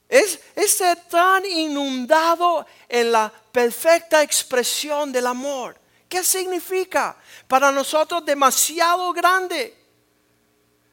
Es, 0.09 0.41
ser 0.69 0.97
tan 1.09 1.45
inundado 1.45 2.67
en 2.89 3.13
la 3.13 3.33
perfecta 3.53 4.23
expresión 4.23 5.13
del 5.13 5.27
amor. 5.27 5.79
¿Qué 6.09 6.23
significa? 6.23 7.17
Para 7.49 7.71
nosotros 7.73 8.25
demasiado 8.25 9.13
grande. 9.13 9.77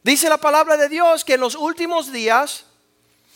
Dice 0.02 0.28
la 0.28 0.38
palabra 0.38 0.76
de 0.76 0.90
Dios 0.90 1.24
que 1.24 1.36
en 1.36 1.42
los 1.42 1.56
últimos 1.56 2.12
días, 2.12 2.66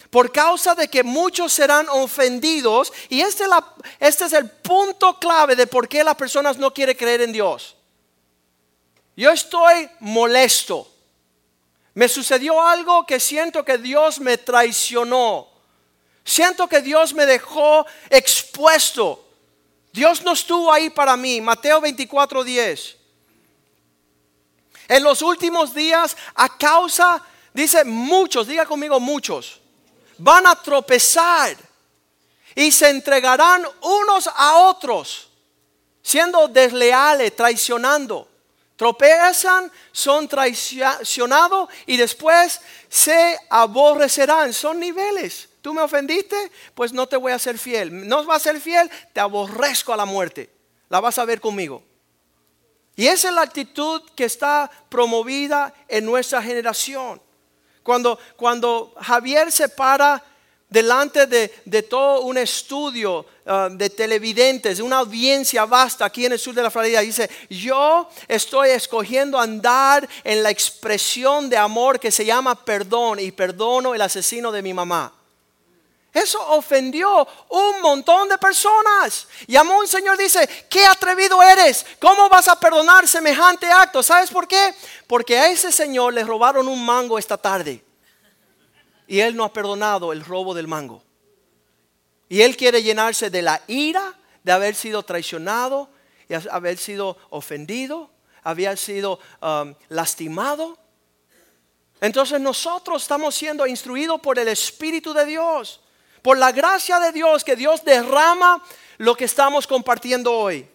por 0.10 0.32
causa 0.32 0.76
de 0.76 0.88
que 0.88 1.04
muchos 1.04 1.54
serán 1.54 1.88
ofendidos, 1.90 2.92
y 3.10 3.22
este 3.22 3.44
es, 3.44 3.50
la, 3.50 3.76
este 4.00 4.26
es 4.26 4.34
el 4.34 4.50
punto 4.50 5.20
clave 5.20 5.56
de 5.56 5.68
por 5.68 5.88
qué 5.88 6.04
las 6.04 6.16
personas 6.16 6.58
no 6.58 6.74
quieren 6.74 6.98
creer 6.98 7.22
en 7.22 7.32
Dios. 7.32 7.76
Yo 9.16 9.32
estoy 9.32 9.90
molesto 10.00 10.92
me 11.98 12.08
sucedió 12.08 12.62
algo 12.62 13.08
que 13.08 13.20
siento 13.20 13.66
que 13.66 13.80
Dios 13.80 14.20
me 14.20 14.38
traicionó. 14.38 15.48
Siento 16.24 16.68
que 16.68 16.82
Dios 16.82 17.16
me 17.16 17.26
dejó 17.26 17.88
expuesto. 18.12 19.27
Dios 19.98 20.22
no 20.22 20.34
estuvo 20.34 20.72
ahí 20.72 20.92
para 20.92 21.18
mí. 21.18 21.42
Mateo 21.42 21.82
24, 21.82 22.44
10. 22.44 22.98
En 24.90 25.04
los 25.04 25.24
últimos 25.24 25.74
días, 25.74 26.16
a 26.36 26.56
causa, 26.56 27.20
dice 27.52 27.84
muchos, 27.84 28.46
diga 28.46 28.68
conmigo 28.68 29.00
muchos, 29.00 29.60
van 30.20 30.46
a 30.46 30.56
tropezar 30.56 31.58
y 32.54 32.72
se 32.72 32.90
entregarán 32.92 33.66
unos 33.82 34.30
a 34.36 34.58
otros, 34.58 35.30
siendo 36.04 36.48
desleales, 36.48 37.36
traicionando 37.36 38.30
tropezan, 38.76 39.72
son 39.92 40.28
traicionados 40.28 41.68
y 41.88 41.98
después 41.98 42.62
se 42.88 43.36
aborrecerán. 43.50 44.54
Son 44.54 44.80
niveles. 44.80 45.50
Tú 45.68 45.74
me 45.74 45.82
ofendiste, 45.82 46.50
pues 46.74 46.94
no 46.94 47.08
te 47.08 47.18
voy 47.18 47.34
a 47.34 47.38
ser 47.38 47.58
fiel. 47.58 48.08
No 48.08 48.24
vas 48.24 48.38
a 48.38 48.52
ser 48.54 48.62
fiel, 48.62 48.90
te 49.12 49.20
aborrezco 49.20 49.92
a 49.92 49.98
la 49.98 50.06
muerte. 50.06 50.50
La 50.88 51.02
vas 51.02 51.18
a 51.18 51.26
ver 51.26 51.42
conmigo. 51.42 51.84
Y 52.96 53.08
esa 53.08 53.28
es 53.28 53.34
la 53.34 53.42
actitud 53.42 54.02
que 54.16 54.24
está 54.24 54.72
promovida 54.88 55.74
en 55.90 56.06
nuestra 56.06 56.42
generación. 56.42 57.22
Cuando, 57.84 58.18
cuando 58.38 58.94
Javier 59.02 59.52
se 59.52 59.68
para 59.68 60.24
delante 60.70 61.28
de, 61.28 61.84
todo 61.84 62.22
un 62.22 62.38
estudio 62.38 63.26
uh, 63.46 63.68
de 63.70 63.90
televidentes, 63.90 64.80
una 64.80 65.00
audiencia 65.00 65.66
vasta 65.66 66.06
aquí 66.06 66.28
en 66.28 66.32
el 66.32 66.40
sur 66.40 66.56
de 66.56 66.64
la 66.64 66.72
Florida, 66.72 67.02
dice, 67.02 67.30
yo 67.50 68.08
estoy 68.30 68.70
escogiendo 68.70 69.38
andar 69.38 70.08
en 70.24 70.44
la 70.44 70.50
expresión 70.50 71.50
de 71.50 71.58
amor 71.58 72.00
que 72.00 72.10
se 72.10 72.24
llama 72.24 72.56
perdón 72.56 73.20
y 73.20 73.34
perdono 73.34 73.94
el 73.94 74.02
asesino 74.02 74.50
de 74.54 74.62
mi 74.62 74.74
mamá. 74.74 75.17
Eso 76.18 76.40
ofendió 76.50 77.28
un 77.50 77.82
montón 77.82 78.28
de 78.28 78.40
personas. 78.40 79.28
Llamó 79.46 79.78
un 79.78 79.88
señor 79.88 80.18
dice, 80.18 80.50
qué 80.68 80.84
atrevido 80.84 81.44
eres. 81.44 81.86
¿Cómo 82.00 82.28
vas 82.28 82.48
a 82.48 82.60
perdonar 82.60 83.08
semejante 83.08 83.68
acto? 83.68 84.02
¿Sabes 84.02 84.32
por 84.32 84.48
qué? 84.48 84.74
Porque 85.06 85.38
a 85.38 85.52
ese 85.52 85.72
señor 85.72 86.16
le 86.16 86.24
robaron 86.24 86.68
un 86.68 86.84
mango 86.84 87.20
esta 87.20 87.38
tarde. 87.38 87.86
Y 89.06 89.20
él 89.20 89.36
no 89.36 89.44
ha 89.44 89.54
perdonado 89.54 90.12
el 90.12 90.26
robo 90.26 90.56
del 90.56 90.68
mango. 90.68 91.04
Y 92.30 92.42
él 92.42 92.58
quiere 92.58 92.82
llenarse 92.82 93.30
de 93.30 93.44
la 93.44 93.62
ira 93.68 94.16
de 94.44 94.52
haber 94.52 94.74
sido 94.74 95.04
traicionado, 95.04 95.88
y 96.28 96.34
haber 96.34 96.78
sido 96.78 97.18
ofendido, 97.30 98.10
haber 98.44 98.78
sido 98.80 99.20
um, 99.40 99.76
lastimado. 99.90 100.80
Entonces 102.02 102.42
nosotros 102.42 103.04
estamos 103.04 103.36
siendo 103.36 103.68
instruidos 103.68 104.20
por 104.20 104.40
el 104.40 104.48
Espíritu 104.48 105.14
de 105.14 105.26
Dios, 105.26 105.80
por 106.28 106.38
la 106.38 106.52
gracia 106.52 107.00
de 107.00 107.14
Dios, 107.14 107.46
que 107.46 107.56
Dios 107.56 107.86
derrama 107.86 108.62
lo 108.98 109.16
que 109.16 109.24
estamos 109.24 109.66
compartiendo 109.66 110.34
hoy. 110.34 110.68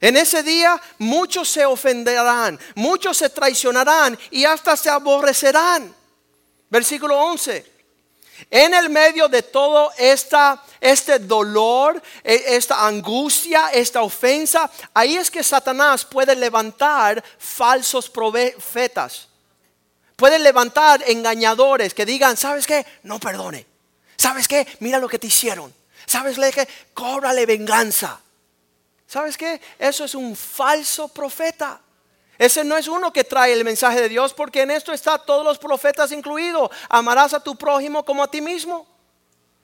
En 0.00 0.16
ese 0.16 0.42
día 0.42 0.80
muchos 0.96 1.50
se 1.50 1.66
ofenderán, 1.66 2.58
muchos 2.74 3.18
se 3.18 3.28
traicionarán 3.28 4.18
y 4.30 4.46
hasta 4.46 4.74
se 4.78 4.88
aborrecerán. 4.88 5.94
Versículo 6.70 7.18
11. 7.18 7.70
En 8.50 8.72
el 8.72 8.88
medio 8.88 9.28
de 9.28 9.42
todo 9.42 9.92
esta, 9.98 10.64
este 10.80 11.18
dolor, 11.18 12.02
e, 12.24 12.56
esta 12.56 12.86
angustia, 12.86 13.68
esta 13.74 14.00
ofensa, 14.00 14.70
ahí 14.94 15.18
es 15.18 15.30
que 15.30 15.42
Satanás 15.42 16.06
puede 16.06 16.34
levantar 16.34 17.22
falsos 17.36 18.08
profetas. 18.08 19.28
Puede 20.16 20.38
levantar 20.38 21.04
engañadores 21.06 21.92
que 21.92 22.06
digan, 22.06 22.38
¿sabes 22.38 22.66
qué? 22.66 22.86
No 23.02 23.20
perdone. 23.20 23.71
¿Sabes 24.22 24.46
qué? 24.46 24.64
Mira 24.78 25.00
lo 25.00 25.08
que 25.08 25.18
te 25.18 25.26
hicieron. 25.26 25.74
¿Sabes 26.06 26.38
qué? 26.54 26.68
Cóbrale 26.94 27.44
venganza. 27.44 28.20
¿Sabes 29.04 29.36
qué? 29.36 29.60
Eso 29.76 30.04
es 30.04 30.14
un 30.14 30.36
falso 30.36 31.08
profeta. 31.08 31.80
Ese 32.38 32.62
no 32.62 32.76
es 32.76 32.86
uno 32.86 33.12
que 33.12 33.24
trae 33.24 33.52
el 33.52 33.64
mensaje 33.64 34.00
de 34.00 34.08
Dios 34.08 34.32
porque 34.32 34.62
en 34.62 34.70
esto 34.70 34.92
está 34.92 35.18
todos 35.18 35.44
los 35.44 35.58
profetas 35.58 36.12
incluidos. 36.12 36.70
Amarás 36.88 37.34
a 37.34 37.42
tu 37.42 37.56
prójimo 37.56 38.04
como 38.04 38.22
a 38.22 38.30
ti 38.30 38.40
mismo. 38.40 38.86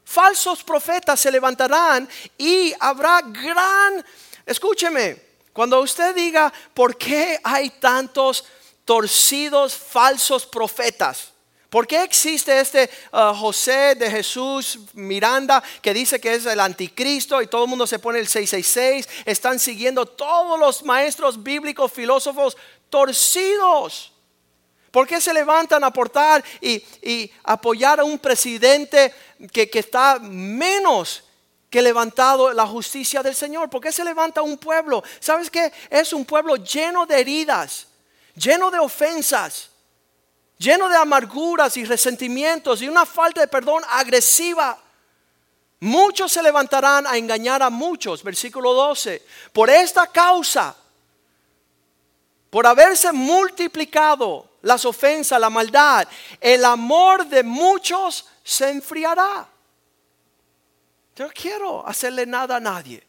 Falsos 0.04 0.64
profetas 0.64 1.20
se 1.20 1.30
levantarán 1.30 2.08
y 2.36 2.74
habrá 2.80 3.20
gran... 3.22 4.04
Escúcheme, 4.44 5.22
cuando 5.52 5.78
usted 5.78 6.16
diga, 6.16 6.52
¿por 6.74 6.98
qué 6.98 7.38
hay 7.44 7.70
tantos 7.70 8.44
torcidos 8.84 9.76
falsos 9.76 10.44
profetas? 10.46 11.32
¿Por 11.70 11.86
qué 11.86 12.02
existe 12.02 12.58
este 12.58 12.88
uh, 13.12 13.34
José 13.34 13.94
de 13.94 14.10
Jesús 14.10 14.78
Miranda 14.94 15.62
que 15.82 15.92
dice 15.92 16.18
que 16.18 16.34
es 16.34 16.46
el 16.46 16.60
anticristo 16.60 17.42
y 17.42 17.46
todo 17.46 17.64
el 17.64 17.68
mundo 17.68 17.86
se 17.86 17.98
pone 17.98 18.18
el 18.18 18.26
666? 18.26 19.06
Están 19.26 19.58
siguiendo 19.58 20.06
todos 20.06 20.58
los 20.58 20.82
maestros 20.82 21.42
bíblicos, 21.42 21.92
filósofos 21.92 22.56
torcidos. 22.88 24.12
¿Por 24.90 25.06
qué 25.06 25.20
se 25.20 25.34
levantan 25.34 25.84
a 25.84 25.88
aportar 25.88 26.42
y, 26.62 27.30
apoyar 27.44 28.00
a 28.00 28.04
un 28.04 28.18
presidente 28.18 29.12
que, 29.52 29.68
que 29.68 29.80
está 29.80 30.18
menos 30.18 31.24
que 31.68 31.82
levantado 31.82 32.50
la 32.54 32.66
justicia 32.66 33.22
del 33.22 33.34
Señor? 33.34 33.68
¿Por 33.68 33.82
qué 33.82 33.92
se 33.92 34.04
levanta 34.04 34.40
un 34.40 34.56
pueblo? 34.56 35.04
¿Sabes 35.20 35.50
qué? 35.50 35.70
Es 35.90 36.14
un 36.14 36.24
pueblo 36.24 36.56
lleno 36.56 37.04
de 37.04 37.20
heridas, 37.20 37.88
lleno 38.34 38.70
de 38.70 38.78
ofensas 38.78 39.68
lleno 40.58 40.88
de 40.88 40.96
amarguras 40.96 41.76
y 41.76 41.84
resentimientos 41.84 42.82
y 42.82 42.88
una 42.88 43.06
falta 43.06 43.40
de 43.40 43.48
perdón 43.48 43.82
agresiva. 43.90 44.78
Muchos 45.80 46.32
se 46.32 46.42
levantarán 46.42 47.06
a 47.06 47.16
engañar 47.16 47.62
a 47.62 47.70
muchos, 47.70 48.22
versículo 48.22 48.74
12. 48.74 49.22
Por 49.52 49.70
esta 49.70 50.08
causa, 50.08 50.76
por 52.50 52.66
haberse 52.66 53.12
multiplicado 53.12 54.48
las 54.62 54.84
ofensas, 54.84 55.40
la 55.40 55.50
maldad, 55.50 56.08
el 56.40 56.64
amor 56.64 57.26
de 57.26 57.42
muchos 57.44 58.26
se 58.42 58.70
enfriará. 58.70 59.48
Yo 61.14 61.26
no 61.26 61.32
quiero 61.32 61.86
hacerle 61.86 62.26
nada 62.26 62.56
a 62.56 62.60
nadie. 62.60 63.06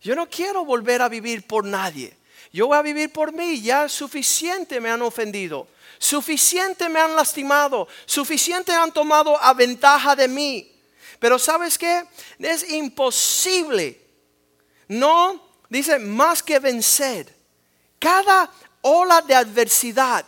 Yo 0.00 0.14
no 0.14 0.28
quiero 0.28 0.64
volver 0.64 1.02
a 1.02 1.08
vivir 1.08 1.46
por 1.46 1.64
nadie. 1.64 2.16
Yo 2.52 2.66
voy 2.66 2.78
a 2.78 2.82
vivir 2.82 3.12
por 3.12 3.32
mí, 3.32 3.60
ya 3.60 3.88
suficiente 3.88 4.80
me 4.80 4.90
han 4.90 5.02
ofendido, 5.02 5.68
suficiente 5.98 6.88
me 6.88 7.00
han 7.00 7.14
lastimado, 7.14 7.88
suficiente 8.06 8.72
han 8.72 8.92
tomado 8.92 9.40
a 9.40 9.52
ventaja 9.54 10.14
de 10.14 10.28
mí. 10.28 10.72
Pero 11.18 11.38
sabes 11.38 11.76
qué? 11.76 12.04
Es 12.38 12.70
imposible. 12.70 14.00
No, 14.88 15.42
dice, 15.68 15.98
más 15.98 16.42
que 16.42 16.58
vencer. 16.58 17.34
Cada 17.98 18.50
ola 18.82 19.20
de 19.22 19.34
adversidad, 19.34 20.24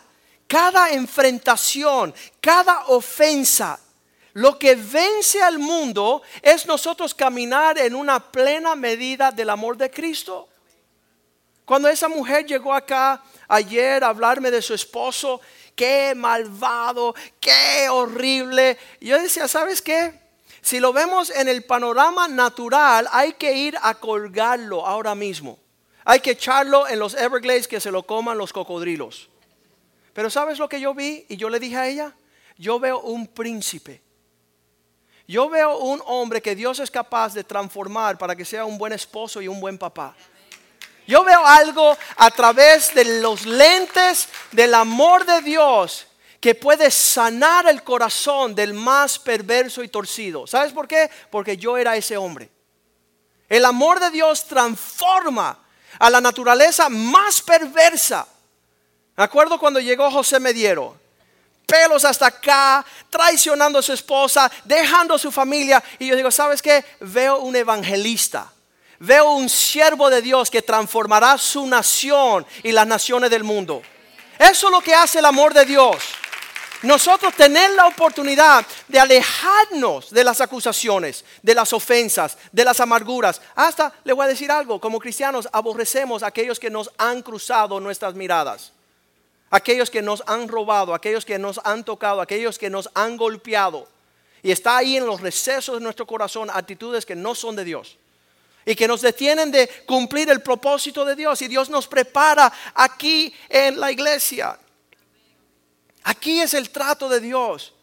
cada 0.47 0.91
enfrentación, 0.91 2.13
cada 2.41 2.87
ofensa, 2.87 3.79
lo 4.33 4.57
que 4.57 4.75
vence 4.75 5.41
al 5.41 5.59
mundo 5.59 6.21
es 6.41 6.65
nosotros 6.65 7.13
caminar 7.13 7.77
en 7.77 7.95
una 7.95 8.31
plena 8.31 8.75
medida 8.75 9.31
del 9.31 9.49
amor 9.49 9.77
de 9.77 9.89
Cristo. 9.89 10.47
Cuando 11.65 11.87
esa 11.89 12.07
mujer 12.07 12.45
llegó 12.45 12.73
acá 12.73 13.23
ayer 13.47 14.03
a 14.03 14.09
hablarme 14.09 14.51
de 14.51 14.61
su 14.61 14.73
esposo, 14.73 15.41
qué 15.81 16.13
malvado, 16.13 17.15
qué 17.39 17.89
horrible, 17.89 18.77
yo 18.99 19.19
decía, 19.19 19.47
¿sabes 19.47 19.81
qué? 19.81 20.13
Si 20.61 20.79
lo 20.79 20.93
vemos 20.93 21.31
en 21.31 21.47
el 21.47 21.63
panorama 21.63 22.27
natural, 22.27 23.07
hay 23.11 23.33
que 23.33 23.51
ir 23.51 23.75
a 23.81 23.95
colgarlo 23.95 24.85
ahora 24.85 25.15
mismo. 25.15 25.57
Hay 26.05 26.19
que 26.19 26.31
echarlo 26.31 26.87
en 26.87 26.99
los 26.99 27.15
Everglades 27.15 27.67
que 27.67 27.79
se 27.79 27.89
lo 27.89 28.03
coman 28.03 28.37
los 28.37 28.53
cocodrilos. 28.53 29.27
Pero 30.13 30.29
¿sabes 30.29 30.59
lo 30.59 30.69
que 30.69 30.79
yo 30.79 30.93
vi? 30.93 31.25
Y 31.29 31.37
yo 31.37 31.49
le 31.49 31.59
dije 31.59 31.77
a 31.77 31.87
ella, 31.87 32.15
yo 32.59 32.79
veo 32.79 32.99
un 32.99 33.25
príncipe. 33.25 34.03
Yo 35.27 35.49
veo 35.49 35.79
un 35.79 35.99
hombre 36.05 36.43
que 36.43 36.55
Dios 36.55 36.79
es 36.79 36.91
capaz 36.91 37.33
de 37.33 37.43
transformar 37.43 38.19
para 38.19 38.35
que 38.35 38.45
sea 38.45 38.65
un 38.65 38.77
buen 38.77 38.93
esposo 38.93 39.41
y 39.41 39.47
un 39.47 39.59
buen 39.59 39.79
papá. 39.79 40.15
Yo 41.07 41.23
veo 41.23 41.45
algo 41.45 41.97
a 42.17 42.31
través 42.31 42.93
de 42.93 43.21
los 43.21 43.45
lentes 43.45 44.29
del 44.51 44.73
amor 44.73 45.25
de 45.25 45.41
Dios 45.41 46.07
que 46.39 46.55
puede 46.55 46.89
sanar 46.89 47.67
el 47.67 47.83
corazón 47.83 48.55
del 48.55 48.73
más 48.73 49.19
perverso 49.19 49.83
y 49.83 49.89
torcido. 49.89 50.47
¿Sabes 50.47 50.73
por 50.73 50.87
qué? 50.87 51.09
Porque 51.29 51.55
yo 51.55 51.77
era 51.77 51.95
ese 51.95 52.17
hombre. 52.17 52.49
El 53.47 53.63
amor 53.65 53.99
de 53.99 54.09
Dios 54.09 54.45
transforma 54.45 55.59
a 55.99 56.09
la 56.09 56.19
naturaleza 56.19 56.89
más 56.89 57.41
perversa. 57.41 58.27
Me 59.15 59.23
acuerdo 59.23 59.59
cuando 59.59 59.79
llegó 59.79 60.09
José 60.09 60.39
Mediero, 60.39 60.97
pelos 61.67 62.05
hasta 62.05 62.27
acá, 62.27 62.83
traicionando 63.09 63.77
a 63.77 63.83
su 63.83 63.93
esposa, 63.93 64.51
dejando 64.63 65.13
a 65.13 65.19
su 65.19 65.31
familia. 65.31 65.83
Y 65.99 66.07
yo 66.07 66.15
digo, 66.15 66.31
¿sabes 66.31 66.61
qué? 66.61 66.83
Veo 67.01 67.39
un 67.39 67.55
evangelista. 67.55 68.51
Veo 69.03 69.31
un 69.33 69.49
siervo 69.49 70.11
de 70.11 70.21
Dios 70.21 70.51
que 70.51 70.61
transformará 70.61 71.35
su 71.39 71.65
nación 71.65 72.45
y 72.61 72.71
las 72.71 72.85
naciones 72.85 73.31
del 73.31 73.43
mundo. 73.43 73.81
Eso 74.37 74.67
es 74.67 74.71
lo 74.71 74.79
que 74.79 74.93
hace 74.93 75.17
el 75.17 75.25
amor 75.25 75.55
de 75.55 75.65
Dios 75.65 75.97
nosotros 76.83 77.33
tener 77.35 77.71
la 77.71 77.87
oportunidad 77.87 78.63
de 78.87 78.99
alejarnos 78.99 80.11
de 80.11 80.23
las 80.23 80.39
acusaciones, 80.39 81.25
de 81.41 81.55
las 81.55 81.73
ofensas, 81.73 82.37
de 82.51 82.63
las 82.63 82.79
amarguras. 82.79 83.41
Hasta, 83.55 83.91
le 84.03 84.13
voy 84.13 84.25
a 84.25 84.29
decir 84.29 84.51
algo, 84.51 84.79
como 84.79 84.99
cristianos 84.99 85.49
aborrecemos 85.51 86.21
a 86.21 86.27
aquellos 86.27 86.59
que 86.59 86.69
nos 86.69 86.91
han 86.99 87.23
cruzado 87.23 87.79
nuestras 87.79 88.13
miradas, 88.13 88.71
aquellos 89.49 89.89
que 89.89 90.03
nos 90.03 90.21
han 90.27 90.47
robado, 90.47 90.93
aquellos 90.93 91.25
que 91.25 91.39
nos 91.39 91.59
han 91.63 91.83
tocado, 91.83 92.21
aquellos 92.21 92.59
que 92.59 92.69
nos 92.69 92.87
han 92.93 93.17
golpeado. 93.17 93.87
Y 94.43 94.51
está 94.51 94.77
ahí 94.77 94.97
en 94.97 95.07
los 95.07 95.21
recesos 95.21 95.79
de 95.79 95.83
nuestro 95.83 96.05
corazón 96.05 96.51
actitudes 96.51 97.03
que 97.03 97.15
no 97.15 97.33
son 97.33 97.55
de 97.55 97.63
Dios 97.63 97.97
y 98.65 98.75
que 98.75 98.87
nos 98.87 99.01
detienen 99.01 99.51
de 99.51 99.67
cumplir 99.85 100.29
el 100.29 100.41
propósito 100.41 101.03
de 101.05 101.15
Dios. 101.15 101.41
Y 101.41 101.47
Dios 101.47 101.69
nos 101.69 101.87
prepara 101.87 102.51
aquí 102.73 103.33
en 103.49 103.79
la 103.79 103.91
iglesia. 103.91 104.57
Aquí 106.03 106.41
es 106.41 106.53
el 106.53 106.69
trato 106.69 107.09
de 107.09 107.19
Dios. 107.19 107.73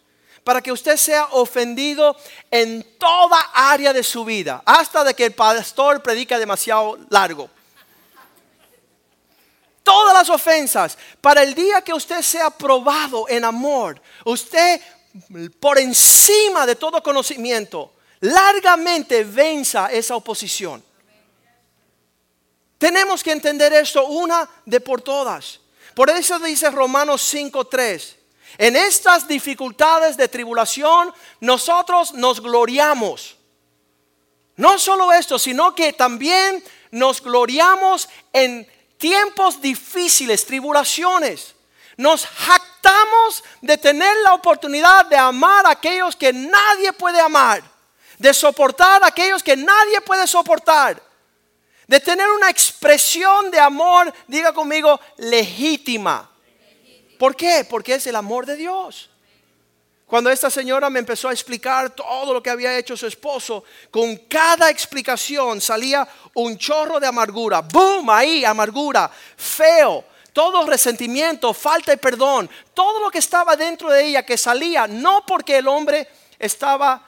Para 0.44 0.62
que 0.62 0.72
usted 0.72 0.96
sea 0.96 1.26
ofendido 1.32 2.16
en 2.50 2.96
toda 2.98 3.38
área 3.52 3.92
de 3.92 4.02
su 4.02 4.24
vida. 4.24 4.62
Hasta 4.64 5.04
de 5.04 5.14
que 5.14 5.26
el 5.26 5.34
pastor 5.34 6.02
predica 6.02 6.38
demasiado 6.38 6.98
largo. 7.10 7.50
Todas 9.82 10.14
las 10.14 10.30
ofensas. 10.30 10.96
Para 11.20 11.42
el 11.42 11.54
día 11.54 11.82
que 11.82 11.92
usted 11.92 12.22
sea 12.22 12.50
probado 12.50 13.28
en 13.28 13.44
amor. 13.44 14.00
Usted 14.24 14.80
por 15.58 15.78
encima 15.78 16.64
de 16.66 16.76
todo 16.76 17.02
conocimiento. 17.02 17.92
Largamente 18.20 19.24
venza 19.24 19.88
esa 19.92 20.16
oposición. 20.16 20.84
Tenemos 22.78 23.22
que 23.22 23.32
entender 23.32 23.72
esto 23.72 24.06
una 24.06 24.48
de 24.64 24.80
por 24.80 25.02
todas. 25.02 25.60
Por 25.94 26.10
eso 26.10 26.38
dice 26.38 26.70
Romanos 26.70 27.34
5.3. 27.34 28.14
En 28.56 28.76
estas 28.76 29.28
dificultades 29.28 30.16
de 30.16 30.28
tribulación 30.28 31.12
nosotros 31.40 32.14
nos 32.14 32.40
gloriamos. 32.40 33.36
No 34.56 34.78
solo 34.78 35.12
esto, 35.12 35.38
sino 35.38 35.74
que 35.74 35.92
también 35.92 36.62
nos 36.90 37.20
gloriamos 37.20 38.08
en 38.32 38.66
tiempos 38.96 39.60
difíciles, 39.60 40.44
tribulaciones. 40.46 41.54
Nos 41.96 42.26
jactamos 42.26 43.44
de 43.60 43.76
tener 43.76 44.16
la 44.24 44.34
oportunidad 44.34 45.06
de 45.06 45.16
amar 45.16 45.66
a 45.66 45.70
aquellos 45.70 46.16
que 46.16 46.32
nadie 46.32 46.92
puede 46.92 47.20
amar, 47.20 47.62
de 48.18 48.34
soportar 48.34 49.02
a 49.02 49.08
aquellos 49.08 49.42
que 49.42 49.56
nadie 49.56 50.00
puede 50.00 50.26
soportar, 50.26 51.02
de 51.86 52.00
tener 52.00 52.28
una 52.28 52.50
expresión 52.50 53.50
de 53.50 53.58
amor, 53.58 54.12
diga 54.26 54.52
conmigo, 54.52 55.00
legítima. 55.16 56.30
¿Por 57.18 57.34
qué? 57.34 57.66
Porque 57.68 57.94
es 57.94 58.06
el 58.06 58.16
amor 58.16 58.44
de 58.46 58.56
Dios. 58.56 59.10
Cuando 60.06 60.30
esta 60.30 60.48
señora 60.48 60.88
me 60.88 61.00
empezó 61.00 61.28
a 61.28 61.32
explicar 61.32 61.90
todo 61.90 62.32
lo 62.32 62.42
que 62.42 62.48
había 62.48 62.76
hecho 62.78 62.96
su 62.96 63.06
esposo, 63.06 63.64
con 63.90 64.16
cada 64.16 64.70
explicación 64.70 65.60
salía 65.60 66.08
un 66.34 66.56
chorro 66.56 66.98
de 66.98 67.06
amargura. 67.06 67.60
¡Boom! 67.60 68.08
Ahí, 68.08 68.42
amargura, 68.42 69.10
feo, 69.36 70.04
todo 70.32 70.66
resentimiento, 70.66 71.52
falta 71.52 71.90
de 71.90 71.98
perdón, 71.98 72.48
todo 72.72 73.00
lo 73.00 73.10
que 73.10 73.18
estaba 73.18 73.54
dentro 73.54 73.90
de 73.90 74.06
ella 74.06 74.24
que 74.24 74.38
salía, 74.38 74.86
no 74.86 75.26
porque 75.26 75.58
el 75.58 75.68
hombre 75.68 76.08
estaba 76.38 77.07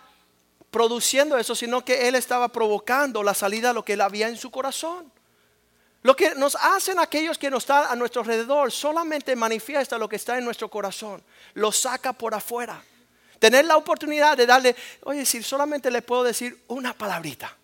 produciendo 0.70 1.36
eso, 1.36 1.54
sino 1.54 1.84
que 1.84 2.08
Él 2.08 2.14
estaba 2.14 2.48
provocando 2.48 3.22
la 3.22 3.34
salida 3.34 3.68
de 3.68 3.74
lo 3.74 3.84
que 3.84 3.94
Él 3.94 4.00
había 4.00 4.28
en 4.28 4.36
su 4.36 4.50
corazón. 4.50 5.10
Lo 6.02 6.16
que 6.16 6.34
nos 6.34 6.54
hacen 6.56 6.98
aquellos 6.98 7.36
que 7.36 7.50
nos 7.50 7.64
están 7.64 7.86
a 7.90 7.96
nuestro 7.96 8.22
alrededor 8.22 8.72
solamente 8.72 9.36
manifiesta 9.36 9.98
lo 9.98 10.08
que 10.08 10.16
está 10.16 10.38
en 10.38 10.44
nuestro 10.44 10.70
corazón, 10.70 11.22
lo 11.54 11.70
saca 11.72 12.12
por 12.12 12.34
afuera. 12.34 12.82
Tener 13.38 13.64
la 13.64 13.76
oportunidad 13.76 14.36
de 14.36 14.46
darle, 14.46 14.76
oye, 15.02 15.26
si 15.26 15.42
solamente 15.42 15.90
le 15.90 16.02
puedo 16.02 16.22
decir 16.22 16.62
una 16.68 16.94
palabrita, 16.94 17.54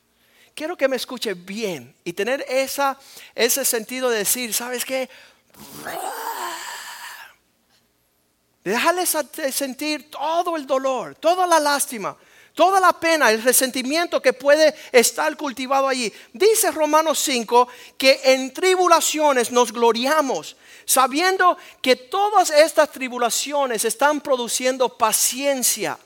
quiero 0.55 0.77
que 0.77 0.89
me 0.89 0.97
escuche 0.97 1.35
bien 1.35 1.95
y 2.05 2.13
tener 2.13 2.45
esa, 2.49 2.99
ese 3.35 3.65
sentido 3.65 4.11
de 4.11 4.19
decir, 4.19 4.53
¿sabes 4.53 4.85
qué? 4.85 5.09
Déjale 8.65 9.07
sentir 9.07 10.11
todo 10.11 10.57
el 10.57 10.67
dolor, 10.67 11.15
toda 11.15 11.47
la 11.47 11.61
lástima, 11.61 12.17
toda 12.57 12.81
la 12.81 12.95
pena, 12.95 13.31
el 13.31 13.43
resentimiento 13.43 14.23
que 14.23 14.33
puede 14.33 14.75
estar 14.91 15.37
cultivado 15.37 15.87
allí. 15.87 16.11
Dice 16.33 16.71
Romanos 16.71 17.19
5 17.19 17.69
que 17.99 18.19
en 18.25 18.51
tribulaciones 18.55 19.53
nos 19.53 19.71
gloriamos, 19.71 20.57
sabiendo 20.87 21.59
que 21.83 21.97
todas 21.97 22.49
estas 22.49 22.91
tribulaciones 22.91 23.85
están 23.85 24.23
produciendo 24.23 24.89
paciencia. 24.89 25.99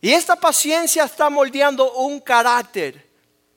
Y 0.00 0.10
esta 0.10 0.36
paciencia 0.36 1.04
está 1.04 1.28
moldeando 1.28 1.92
un 1.92 2.18
carácter. 2.20 3.06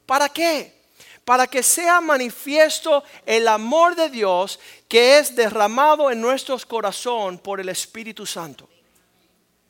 ¿Para 0.05 0.27
qué? 0.27 0.81
Para 1.23 1.47
que 1.47 1.63
sea 1.63 2.01
manifiesto 2.01 3.05
el 3.25 3.47
amor 3.47 3.95
de 3.95 4.09
Dios 4.09 4.59
que 4.89 5.17
es 5.17 5.33
derramado 5.33 6.11
en 6.11 6.19
nuestros 6.19 6.65
corazones 6.65 7.39
por 7.39 7.61
el 7.61 7.69
Espíritu 7.69 8.25
Santo. 8.25 8.67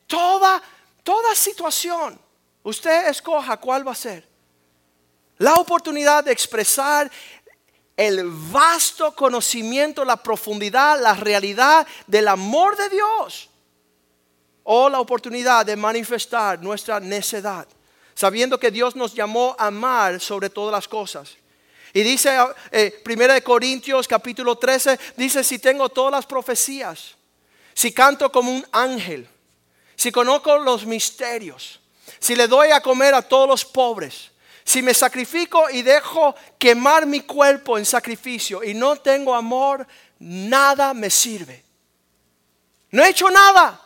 Toda 0.08 0.60
Toda 1.02 1.34
situación, 1.34 2.20
usted 2.62 3.08
escoja 3.08 3.56
cuál 3.56 3.86
va 3.86 3.92
a 3.92 3.96
ser. 3.96 4.28
La 5.38 5.54
oportunidad 5.54 6.24
de 6.24 6.32
expresar 6.32 7.10
el 7.96 8.24
vasto 8.24 9.14
conocimiento, 9.14 10.04
la 10.04 10.16
profundidad, 10.16 11.00
la 11.00 11.14
realidad 11.14 11.86
del 12.06 12.28
amor 12.28 12.76
de 12.76 12.88
Dios. 12.88 13.48
O 14.62 14.88
la 14.88 15.00
oportunidad 15.00 15.66
de 15.66 15.76
manifestar 15.76 16.62
nuestra 16.62 17.00
necedad, 17.00 17.66
sabiendo 18.14 18.60
que 18.60 18.70
Dios 18.70 18.94
nos 18.94 19.14
llamó 19.14 19.56
a 19.58 19.66
amar 19.66 20.20
sobre 20.20 20.50
todas 20.50 20.72
las 20.72 20.86
cosas. 20.86 21.36
Y 21.92 22.02
dice, 22.02 22.36
eh, 22.70 23.02
1 23.04 23.42
Corintios 23.42 24.06
capítulo 24.06 24.56
13, 24.56 24.98
dice, 25.16 25.42
si 25.42 25.58
tengo 25.58 25.88
todas 25.88 26.12
las 26.12 26.26
profecías, 26.26 27.16
si 27.74 27.92
canto 27.92 28.30
como 28.30 28.52
un 28.52 28.64
ángel, 28.72 29.28
si 30.00 30.10
conozco 30.10 30.56
los 30.56 30.86
misterios, 30.86 31.78
si 32.18 32.34
le 32.34 32.48
doy 32.48 32.70
a 32.70 32.80
comer 32.80 33.12
a 33.12 33.20
todos 33.20 33.46
los 33.46 33.66
pobres, 33.66 34.30
Si 34.64 34.82
me 34.82 34.94
sacrifico 34.94 35.68
y 35.68 35.82
dejo 35.82 36.34
quemar 36.58 37.04
mi 37.04 37.20
cuerpo 37.20 37.76
en 37.76 37.84
sacrificio 37.84 38.62
y 38.62 38.72
no 38.72 38.96
tengo 38.96 39.34
amor, 39.34 39.86
nada 40.20 40.94
me 40.94 41.10
sirve. 41.10 41.64
No 42.92 43.04
he 43.04 43.10
hecho 43.10 43.28
nada. 43.28 43.78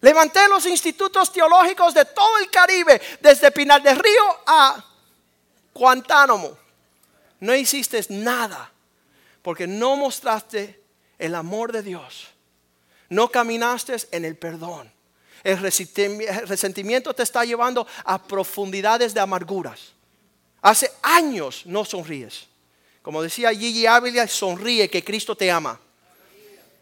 Levanté 0.00 0.48
los 0.48 0.64
institutos 0.64 1.32
teológicos 1.32 1.92
de 1.92 2.04
todo 2.04 2.38
el 2.38 2.50
Caribe, 2.50 3.00
desde 3.20 3.50
Pinar 3.50 3.82
del 3.82 3.98
Río 3.98 4.38
a 4.46 4.82
Guantánamo. 5.74 6.56
No 7.40 7.54
hiciste 7.54 8.00
nada 8.10 8.70
porque 9.42 9.66
no 9.66 9.96
mostraste 9.96 10.82
el 11.18 11.34
amor 11.34 11.72
de 11.72 11.82
Dios. 11.82 12.28
No 13.08 13.28
caminaste 13.28 13.96
en 14.12 14.24
el 14.24 14.36
perdón. 14.36 15.01
El 15.42 15.58
resentimiento 15.58 17.14
te 17.14 17.22
está 17.22 17.44
llevando 17.44 17.86
a 18.04 18.22
profundidades 18.22 19.12
de 19.12 19.20
amarguras. 19.20 19.92
Hace 20.60 20.90
años 21.02 21.62
no 21.66 21.84
sonríes. 21.84 22.46
Como 23.02 23.20
decía 23.20 23.50
Gigi 23.52 23.86
Ávila, 23.86 24.28
sonríe 24.28 24.88
que 24.88 25.02
Cristo 25.02 25.36
te 25.36 25.50
ama. 25.50 25.80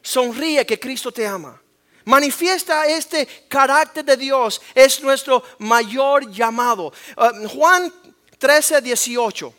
Sonríe 0.03 0.67
que 0.67 0.79
Cristo 0.79 1.11
te 1.11 1.27
ama. 1.27 1.61
Manifiesta 2.05 2.87
este 2.87 3.27
carácter 3.49 4.05
de 4.05 4.17
Dios. 4.17 4.61
Es 4.75 5.03
nuestro 5.03 5.43
mayor 5.59 6.31
llamado. 6.31 6.93
Uh, 7.17 7.49
Juan 7.49 7.93
13, 8.39 8.83
18. 8.83 9.55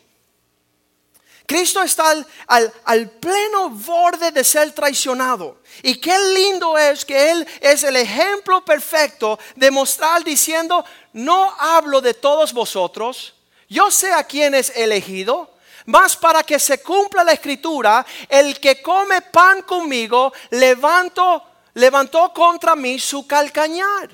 Cristo 1.52 1.82
está 1.82 2.14
al, 2.46 3.10
pleno 3.20 3.68
borde 3.68 4.30
de 4.30 4.42
ser 4.42 4.72
traicionado. 4.72 5.58
Y 5.82 5.96
qué 5.96 6.18
lindo 6.34 6.78
es 6.78 7.04
que 7.04 7.30
Él 7.30 7.46
es 7.60 7.82
el 7.82 7.96
ejemplo 7.96 8.64
perfecto 8.64 9.38
de 9.54 9.70
mostrar 9.70 10.24
diciendo, 10.24 10.82
no 11.12 11.54
hablo 11.58 12.00
de 12.00 12.14
todos 12.14 12.54
vosotros, 12.54 13.34
yo 13.68 13.90
sé 13.90 14.14
a 14.14 14.24
quién 14.24 14.54
es 14.54 14.70
elegido, 14.74 15.50
mas 15.84 16.16
para 16.16 16.42
que 16.42 16.58
se 16.58 16.80
cumpla 16.80 17.22
la 17.22 17.32
escritura, 17.32 18.06
el 18.30 18.58
que 18.58 18.80
come 18.80 19.20
pan 19.20 19.60
conmigo 19.60 20.32
levanto, 20.52 21.42
levantó 21.74 22.32
contra 22.32 22.74
mí 22.74 22.98
su 22.98 23.26
calcañar. 23.26 24.08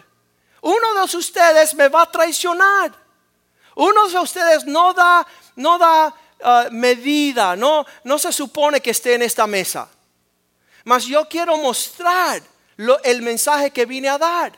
Uno 0.62 1.06
de 1.06 1.16
ustedes 1.16 1.72
me 1.74 1.86
va 1.86 2.02
a 2.02 2.10
traicionar. 2.10 2.92
Uno 3.76 4.08
de 4.08 4.18
ustedes 4.18 4.64
no 4.64 4.92
da, 4.92 5.24
no 5.54 5.78
da 5.78 6.12
uh, 6.40 6.72
medida, 6.72 7.56
no, 7.56 7.84
no 8.04 8.18
se 8.18 8.32
supone 8.32 8.80
que 8.80 8.90
esté 8.90 9.14
en 9.14 9.22
esta 9.22 9.46
mesa. 9.46 9.88
Mas 10.84 11.04
yo 11.04 11.28
quiero 11.28 11.56
mostrar 11.56 12.42
el 13.04 13.22
mensaje 13.22 13.70
que 13.70 13.86
vine 13.86 14.08
a 14.08 14.18
dar. 14.18 14.52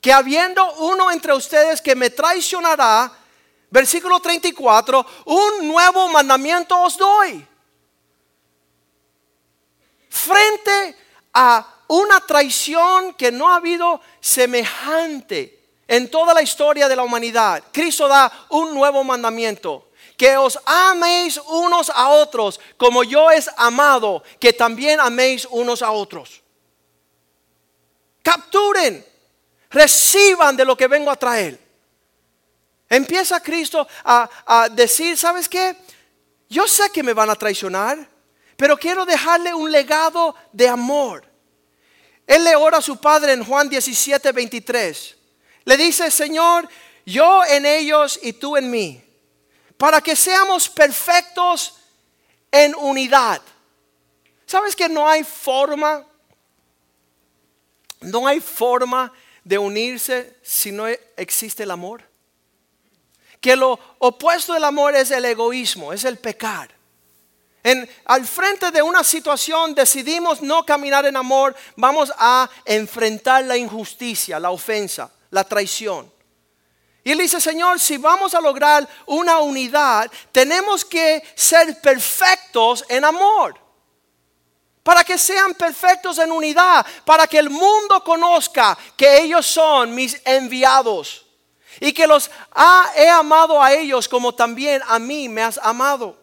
Que 0.00 0.12
habiendo 0.12 0.72
uno 0.74 1.10
entre 1.10 1.32
ustedes 1.32 1.80
que 1.80 1.94
me 1.94 2.10
traicionará, 2.10 3.12
Versículo 3.72 4.20
34, 4.20 5.06
un 5.24 5.66
nuevo 5.66 6.06
mandamiento 6.08 6.78
os 6.78 6.98
doy. 6.98 7.42
Frente 10.10 10.94
a 11.32 11.66
una 11.88 12.20
traición 12.20 13.14
que 13.14 13.32
no 13.32 13.48
ha 13.48 13.56
habido 13.56 13.98
semejante 14.20 15.70
en 15.88 16.10
toda 16.10 16.34
la 16.34 16.42
historia 16.42 16.86
de 16.86 16.96
la 16.96 17.02
humanidad, 17.02 17.64
Cristo 17.72 18.08
da 18.08 18.30
un 18.50 18.74
nuevo 18.74 19.02
mandamiento. 19.04 19.88
Que 20.22 20.36
os 20.36 20.54
améis 20.64 21.34
unos 21.50 21.90
a 21.90 22.10
otros 22.10 22.60
como 22.78 23.02
yo 23.02 23.28
es 23.32 23.50
amado, 23.56 24.22
que 24.38 24.52
también 24.52 25.00
améis 25.00 25.48
unos 25.50 25.82
a 25.82 25.90
otros. 25.90 26.44
Capturen, 28.22 29.04
reciban 29.68 30.56
de 30.56 30.64
lo 30.64 30.76
que 30.76 30.86
vengo 30.86 31.10
a 31.10 31.16
traer. 31.16 31.58
Empieza 32.88 33.42
Cristo 33.42 33.84
a, 34.04 34.68
decir, 34.70 35.18
¿sabes 35.18 35.48
qué? 35.48 35.76
Yo 36.48 36.68
sé 36.68 36.90
que 36.90 37.02
me 37.02 37.14
van 37.14 37.28
a 37.28 37.34
traicionar, 37.34 38.08
pero 38.56 38.78
quiero 38.78 39.04
dejarle 39.04 39.52
un 39.52 39.72
legado 39.72 40.36
de 40.52 40.68
amor. 40.68 41.26
Él 42.28 42.44
le 42.44 42.54
ora 42.54 42.78
a 42.78 42.80
su 42.80 42.96
padre 42.96 43.32
en 43.32 43.44
Juan 43.44 43.68
17, 43.68 44.30
23. 44.30 45.16
Le 45.64 45.76
dice, 45.76 46.12
Señor, 46.12 46.68
yo 47.04 47.42
en 47.44 47.66
ellos 47.66 48.20
y 48.22 48.34
tú 48.34 48.56
en 48.56 48.70
mí, 48.70 49.02
para 49.82 50.00
que 50.00 50.14
seamos 50.14 50.68
perfectos 50.68 51.74
en 52.52 52.72
unidad. 52.76 53.42
¿Sabes 54.46 54.76
que 54.76 54.88
no 54.88 55.08
hay 55.08 55.24
forma? 55.24 56.06
No 58.00 58.28
hay 58.28 58.38
forma 58.38 59.12
de 59.42 59.58
unirse 59.58 60.38
si 60.40 60.70
no 60.70 60.86
existe 61.16 61.64
el 61.64 61.72
amor 61.72 62.04
que 63.40 63.56
lo 63.56 63.76
opuesto 63.98 64.52
del 64.52 64.62
amor 64.62 64.94
es 64.94 65.10
el 65.10 65.24
egoísmo, 65.24 65.92
es 65.92 66.04
el 66.04 66.16
pecar. 66.16 66.70
En, 67.64 67.90
al 68.04 68.24
frente 68.24 68.70
de 68.70 68.82
una 68.82 69.02
situación 69.02 69.74
decidimos 69.74 70.40
no 70.42 70.64
caminar 70.64 71.06
en 71.06 71.16
amor, 71.16 71.56
vamos 71.74 72.12
a 72.18 72.48
enfrentar 72.64 73.42
la 73.46 73.56
injusticia, 73.56 74.38
la 74.38 74.52
ofensa, 74.52 75.10
la 75.30 75.42
traición. 75.42 76.21
Y 77.04 77.10
él 77.10 77.18
dice, 77.18 77.40
Señor, 77.40 77.80
si 77.80 77.96
vamos 77.96 78.34
a 78.34 78.40
lograr 78.40 78.88
una 79.06 79.40
unidad, 79.40 80.10
tenemos 80.30 80.84
que 80.84 81.22
ser 81.34 81.80
perfectos 81.80 82.84
en 82.88 83.04
amor. 83.04 83.58
Para 84.82 85.04
que 85.04 85.18
sean 85.18 85.54
perfectos 85.54 86.18
en 86.18 86.30
unidad, 86.30 86.84
para 87.04 87.26
que 87.26 87.38
el 87.38 87.50
mundo 87.50 88.02
conozca 88.04 88.76
que 88.96 89.18
ellos 89.18 89.46
son 89.46 89.94
mis 89.94 90.20
enviados 90.24 91.26
y 91.80 91.92
que 91.92 92.06
los 92.06 92.30
he 92.96 93.08
amado 93.08 93.62
a 93.62 93.72
ellos 93.72 94.08
como 94.08 94.34
también 94.34 94.82
a 94.86 94.98
mí 94.98 95.28
me 95.28 95.42
has 95.42 95.58
amado. 95.58 96.16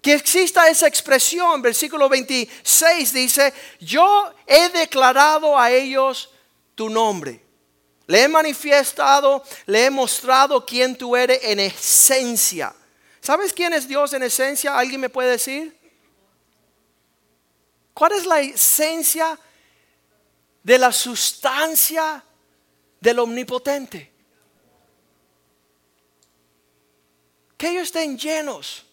Que 0.00 0.14
exista 0.14 0.68
esa 0.68 0.86
expresión, 0.86 1.60
versículo 1.60 2.08
26 2.08 3.12
dice, 3.12 3.52
yo 3.80 4.32
he 4.46 4.70
declarado 4.70 5.58
a 5.58 5.70
ellos 5.70 6.30
tu 6.74 6.88
nombre. 6.88 7.49
Le 8.10 8.24
he 8.24 8.28
manifestado, 8.28 9.44
le 9.66 9.84
he 9.84 9.90
mostrado 9.90 10.66
quién 10.66 10.96
tú 10.96 11.14
eres 11.14 11.38
en 11.44 11.60
esencia. 11.60 12.74
¿Sabes 13.20 13.52
quién 13.52 13.72
es 13.72 13.86
Dios 13.86 14.12
en 14.12 14.24
esencia? 14.24 14.76
¿Alguien 14.76 15.00
me 15.00 15.08
puede 15.08 15.30
decir? 15.30 15.78
¿Cuál 17.94 18.12
es 18.12 18.26
la 18.26 18.40
esencia 18.40 19.38
de 20.62 20.78
la 20.78 20.90
sustancia 20.90 22.24
del 23.00 23.20
omnipotente? 23.20 24.10
que 27.60 27.68
ellos 27.68 27.82
estén 27.82 28.16
llenos. 28.16 28.86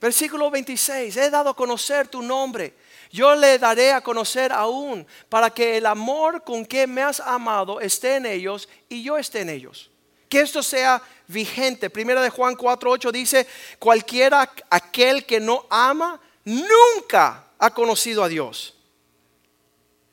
Versículo 0.00 0.50
26, 0.50 1.16
he 1.16 1.30
dado 1.30 1.50
a 1.50 1.54
conocer 1.54 2.08
tu 2.08 2.20
nombre. 2.20 2.74
Yo 3.10 3.34
le 3.34 3.58
daré 3.58 3.92
a 3.92 4.00
conocer 4.00 4.52
aún 4.52 5.06
para 5.28 5.50
que 5.50 5.76
el 5.76 5.86
amor 5.86 6.44
con 6.44 6.64
que 6.64 6.86
me 6.86 7.02
has 7.02 7.18
amado 7.18 7.80
esté 7.80 8.16
en 8.16 8.26
ellos 8.26 8.68
y 8.88 9.02
yo 9.02 9.18
esté 9.18 9.40
en 9.40 9.48
ellos. 9.48 9.90
Que 10.28 10.40
esto 10.40 10.62
sea 10.62 11.02
vigente. 11.26 11.90
Primera 11.90 12.22
de 12.22 12.30
Juan 12.30 12.56
4:8 12.56 13.10
dice, 13.10 13.48
cualquiera 13.80 14.48
aquel 14.70 15.26
que 15.26 15.40
no 15.40 15.66
ama 15.68 16.20
nunca 16.44 17.46
ha 17.58 17.70
conocido 17.74 18.22
a 18.22 18.28
Dios. 18.28 18.76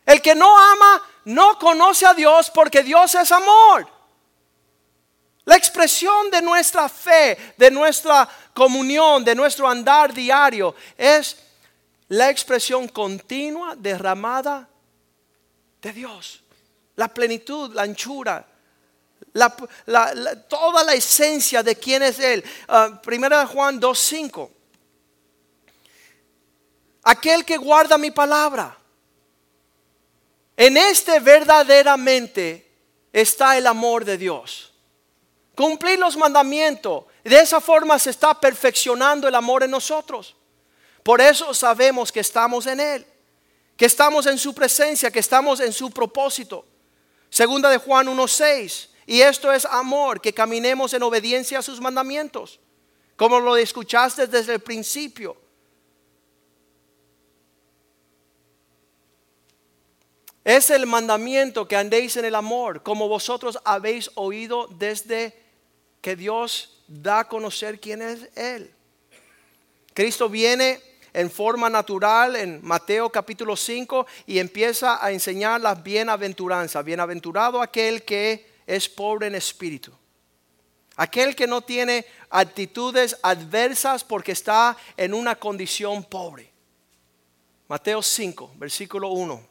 El 0.04 0.22
que 0.22 0.34
no 0.34 0.58
ama 0.58 1.04
no 1.26 1.60
conoce 1.60 2.06
a 2.06 2.16
Dios 2.16 2.50
porque 2.50 2.82
Dios 2.82 3.14
es 3.14 3.32
amor. 3.32 3.88
La 5.46 5.56
expresión 5.56 6.32
de 6.32 6.42
nuestra 6.42 6.90
fe, 6.90 7.38
de 7.58 7.70
nuestra 7.70 8.28
comunión, 8.54 9.24
de 9.24 9.36
nuestro 9.36 9.68
andar 9.68 10.14
diario 10.14 10.74
es 10.98 11.38
la 12.10 12.30
expresión 12.30 12.88
continua 12.88 13.76
derramada 13.76 14.70
de 15.82 15.94
Dios. 15.94 16.44
La 16.96 17.08
plenitud, 17.08 17.74
la 17.74 17.84
anchura, 17.84 18.46
toda 20.48 20.84
la 20.84 20.94
esencia 20.94 21.62
de 21.62 21.76
quién 21.76 22.04
es 22.04 22.20
Él. 22.20 22.44
Uh, 22.68 22.98
primera 23.02 23.46
Juan 23.46 23.80
2.5. 23.80 24.50
Aquel 27.04 27.46
que 27.46 27.58
guarda 27.58 27.98
mi 27.98 28.12
palabra. 28.12 28.78
En 30.56 30.76
este 30.76 31.20
verdaderamente 31.20 32.70
está 33.14 33.58
el 33.58 33.68
amor 33.68 34.04
de 34.04 34.18
Dios. 34.18 34.74
Cumplir 35.56 36.00
los 36.00 36.18
mandamientos. 36.18 37.06
De 37.24 37.40
esa 37.40 37.62
forma 37.62 38.00
se 38.00 38.10
está 38.10 38.40
perfeccionando 38.40 39.28
el 39.28 39.36
amor 39.36 39.64
en 39.64 39.72
nosotros. 39.72 40.36
Por 41.08 41.22
eso 41.22 41.54
sabemos 41.54 42.12
que 42.12 42.20
estamos 42.20 42.68
en 42.68 42.82
Él, 42.82 43.08
que 43.78 43.86
estamos 43.86 44.26
en 44.26 44.38
su 44.38 44.54
presencia, 44.54 45.10
que 45.10 45.20
estamos 45.20 45.62
en 45.62 45.72
su 45.72 45.90
propósito. 45.90 46.66
Segunda 47.30 47.70
de 47.70 47.78
Juan 47.78 48.08
1.6. 48.08 48.90
Y 49.06 49.22
esto 49.22 49.50
es 49.54 49.64
amor, 49.64 50.20
que 50.20 50.34
caminemos 50.34 50.94
en 50.94 51.04
obediencia 51.04 51.60
a 51.60 51.62
sus 51.62 51.80
mandamientos, 51.80 52.60
como 53.16 53.40
lo 53.40 53.56
escuchaste 53.56 54.28
desde 54.28 54.56
el 54.56 54.60
principio. 54.60 55.38
Es 60.44 60.70
el 60.72 60.86
mandamiento 60.88 61.70
que 61.70 61.78
andéis 61.78 62.18
en 62.18 62.26
el 62.26 62.36
amor, 62.36 62.84
como 62.84 63.08
vosotros 63.08 63.58
habéis 63.64 64.12
oído 64.16 64.68
desde 64.72 65.42
que 66.02 66.18
Dios 66.18 66.84
da 66.86 67.20
a 67.20 67.28
conocer 67.30 67.80
quién 67.80 68.02
es 68.02 68.28
Él. 68.36 68.74
Cristo 69.94 70.28
viene 70.28 70.87
en 71.14 71.32
forma 71.32 71.70
natural 71.70 72.36
en 72.36 72.60
Mateo 72.64 73.10
capítulo 73.10 73.56
5 73.56 74.06
y 74.26 74.40
empieza 74.40 75.04
a 75.04 75.12
enseñar 75.12 75.62
las 75.62 75.82
bienaventuranzas. 75.82 76.84
Bienaventurado 76.84 77.62
aquel 77.62 78.04
que 78.04 78.52
es 78.66 78.90
pobre 78.90 79.28
en 79.28 79.36
espíritu. 79.36 79.92
Aquel 80.96 81.36
que 81.36 81.48
no 81.48 81.62
tiene 81.62 82.06
actitudes 82.30 83.18
adversas 83.22 84.04
porque 84.04 84.32
está 84.32 84.76
en 84.98 85.14
una 85.14 85.36
condición 85.36 86.04
pobre. 86.04 86.52
Mateo 87.68 88.02
5, 88.02 88.54
versículo 88.56 89.10
1. 89.10 89.48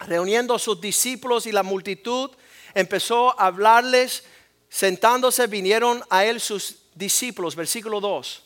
Reuniendo 0.00 0.54
a 0.54 0.58
sus 0.58 0.80
discípulos 0.80 1.46
y 1.46 1.52
la 1.52 1.62
multitud, 1.62 2.30
empezó 2.74 3.38
a 3.40 3.46
hablarles. 3.46 4.24
Sentándose 4.68 5.46
vinieron 5.46 6.02
a 6.10 6.24
él 6.24 6.40
sus 6.40 6.78
discípulos, 6.94 7.54
versículo 7.54 8.00
2 8.00 8.43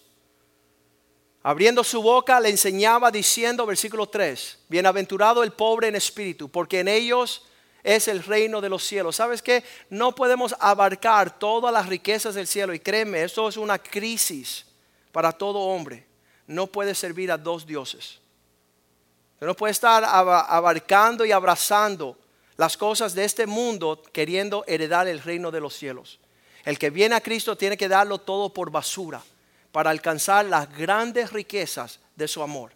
Abriendo 1.49 1.83
su 1.83 2.03
boca 2.03 2.39
le 2.41 2.51
enseñaba 2.51 3.11
diciendo, 3.11 3.65
versículo 3.65 4.07
3, 4.07 4.59
bienaventurado 4.69 5.43
el 5.43 5.53
pobre 5.53 5.89
en 5.89 5.97
espíritu, 5.97 6.51
porque 6.51 6.81
en 6.81 6.89
ellos 6.89 7.47
es 7.83 8.07
el 8.07 8.23
reino 8.23 8.61
de 8.61 8.69
los 8.69 8.85
cielos. 8.85 9.17
¿Sabes 9.17 9.41
qué? 9.41 9.65
No 9.89 10.15
podemos 10.15 10.55
abarcar 10.61 11.39
todas 11.39 11.73
las 11.73 11.87
riquezas 11.87 12.35
del 12.35 12.47
cielo 12.47 12.75
y 12.75 12.81
créeme, 12.81 13.23
esto 13.23 13.49
es 13.49 13.57
una 13.57 13.79
crisis 13.79 14.67
para 15.11 15.33
todo 15.33 15.61
hombre. 15.61 16.07
No 16.47 16.67
puede 16.67 16.95
servir 16.95 17.33
a 17.33 17.39
dos 17.39 17.67
dioses. 17.67 18.19
No 19.41 19.55
puede 19.55 19.71
estar 19.71 20.05
abarcando 20.05 21.25
y 21.25 21.33
abrazando 21.33 22.19
las 22.59 22.77
cosas 22.77 23.15
de 23.15 23.25
este 23.25 23.47
mundo 23.47 24.03
queriendo 24.13 24.65
heredar 24.67 25.09
el 25.09 25.23
reino 25.23 25.51
de 25.51 25.61
los 25.61 25.73
cielos. 25.73 26.21
El 26.67 26.79
que 26.79 26.91
viene 26.91 27.15
a 27.15 27.23
Cristo 27.23 27.57
tiene 27.57 27.79
que 27.79 27.89
darlo 27.89 28.19
todo 28.19 28.53
por 28.53 28.71
basura 28.71 29.23
para 29.79 29.91
alcanzar 29.91 30.45
las 30.45 30.69
grandes 30.77 31.33
riquezas 31.33 32.01
de 32.17 32.27
su 32.27 32.43
amor. 32.43 32.73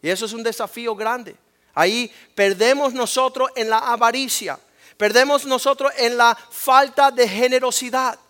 Y 0.00 0.08
eso 0.08 0.26
es 0.26 0.32
un 0.32 0.44
desafío 0.44 0.94
grande. 0.94 1.34
Ahí 1.74 2.14
perdemos 2.32 2.94
nosotros 2.94 3.50
en 3.56 3.68
la 3.68 3.78
avaricia, 3.78 4.56
perdemos 4.96 5.44
nosotros 5.46 5.90
en 5.96 6.16
la 6.16 6.36
falta 6.36 7.10
de 7.10 7.28
generosidad. 7.28 8.20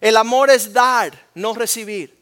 El 0.00 0.16
amor 0.16 0.48
es 0.48 0.72
dar, 0.72 1.26
no 1.34 1.54
recibir. 1.54 2.16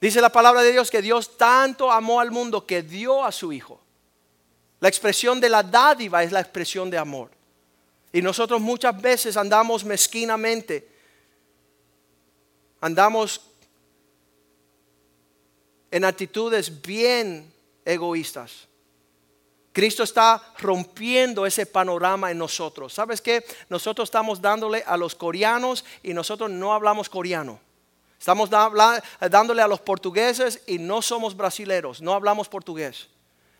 Dice 0.00 0.20
la 0.20 0.30
palabra 0.30 0.62
de 0.62 0.70
Dios 0.70 0.88
que 0.88 1.02
Dios 1.02 1.36
tanto 1.36 1.90
amó 1.90 2.20
al 2.20 2.30
mundo 2.30 2.64
que 2.64 2.82
dio 2.82 3.24
a 3.24 3.32
su 3.32 3.52
Hijo. 3.52 3.80
La 4.78 4.88
expresión 4.88 5.40
de 5.40 5.48
la 5.48 5.64
dádiva 5.64 6.22
es 6.22 6.30
la 6.30 6.38
expresión 6.38 6.88
de 6.88 6.98
amor. 6.98 7.32
Y 8.12 8.22
nosotros 8.22 8.60
muchas 8.60 9.02
veces 9.02 9.36
andamos 9.36 9.84
mezquinamente 9.84 10.99
andamos 12.80 13.40
en 15.90 16.04
actitudes 16.04 16.82
bien 16.82 17.52
egoístas. 17.84 18.68
Cristo 19.72 20.02
está 20.02 20.42
rompiendo 20.58 21.46
ese 21.46 21.64
panorama 21.64 22.30
en 22.30 22.38
nosotros. 22.38 22.92
¿Sabes 22.92 23.20
qué? 23.20 23.44
Nosotros 23.68 24.08
estamos 24.08 24.40
dándole 24.40 24.82
a 24.86 24.96
los 24.96 25.14
coreanos 25.14 25.84
y 26.02 26.12
nosotros 26.12 26.50
no 26.50 26.72
hablamos 26.72 27.08
coreano. 27.08 27.60
Estamos 28.18 28.50
dándole 28.50 29.62
a 29.62 29.68
los 29.68 29.80
portugueses 29.80 30.62
y 30.66 30.78
no 30.78 31.00
somos 31.00 31.36
brasileros, 31.36 32.02
no 32.02 32.12
hablamos 32.12 32.48
portugués 32.48 33.08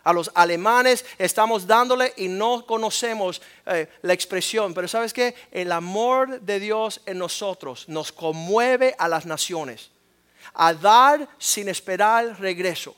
a 0.03 0.13
los 0.13 0.31
alemanes 0.35 1.05
estamos 1.19 1.67
dándole 1.67 2.13
y 2.17 2.29
no 2.29 2.65
conocemos 2.67 3.43
eh, 3.67 3.89
la 4.03 4.13
expresión. 4.13 4.73
Pero 4.75 4.89
sabes 4.89 5.13
que 5.13 5.35
el 5.51 5.73
amor 5.73 6.41
de 6.41 6.61
Dios 6.61 7.01
en 7.07 7.19
nosotros 7.19 7.89
nos 7.89 8.13
conmueve 8.13 8.95
a 8.99 9.09
las 9.09 9.27
naciones 9.27 9.91
a 10.55 10.73
dar 10.75 11.29
sin 11.39 11.69
esperar 11.69 12.41
regreso. 12.41 12.95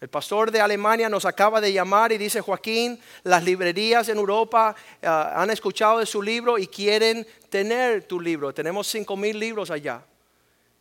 El 0.00 0.08
pastor 0.08 0.52
de 0.52 0.60
Alemania 0.60 1.08
nos 1.08 1.24
acaba 1.24 1.60
de 1.60 1.72
llamar 1.72 2.12
y 2.12 2.18
dice, 2.18 2.40
Joaquín, 2.40 3.00
las 3.24 3.42
librerías 3.42 4.08
en 4.08 4.18
Europa 4.18 4.74
eh, 5.02 5.06
han 5.06 5.50
escuchado 5.50 5.98
de 5.98 6.06
su 6.06 6.22
libro 6.22 6.58
y 6.58 6.68
quieren 6.68 7.26
tener 7.48 8.04
tu 8.04 8.20
libro. 8.20 8.52
Tenemos 8.52 8.86
cinco 8.86 9.16
mil 9.16 9.38
libros 9.38 9.70
allá. 9.70 10.02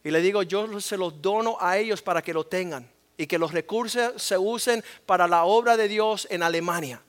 Y 0.04 0.12
le 0.12 0.22
digo, 0.22 0.43
yo 0.43 0.80
se 0.80 0.98
los 0.98 1.22
dono 1.22 1.58
a 1.60 1.78
ellos 1.78 2.02
para 2.02 2.22
que 2.22 2.34
lo 2.34 2.45
tengan 2.45 2.97
y 3.18 3.26
que 3.28 3.39
los 3.39 3.51
recursos 3.51 4.22
se 4.22 4.38
usen 4.38 4.84
para 5.05 5.28
la 5.28 5.43
obra 5.43 5.76
de 5.76 5.88
Dios 5.88 6.28
en 6.30 6.43
Alemania, 6.43 7.01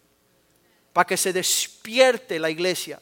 para 0.92 1.06
que 1.06 1.16
se 1.16 1.32
despierte 1.32 2.38
la 2.38 2.50
iglesia. 2.50 3.00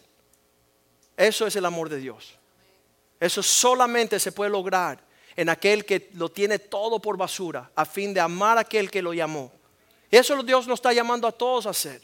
Eso 1.16 1.46
es 1.46 1.56
el 1.56 1.64
amor 1.64 1.88
de 1.88 1.98
Dios. 1.98 2.34
Eso 3.20 3.42
solamente 3.42 4.18
se 4.18 4.32
puede 4.32 4.50
lograr 4.50 5.00
en 5.36 5.48
aquel 5.48 5.84
que 5.84 6.10
lo 6.14 6.30
tiene 6.30 6.58
todo 6.58 7.00
por 7.00 7.16
basura, 7.16 7.70
a 7.74 7.84
fin 7.84 8.12
de 8.12 8.20
amar 8.20 8.58
a 8.58 8.62
aquel 8.62 8.90
que 8.90 9.02
lo 9.02 9.14
llamó. 9.14 9.52
Eso 10.10 10.42
Dios 10.42 10.66
nos 10.66 10.78
está 10.78 10.92
llamando 10.92 11.28
a 11.28 11.32
todos 11.32 11.66
a 11.66 11.70
hacer. 11.70 12.02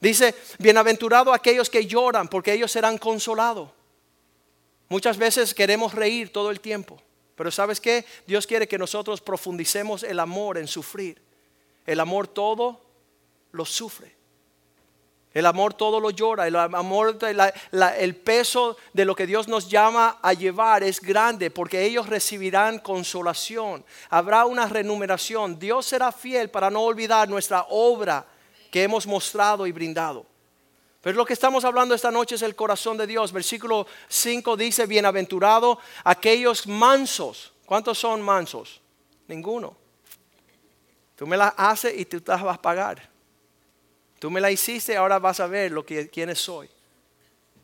Dice, 0.00 0.34
bienaventurado 0.58 1.32
aquellos 1.32 1.70
que 1.70 1.86
lloran, 1.86 2.28
porque 2.28 2.52
ellos 2.52 2.70
serán 2.70 2.98
consolados. 2.98 3.70
Muchas 4.88 5.16
veces 5.16 5.54
queremos 5.54 5.94
reír 5.94 6.32
todo 6.32 6.50
el 6.50 6.60
tiempo. 6.60 7.00
Pero 7.36 7.50
¿sabes 7.50 7.80
qué? 7.80 8.04
Dios 8.26 8.46
quiere 8.46 8.66
que 8.66 8.78
nosotros 8.78 9.20
profundicemos 9.20 10.02
el 10.02 10.18
amor 10.18 10.58
en 10.58 10.66
sufrir. 10.66 11.22
El 11.84 12.00
amor 12.00 12.26
todo 12.26 12.80
lo 13.52 13.64
sufre. 13.64 14.16
El 15.34 15.44
amor 15.44 15.74
todo 15.74 16.00
lo 16.00 16.08
llora. 16.08 16.46
El 16.46 16.56
amor, 16.56 17.18
el 17.98 18.16
peso 18.16 18.78
de 18.94 19.04
lo 19.04 19.14
que 19.14 19.26
Dios 19.26 19.48
nos 19.48 19.68
llama 19.68 20.18
a 20.22 20.32
llevar 20.32 20.82
es 20.82 20.98
grande 20.98 21.50
porque 21.50 21.84
ellos 21.84 22.08
recibirán 22.08 22.78
consolación. 22.78 23.84
Habrá 24.08 24.46
una 24.46 24.66
renumeración. 24.66 25.58
Dios 25.58 25.84
será 25.84 26.10
fiel 26.10 26.48
para 26.48 26.70
no 26.70 26.80
olvidar 26.80 27.28
nuestra 27.28 27.66
obra 27.68 28.24
que 28.70 28.82
hemos 28.82 29.06
mostrado 29.06 29.66
y 29.66 29.72
brindado. 29.72 30.24
Pero 31.06 31.18
lo 31.18 31.24
que 31.24 31.34
estamos 31.34 31.64
hablando 31.64 31.94
esta 31.94 32.10
noche 32.10 32.34
es 32.34 32.42
el 32.42 32.56
corazón 32.56 32.96
de 32.96 33.06
Dios. 33.06 33.30
Versículo 33.30 33.86
5 34.08 34.56
dice, 34.56 34.86
bienaventurado 34.86 35.78
aquellos 36.02 36.66
mansos. 36.66 37.52
¿Cuántos 37.64 37.96
son 37.96 38.20
mansos? 38.20 38.82
Ninguno. 39.28 39.76
Tú 41.14 41.24
me 41.24 41.36
la 41.36 41.54
haces 41.56 41.96
y 41.96 42.06
tú 42.06 42.20
te 42.20 42.32
vas 42.32 42.42
a 42.42 42.60
pagar. 42.60 43.08
Tú 44.18 44.32
me 44.32 44.40
la 44.40 44.50
hiciste, 44.50 44.96
ahora 44.96 45.20
vas 45.20 45.38
a 45.38 45.46
ver 45.46 45.70
lo 45.70 45.86
que 45.86 46.10
quiénes 46.10 46.40
soy. 46.40 46.68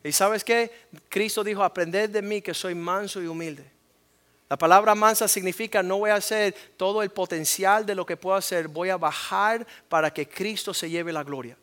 Y 0.05 0.13
sabes 0.13 0.45
qué? 0.45 0.87
Cristo 1.09 1.43
dijo, 1.43 1.65
aprended 1.65 2.11
de 2.11 2.21
mí 2.21 2.41
que 2.41 2.53
soy 2.53 2.75
manso 2.75 3.21
y 3.21 3.27
humilde. 3.27 3.69
La 4.49 4.57
palabra 4.57 4.95
mansa 4.95 5.27
significa 5.27 5.83
no 5.83 5.97
voy 5.97 6.11
a 6.11 6.15
hacer 6.15 6.55
todo 6.77 7.03
el 7.03 7.09
potencial 7.09 7.85
de 7.85 7.95
lo 7.95 8.05
que 8.05 8.15
puedo 8.15 8.37
hacer, 8.37 8.69
voy 8.69 8.87
a 8.87 8.95
bajar 8.95 9.67
para 9.89 10.13
que 10.13 10.29
Cristo 10.29 10.73
se 10.73 10.89
lleve 10.89 11.11
la 11.11 11.25
gloria. 11.25 11.57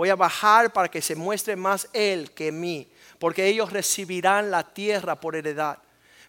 Voy 0.00 0.08
a 0.08 0.16
bajar 0.16 0.72
para 0.72 0.90
que 0.90 1.02
se 1.02 1.14
muestre 1.14 1.56
más 1.56 1.86
Él 1.92 2.30
que 2.30 2.50
mí, 2.50 2.90
porque 3.18 3.46
ellos 3.46 3.70
recibirán 3.70 4.50
la 4.50 4.62
tierra 4.62 5.20
por 5.20 5.36
heredad. 5.36 5.76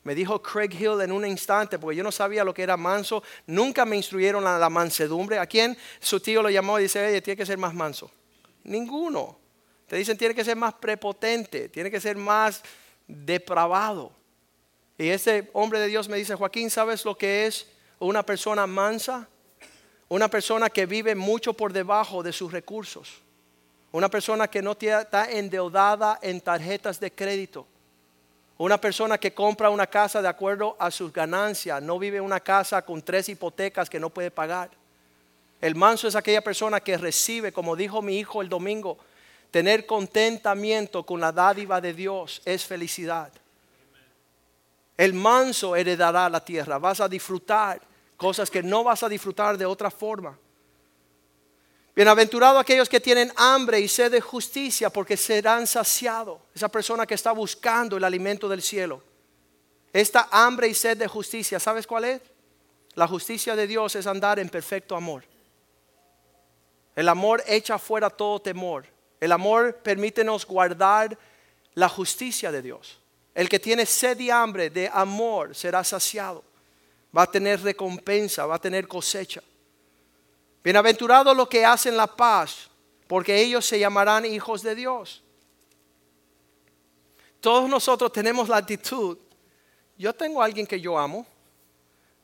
Me 0.04 0.14
dijo 0.14 0.42
Craig 0.42 0.74
Hill 0.78 1.00
en 1.00 1.14
un 1.14 1.26
instante, 1.26 1.80
porque 1.80 1.96
yo 1.96 2.04
no 2.04 2.12
sabía 2.12 2.44
lo 2.44 2.54
que 2.54 2.64
era 2.64 2.76
manso, 2.76 3.24
nunca 3.48 3.86
me 3.86 3.96
instruyeron 3.96 4.44
la 4.44 4.70
mansedumbre. 4.70 5.40
¿A 5.40 5.46
quién 5.46 5.78
su 6.02 6.20
tío 6.20 6.42
lo 6.42 6.50
llamó 6.50 6.80
y 6.80 6.84
dice, 6.84 7.08
oye, 7.08 7.22
tiene 7.22 7.38
que 7.38 7.46
ser 7.46 7.58
más 7.58 7.74
manso? 7.74 8.12
Ninguno. 8.66 9.40
Te 9.88 9.96
dicen, 9.96 10.18
tiene 10.18 10.36
que 10.36 10.44
ser 10.44 10.58
más 10.58 10.74
prepotente, 10.74 11.70
tiene 11.70 11.90
que 11.90 12.02
ser 12.02 12.18
más 12.18 12.62
depravado. 13.08 14.12
Y 14.98 15.08
ese 15.08 15.50
hombre 15.54 15.80
de 15.80 15.88
Dios 15.88 16.10
me 16.10 16.18
dice, 16.18 16.36
Joaquín, 16.36 16.70
¿sabes 16.70 17.06
lo 17.06 17.18
que 17.18 17.48
es 17.48 17.70
una 18.00 18.26
persona 18.26 18.68
mansa? 18.68 19.30
Una 20.10 20.28
persona 20.28 20.70
que 20.70 20.86
vive 20.86 21.16
mucho 21.16 21.54
por 21.54 21.72
debajo 21.72 22.22
de 22.22 22.34
sus 22.34 22.52
recursos. 22.52 23.22
Una 23.92 24.10
persona 24.10 24.48
que 24.48 24.62
no 24.62 24.78
está 24.80 25.30
endeudada 25.32 26.20
en 26.22 26.40
tarjetas 26.40 27.00
de 27.00 27.12
crédito. 27.12 27.68
Una 28.58 28.80
persona 28.80 29.18
que 29.18 29.34
compra 29.34 29.70
una 29.70 29.88
casa 29.88 30.22
de 30.22 30.28
acuerdo 30.28 30.78
a 30.80 30.92
sus 30.92 31.12
ganancias. 31.12 31.82
No 31.82 32.00
vive 32.00 32.18
en 32.18 32.24
una 32.24 32.40
casa 32.40 32.82
con 32.84 33.02
tres 33.02 33.28
hipotecas 33.28 33.90
que 33.90 34.00
no 34.00 34.10
puede 34.10 34.32
pagar. 34.32 34.70
El 35.60 35.76
manso 35.76 36.08
es 36.08 36.16
aquella 36.16 36.42
persona 36.42 36.80
que 36.80 36.98
recibe, 36.98 37.52
como 37.52 37.76
dijo 37.76 38.02
mi 38.02 38.18
hijo 38.18 38.42
el 38.42 38.50
domingo, 38.50 38.98
tener 39.52 39.86
contentamiento 39.86 41.06
con 41.06 41.20
la 41.20 41.32
dádiva 41.32 41.82
de 41.82 41.94
Dios 41.94 42.42
es 42.46 42.66
felicidad. 42.66 43.32
El 44.98 45.14
manso 45.14 45.76
heredará 45.76 46.30
la 46.30 46.44
tierra. 46.44 46.78
Vas 46.78 47.02
a 47.02 47.10
disfrutar 47.10 47.82
cosas 48.16 48.50
que 48.50 48.64
no 48.64 48.84
vas 48.84 49.04
a 49.04 49.10
disfrutar 49.10 49.58
de 49.58 49.66
otra 49.66 49.92
forma. 49.92 50.38
Bienaventurado 51.96 52.58
aquellos 52.58 52.88
que 52.88 53.02
tienen 53.02 53.32
hambre 53.36 53.80
y 53.80 53.88
sed 53.88 54.12
de 54.12 54.22
justicia, 54.22 54.90
porque 54.90 55.18
serán 55.18 55.68
saciados. 55.68 56.40
Esa 56.56 56.70
persona 56.70 57.06
que 57.06 57.16
está 57.16 57.32
buscando 57.34 57.98
el 57.98 58.04
alimento 58.04 58.48
del 58.48 58.62
cielo. 58.62 59.04
Esta 59.92 60.30
hambre 60.32 60.70
y 60.70 60.74
sed 60.74 60.98
de 60.98 61.08
justicia, 61.08 61.60
¿sabes 61.60 61.86
cuál 61.86 62.06
es? 62.06 62.22
La 62.94 63.08
justicia 63.08 63.56
de 63.56 63.68
Dios 63.68 63.96
es 63.96 64.08
andar 64.08 64.40
en 64.40 64.50
perfecto 64.50 64.96
amor. 64.96 65.24
El 66.96 67.10
amor 67.10 67.44
echa 67.46 67.78
fuera 67.78 68.10
todo 68.10 68.42
temor. 68.42 68.86
El 69.20 69.32
amor 69.32 69.76
permítenos 69.76 70.46
guardar 70.46 71.18
la 71.74 71.90
justicia 71.90 72.52
de 72.52 72.62
Dios. 72.62 73.00
El 73.34 73.48
que 73.50 73.60
tiene 73.60 73.86
sed 73.86 74.20
y 74.20 74.30
hambre 74.30 74.70
de 74.70 74.90
amor 74.92 75.56
será 75.56 75.84
saciado. 75.84 76.44
Va 77.16 77.24
a 77.24 77.32
tener 77.32 77.62
recompensa, 77.62 78.46
va 78.46 78.56
a 78.56 78.62
tener 78.62 78.88
cosecha. 78.88 79.42
Bienaventurados 80.64 81.36
los 81.36 81.48
que 81.48 81.66
hacen 81.66 81.98
la 81.98 82.08
paz, 82.08 82.70
porque 83.08 83.42
ellos 83.42 83.66
se 83.66 83.80
llamarán 83.80 84.26
hijos 84.26 84.62
de 84.62 84.76
Dios. 84.76 85.24
Todos 87.40 87.68
nosotros 87.68 88.12
tenemos 88.12 88.48
la 88.48 88.58
actitud, 88.58 89.18
yo 89.98 90.14
tengo 90.14 90.42
a 90.42 90.46
alguien 90.46 90.68
que 90.68 90.80
yo 90.80 90.98
amo. 90.98 91.26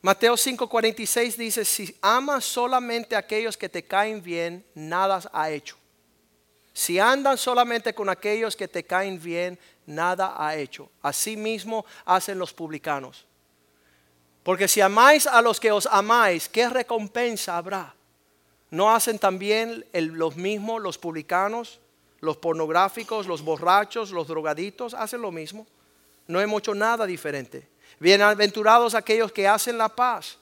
Mateo 0.00 0.34
5:46 0.36 1.36
dice, 1.36 1.64
si 1.64 1.96
amas 2.00 2.44
solamente 2.44 3.16
a 3.16 3.20
aquellos 3.20 3.56
que 3.56 3.68
te 3.68 3.84
caen 3.84 4.22
bien, 4.22 4.64
nada 4.74 5.20
ha 5.32 5.50
hecho. 5.50 5.76
Si 6.72 7.00
andan 7.00 7.36
solamente 7.36 7.92
con 7.92 8.08
aquellos 8.08 8.54
que 8.54 8.68
te 8.68 8.84
caen 8.84 9.20
bien, 9.20 9.58
nada 9.84 10.36
ha 10.38 10.54
hecho. 10.54 10.88
Asimismo 11.02 11.84
hacen 12.04 12.38
los 12.38 12.52
publicanos. 12.52 13.26
Porque 14.44 14.68
si 14.68 14.80
amáis 14.80 15.26
a 15.26 15.42
los 15.42 15.58
que 15.58 15.72
os 15.72 15.86
amáis, 15.86 16.48
¿qué 16.48 16.68
recompensa 16.68 17.56
habrá? 17.56 17.97
¿No 18.70 18.94
hacen 18.94 19.18
también 19.18 19.84
los 19.92 20.36
mismos 20.36 20.82
los 20.82 20.98
publicanos, 20.98 21.80
los 22.20 22.36
pornográficos, 22.36 23.26
los 23.26 23.42
borrachos, 23.42 24.10
los 24.10 24.28
drogaditos? 24.28 24.94
Hacen 24.94 25.22
lo 25.22 25.32
mismo. 25.32 25.66
No 26.26 26.40
hemos 26.40 26.60
hecho 26.60 26.74
nada 26.74 27.06
diferente. 27.06 27.66
Bienaventurados 27.98 28.94
aquellos 28.94 29.32
que 29.32 29.48
hacen 29.48 29.78
la 29.78 29.88
paz. 29.88 30.38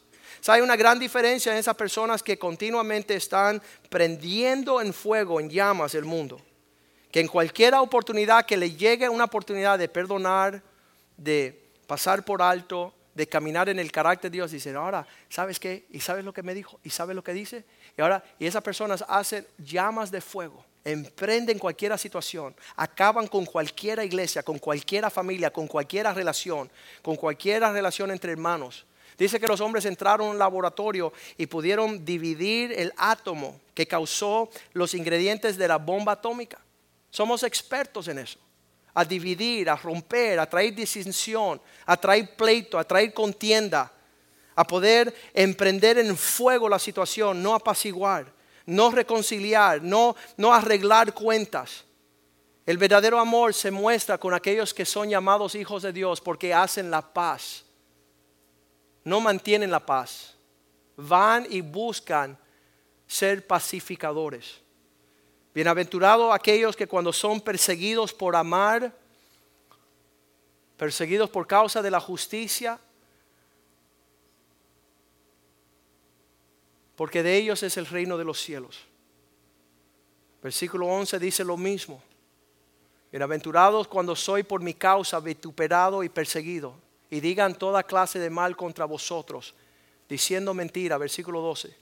hay 0.49 0.61
una 0.61 0.77
gran 0.77 0.99
diferencia 0.99 1.53
en 1.53 1.59
esas 1.59 1.77
personas 1.77 2.22
que 2.22 2.39
continuamente 2.39 3.14
están 3.14 3.62
prendiendo 3.89 4.81
en 4.81 4.93
fuego, 4.93 5.39
en 5.39 5.49
llamas 5.49 5.95
el 5.95 6.05
mundo. 6.05 6.41
Que 7.12 7.20
en 7.20 7.29
cualquier 7.29 7.74
oportunidad 7.74 8.45
que 8.45 8.57
le 8.57 8.72
llegue 8.72 9.09
una 9.09 9.24
oportunidad 9.24 9.79
de 9.79 9.89
perdonar, 9.89 10.62
de 11.16 11.64
pasar 11.87 12.24
por 12.24 12.43
alto, 12.43 12.93
de 13.14 13.27
caminar 13.29 13.68
en 13.68 13.79
el 13.79 13.91
carácter 13.91 14.31
de 14.31 14.37
Dios, 14.37 14.51
dicen, 14.51 14.77
ahora, 14.77 15.07
¿sabes 15.31 15.59
qué? 15.59 15.87
¿Y 15.91 16.01
sabes 16.01 16.24
lo 16.24 16.35
que 16.35 16.43
me 16.43 16.53
dijo? 16.53 16.79
¿Y 16.83 16.91
sabes 16.91 17.16
lo 17.16 17.24
que 17.24 17.33
dice? 17.33 17.64
Y 17.97 18.03
ahora, 18.03 18.22
y 18.38 18.47
esas 18.47 18.62
personas 18.62 19.05
hacen 19.09 19.47
llamas 19.59 20.11
de 20.11 20.20
fuego, 20.20 20.64
emprenden 20.84 21.59
cualquier 21.59 21.99
situación, 21.99 22.55
acaban 22.76 23.26
con 23.26 23.47
cualquier 23.47 24.01
iglesia, 24.01 24.42
con 24.42 24.59
cualquier 24.59 25.11
familia, 25.11 25.51
con 25.51 25.66
cualquier 25.66 26.07
relación, 26.14 26.70
con 27.03 27.16
cualquier 27.16 27.62
relación 27.62 28.11
entre 28.11 28.32
hermanos. 28.32 28.84
Dice 29.16 29.40
que 29.40 29.47
los 29.47 29.61
hombres 29.62 29.86
entraron 29.86 30.28
a 30.28 30.30
un 30.30 30.38
laboratorio 30.38 31.12
y 31.38 31.47
pudieron 31.47 32.05
dividir 32.05 32.72
el 32.72 32.92
átomo 32.99 33.61
que 33.72 33.86
causó 33.86 34.51
los 34.74 34.92
ingredientes 34.92 35.57
de 35.57 35.68
la 35.68 35.78
bomba 35.78 36.12
atómica. 36.12 36.61
Somos 37.11 37.42
expertos 37.42 38.09
en 38.09 38.18
eso. 38.18 38.38
A 38.92 39.05
dividir, 39.05 39.70
a 39.70 39.76
romper, 39.76 40.38
a 40.38 40.49
traer 40.49 40.74
distinción, 40.74 41.61
a 41.86 41.97
traer 41.97 42.36
pleito, 42.36 42.78
a 42.78 42.84
traer 42.84 43.12
contienda 43.14 43.90
a 44.57 44.66
poder 44.66 45.14
emprender 45.34 45.98
en 45.98 46.16
fuego 46.16 46.68
la 46.68 46.78
situación, 46.78 47.42
no 47.42 47.54
apaciguar, 47.54 48.32
no 48.64 48.90
reconciliar, 48.90 49.82
no, 49.82 50.16
no 50.38 50.52
arreglar 50.52 51.12
cuentas. 51.12 51.84
El 52.64 52.78
verdadero 52.78 53.20
amor 53.20 53.54
se 53.54 53.70
muestra 53.70 54.18
con 54.18 54.34
aquellos 54.34 54.74
que 54.74 54.86
son 54.86 55.11
llamados 55.11 55.54
hijos 55.54 55.82
de 55.82 55.92
Dios 55.92 56.20
porque 56.20 56.52
hacen 56.52 56.90
la 56.90 57.02
paz. 57.02 57.64
No 59.04 59.20
mantienen 59.20 59.70
la 59.70 59.84
paz. 59.84 60.34
Van 60.96 61.46
y 61.48 61.61
buscan 61.61 62.36
ser 63.07 63.46
pacificadores. 63.46 64.61
Bienaventurados 65.54 66.34
aquellos 66.34 66.74
que 66.74 66.88
cuando 66.88 67.12
son 67.12 67.40
perseguidos 67.40 68.12
por 68.12 68.34
amar, 68.34 68.92
perseguidos 70.76 71.30
por 71.30 71.46
causa 71.46 71.82
de 71.82 71.90
la 71.90 72.00
justicia, 72.00 72.80
porque 76.97 77.22
de 77.22 77.36
ellos 77.36 77.62
es 77.62 77.76
el 77.76 77.86
reino 77.86 78.16
de 78.16 78.24
los 78.24 78.40
cielos. 78.40 78.80
Versículo 80.42 80.86
11 80.86 81.18
dice 81.18 81.44
lo 81.44 81.57
mismo. 81.57 82.03
Bienaventurados 83.12 83.86
cuando 83.86 84.16
soy 84.16 84.42
por 84.42 84.61
mi 84.62 84.74
causa 84.74 85.20
vituperado 85.20 86.03
y 86.03 86.09
perseguido, 86.09 86.74
y 87.11 87.20
digan 87.20 87.55
toda 87.55 87.82
clase 87.82 88.18
de 88.18 88.30
mal 88.30 88.57
contra 88.57 88.84
vosotros, 88.84 89.55
diciendo 90.09 90.55
mentira. 90.55 90.99
Versículo 90.99 91.40
12. 91.40 91.76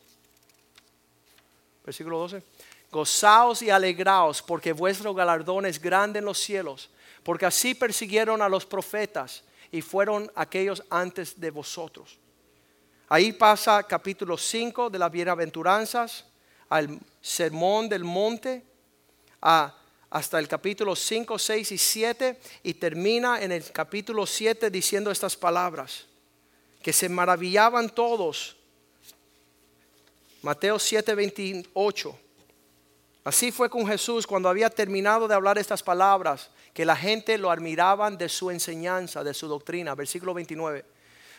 Versículo 1.85 2.19
12. 2.19 2.43
Gozaos 2.91 3.62
y 3.62 3.71
alegraos, 3.71 4.43
porque 4.43 4.73
vuestro 4.73 5.15
galardón 5.15 5.67
es 5.67 5.81
grande 5.81 6.19
en 6.19 6.25
los 6.25 6.39
cielos, 6.39 6.91
porque 7.23 7.47
así 7.47 7.75
persiguieron 7.75 8.43
a 8.43 8.49
los 8.49 8.67
profetas 8.67 9.43
y 9.73 9.81
fueron 9.81 10.31
aquellos 10.35 10.83
antes 10.91 11.41
de 11.41 11.51
vosotros. 11.51 12.19
Ahí 13.15 13.33
pasa 13.33 13.81
capítulo 13.85 14.37
5 14.37 14.91
de 14.91 14.99
las 14.99 15.09
bienaventuranzas 15.09 16.25
al 16.69 16.99
sermón 17.21 17.89
del 17.89 18.03
monte, 18.03 18.65
hasta 20.11 20.41
el 20.41 20.49
capítulo 20.49 20.97
5, 20.97 21.39
6 21.39 21.71
y 21.71 21.79
7 21.79 22.41
y 22.65 22.75
termina 22.75 23.41
en 23.41 23.53
el 23.53 23.71
capítulo 23.71 24.27
7 24.27 24.69
diciendo 24.69 25.12
estas 25.12 25.37
palabras, 25.37 26.07
que 26.83 26.93
se 26.93 27.09
maravillaban 27.09 27.91
todos. 27.91 28.57
Mateo 30.43 30.81
7, 30.81 31.15
28. 31.15 32.19
Así 33.23 33.53
fue 33.53 33.71
con 33.71 33.87
Jesús 33.87 34.27
cuando 34.27 34.49
había 34.49 34.71
terminado 34.71 35.29
de 35.29 35.37
hablar 35.37 35.57
estas 35.57 35.85
palabras, 35.85 36.51
que 36.73 36.85
la 36.85 36.97
gente 36.97 37.39
lo 37.39 37.53
admiraban 37.53 38.19
de 38.19 38.29
su 38.29 38.51
enseñanza, 38.51 39.23
de 39.23 39.35
su 39.35 39.47
doctrina. 39.47 39.95
Versículo 39.95 40.35
29 40.35 40.94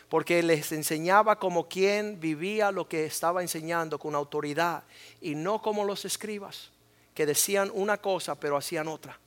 porque 0.08 0.42
les 0.42 0.70
enseñaba 0.72 1.38
como 1.38 1.68
quien 1.68 2.20
vivía 2.20 2.70
lo 2.70 2.88
que 2.88 3.06
estaba 3.06 3.42
enseñando 3.42 3.98
con 3.98 4.14
autoridad 4.14 4.84
y 5.20 5.34
no 5.34 5.60
como 5.60 5.84
los 5.84 6.04
escribas, 6.04 6.70
que 7.14 7.26
decían 7.26 7.70
una 7.74 7.96
cosa 7.98 8.34
pero 8.34 8.56
hacían 8.56 8.88
otra. 8.88 9.18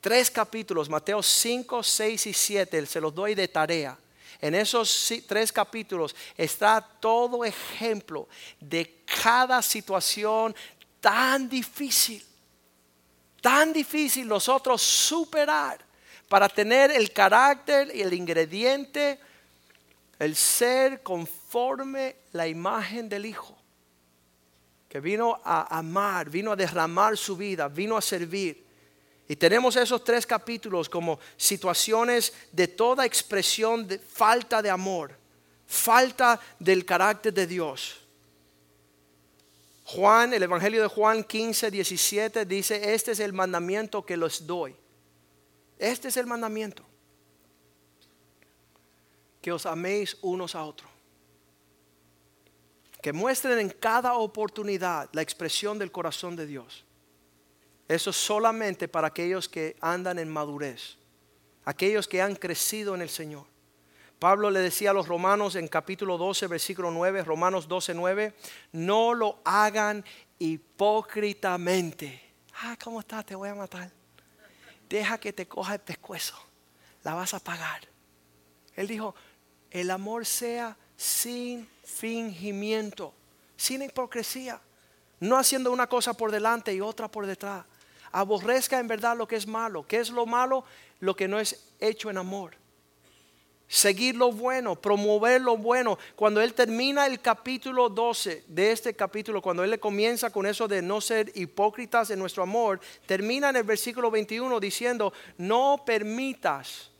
Tres 0.00 0.30
capítulos, 0.30 0.88
Mateo 0.88 1.22
5, 1.22 1.82
6 1.82 2.26
y 2.26 2.32
7, 2.32 2.86
se 2.86 3.00
los 3.00 3.14
doy 3.14 3.36
de 3.36 3.46
tarea. 3.46 3.96
En 4.40 4.56
esos 4.56 5.12
tres 5.28 5.52
capítulos 5.52 6.16
está 6.36 6.80
todo 6.80 7.44
ejemplo 7.44 8.26
de 8.58 9.04
cada 9.22 9.62
situación 9.62 10.52
tan 11.00 11.48
difícil, 11.48 12.24
tan 13.40 13.72
difícil 13.72 14.26
nosotros 14.26 14.82
superar 14.82 15.91
para 16.32 16.48
tener 16.48 16.90
el 16.90 17.12
carácter 17.12 17.94
y 17.94 18.00
el 18.00 18.14
ingrediente, 18.14 19.20
el 20.18 20.34
ser 20.34 21.02
conforme 21.02 22.16
la 22.32 22.48
imagen 22.48 23.06
del 23.06 23.26
Hijo, 23.26 23.54
que 24.88 24.98
vino 24.98 25.42
a 25.44 25.76
amar, 25.76 26.30
vino 26.30 26.52
a 26.52 26.56
derramar 26.56 27.18
su 27.18 27.36
vida, 27.36 27.68
vino 27.68 27.98
a 27.98 28.00
servir. 28.00 28.64
Y 29.28 29.36
tenemos 29.36 29.76
esos 29.76 30.02
tres 30.02 30.26
capítulos 30.26 30.88
como 30.88 31.20
situaciones 31.36 32.32
de 32.50 32.66
toda 32.66 33.04
expresión 33.04 33.86
de 33.86 33.98
falta 33.98 34.62
de 34.62 34.70
amor, 34.70 35.14
falta 35.66 36.40
del 36.58 36.86
carácter 36.86 37.34
de 37.34 37.46
Dios. 37.46 37.98
Juan, 39.84 40.32
el 40.32 40.44
Evangelio 40.44 40.80
de 40.80 40.88
Juan 40.88 41.24
15, 41.24 41.70
17 41.70 42.46
dice, 42.46 42.94
este 42.94 43.10
es 43.10 43.20
el 43.20 43.34
mandamiento 43.34 44.06
que 44.06 44.16
los 44.16 44.46
doy 44.46 44.74
este 45.82 46.08
es 46.08 46.16
el 46.16 46.26
mandamiento. 46.28 46.84
Que 49.40 49.50
os 49.50 49.66
améis 49.66 50.16
unos 50.22 50.54
a 50.54 50.62
otros. 50.62 50.88
Que 53.02 53.12
muestren 53.12 53.58
en 53.58 53.68
cada 53.68 54.14
oportunidad 54.14 55.10
la 55.12 55.22
expresión 55.22 55.80
del 55.80 55.90
corazón 55.90 56.36
de 56.36 56.46
Dios. 56.46 56.84
Eso 57.88 58.10
es 58.10 58.16
solamente 58.16 58.86
para 58.86 59.08
aquellos 59.08 59.48
que 59.48 59.76
andan 59.80 60.20
en 60.20 60.30
madurez. 60.30 60.98
Aquellos 61.64 62.06
que 62.06 62.22
han 62.22 62.36
crecido 62.36 62.94
en 62.94 63.02
el 63.02 63.08
Señor. 63.08 63.46
Pablo 64.20 64.52
le 64.52 64.60
decía 64.60 64.90
a 64.90 64.94
los 64.94 65.08
romanos 65.08 65.56
en 65.56 65.66
capítulo 65.66 66.16
12, 66.16 66.46
versículo 66.46 66.92
9, 66.92 67.24
Romanos 67.24 67.66
12, 67.66 67.94
9, 67.94 68.34
no 68.70 69.14
lo 69.14 69.40
hagan 69.44 70.04
hipócritamente. 70.38 72.22
Ah, 72.62 72.76
¿cómo 72.80 73.00
estás? 73.00 73.26
Te 73.26 73.34
voy 73.34 73.48
a 73.48 73.56
matar 73.56 74.01
deja 74.92 75.18
que 75.18 75.32
te 75.32 75.48
coja 75.48 75.74
el 75.74 75.80
pescuezo, 75.80 76.36
la 77.02 77.14
vas 77.14 77.34
a 77.34 77.40
pagar. 77.40 77.80
Él 78.76 78.86
dijo, 78.86 79.14
el 79.70 79.90
amor 79.90 80.26
sea 80.26 80.76
sin 80.96 81.68
fingimiento, 81.82 83.14
sin 83.56 83.82
hipocresía, 83.82 84.60
no 85.20 85.38
haciendo 85.38 85.72
una 85.72 85.86
cosa 85.86 86.12
por 86.14 86.30
delante 86.30 86.74
y 86.74 86.80
otra 86.80 87.08
por 87.08 87.26
detrás. 87.26 87.64
Aborrezca 88.12 88.78
en 88.78 88.88
verdad 88.88 89.16
lo 89.16 89.26
que 89.26 89.36
es 89.36 89.46
malo. 89.46 89.86
¿Qué 89.86 89.98
es 89.98 90.10
lo 90.10 90.26
malo? 90.26 90.64
Lo 91.00 91.16
que 91.16 91.26
no 91.26 91.40
es 91.40 91.72
hecho 91.80 92.10
en 92.10 92.18
amor. 92.18 92.56
Seguir 93.72 94.16
lo 94.16 94.30
bueno, 94.30 94.76
promover 94.76 95.40
lo 95.40 95.56
bueno. 95.56 95.98
Cuando 96.14 96.42
él 96.42 96.52
termina 96.52 97.06
el 97.06 97.22
capítulo 97.22 97.88
12 97.88 98.44
de 98.46 98.70
este 98.70 98.94
capítulo, 98.94 99.40
cuando 99.40 99.64
él 99.64 99.70
le 99.70 99.80
comienza 99.80 100.28
con 100.28 100.44
eso 100.44 100.68
de 100.68 100.82
no 100.82 101.00
ser 101.00 101.32
hipócritas 101.34 102.10
en 102.10 102.18
nuestro 102.18 102.42
amor, 102.42 102.80
termina 103.06 103.48
en 103.48 103.56
el 103.56 103.62
versículo 103.62 104.10
21 104.10 104.60
diciendo, 104.60 105.14
no 105.38 105.82
permitas, 105.86 106.90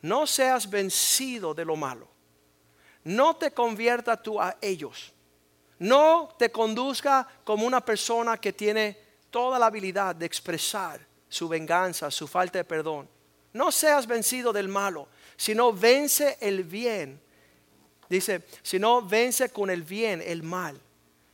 no 0.00 0.26
seas 0.26 0.68
vencido 0.68 1.54
de 1.54 1.66
lo 1.66 1.76
malo, 1.76 2.08
no 3.04 3.36
te 3.36 3.52
convierta 3.52 4.20
tú 4.20 4.40
a 4.40 4.56
ellos, 4.60 5.12
no 5.78 6.30
te 6.36 6.50
conduzca 6.50 7.28
como 7.44 7.64
una 7.64 7.84
persona 7.84 8.38
que 8.38 8.52
tiene 8.52 8.98
toda 9.30 9.56
la 9.60 9.66
habilidad 9.66 10.16
de 10.16 10.26
expresar 10.26 11.00
su 11.28 11.48
venganza, 11.48 12.10
su 12.10 12.26
falta 12.26 12.58
de 12.58 12.64
perdón 12.64 13.21
no 13.52 13.72
seas 13.72 14.06
vencido 14.06 14.52
del 14.52 14.68
malo, 14.68 15.08
sino 15.36 15.72
vence 15.72 16.38
el 16.40 16.64
bien. 16.64 17.20
Dice, 18.08 18.42
sino 18.62 19.02
vence 19.02 19.50
con 19.50 19.70
el 19.70 19.82
bien 19.82 20.22
el 20.24 20.42
mal. 20.42 20.78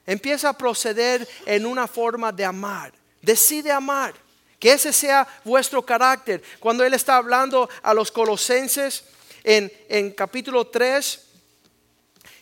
Empieza 0.06 0.50
a 0.50 0.56
proceder 0.56 1.28
en 1.44 1.66
una 1.66 1.86
forma 1.86 2.32
de 2.32 2.44
amar. 2.44 2.92
Decide 3.20 3.70
amar. 3.70 4.14
Que 4.58 4.72
ese 4.72 4.92
sea 4.92 5.26
vuestro 5.44 5.84
carácter. 5.84 6.42
Cuando 6.58 6.84
Él 6.84 6.94
está 6.94 7.16
hablando 7.16 7.68
a 7.82 7.94
los 7.94 8.10
colosenses 8.10 9.04
en, 9.44 9.72
en 9.88 10.10
capítulo 10.12 10.66
3, 10.66 11.26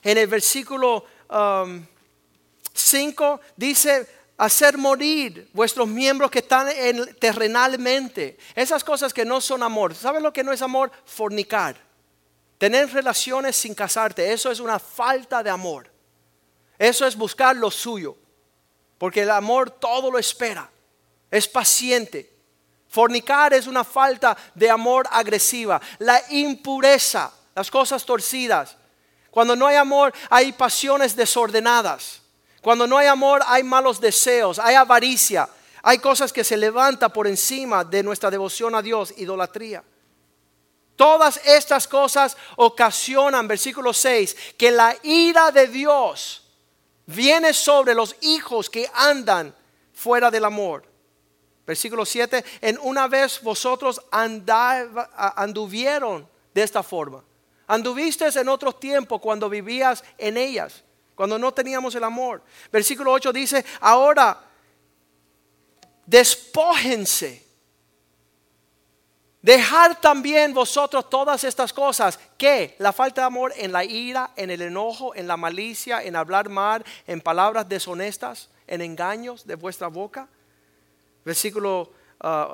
en 0.02 0.18
el 0.18 0.26
versículo 0.26 1.04
5, 2.72 3.32
um, 3.32 3.38
dice, 3.56 4.06
hacer 4.36 4.76
morir 4.76 5.48
vuestros 5.52 5.88
miembros 5.88 6.30
que 6.30 6.40
están 6.40 6.68
en, 6.68 7.14
terrenalmente. 7.16 8.38
Esas 8.54 8.84
cosas 8.84 9.12
que 9.12 9.24
no 9.24 9.40
son 9.40 9.62
amor. 9.62 9.94
¿Sabes 9.94 10.22
lo 10.22 10.32
que 10.32 10.44
no 10.44 10.52
es 10.52 10.62
amor? 10.62 10.90
Fornicar. 11.04 11.76
Tener 12.58 12.92
relaciones 12.92 13.56
sin 13.56 13.74
casarte. 13.74 14.32
Eso 14.32 14.50
es 14.50 14.60
una 14.60 14.78
falta 14.78 15.42
de 15.42 15.50
amor. 15.50 15.90
Eso 16.78 17.06
es 17.06 17.16
buscar 17.16 17.56
lo 17.56 17.70
suyo. 17.70 18.16
Porque 18.98 19.22
el 19.22 19.30
amor 19.30 19.70
todo 19.70 20.10
lo 20.10 20.18
espera. 20.18 20.70
Es 21.30 21.48
paciente. 21.48 22.32
Fornicar 22.88 23.52
es 23.52 23.66
una 23.66 23.84
falta 23.84 24.36
de 24.54 24.70
amor 24.70 25.06
agresiva. 25.10 25.80
La 25.98 26.22
impureza, 26.30 27.32
las 27.54 27.70
cosas 27.70 28.04
torcidas. 28.04 28.76
Cuando 29.30 29.54
no 29.54 29.66
hay 29.66 29.76
amor 29.76 30.14
hay 30.30 30.52
pasiones 30.52 31.14
desordenadas. 31.14 32.22
Cuando 32.66 32.88
no 32.88 32.98
hay 32.98 33.06
amor 33.06 33.44
hay 33.46 33.62
malos 33.62 34.00
deseos, 34.00 34.58
hay 34.58 34.74
avaricia, 34.74 35.48
hay 35.84 35.98
cosas 35.98 36.32
que 36.32 36.42
se 36.42 36.56
levantan 36.56 37.12
por 37.12 37.28
encima 37.28 37.84
de 37.84 38.02
nuestra 38.02 38.28
devoción 38.28 38.74
a 38.74 38.82
Dios, 38.82 39.14
idolatría. 39.18 39.84
Todas 40.96 41.40
estas 41.44 41.86
cosas 41.86 42.36
ocasionan, 42.56 43.46
versículo 43.46 43.92
6, 43.92 44.36
que 44.58 44.72
la 44.72 44.96
ira 45.04 45.52
de 45.52 45.68
Dios 45.68 46.42
viene 47.06 47.54
sobre 47.54 47.94
los 47.94 48.16
hijos 48.22 48.68
que 48.68 48.90
andan 48.94 49.54
fuera 49.94 50.28
del 50.28 50.44
amor. 50.44 50.82
Versículo 51.64 52.04
7, 52.04 52.44
en 52.62 52.80
una 52.82 53.06
vez 53.06 53.40
vosotros 53.42 54.02
anduvieron 55.36 56.28
de 56.52 56.62
esta 56.64 56.82
forma. 56.82 57.22
Anduviste 57.68 58.26
en 58.26 58.48
otro 58.48 58.72
tiempo 58.72 59.20
cuando 59.20 59.48
vivías 59.48 60.02
en 60.18 60.36
ellas 60.36 60.82
cuando 61.16 61.38
no 61.38 61.52
teníamos 61.52 61.94
el 61.94 62.04
amor. 62.04 62.42
Versículo 62.70 63.10
8 63.10 63.32
dice, 63.32 63.64
ahora 63.80 64.38
despójense. 66.04 67.44
Dejar 69.40 70.00
también 70.00 70.52
vosotros 70.52 71.08
todas 71.08 71.44
estas 71.44 71.72
cosas, 71.72 72.18
que 72.36 72.74
la 72.78 72.92
falta 72.92 73.22
de 73.22 73.26
amor 73.28 73.52
en 73.56 73.72
la 73.72 73.84
ira, 73.84 74.32
en 74.36 74.50
el 74.50 74.60
enojo, 74.60 75.14
en 75.14 75.26
la 75.26 75.36
malicia, 75.36 76.02
en 76.02 76.16
hablar 76.16 76.48
mal, 76.48 76.84
en 77.06 77.20
palabras 77.20 77.68
deshonestas, 77.68 78.50
en 78.66 78.82
engaños 78.82 79.46
de 79.46 79.54
vuestra 79.54 79.86
boca. 79.86 80.28
Versículo 81.24 81.92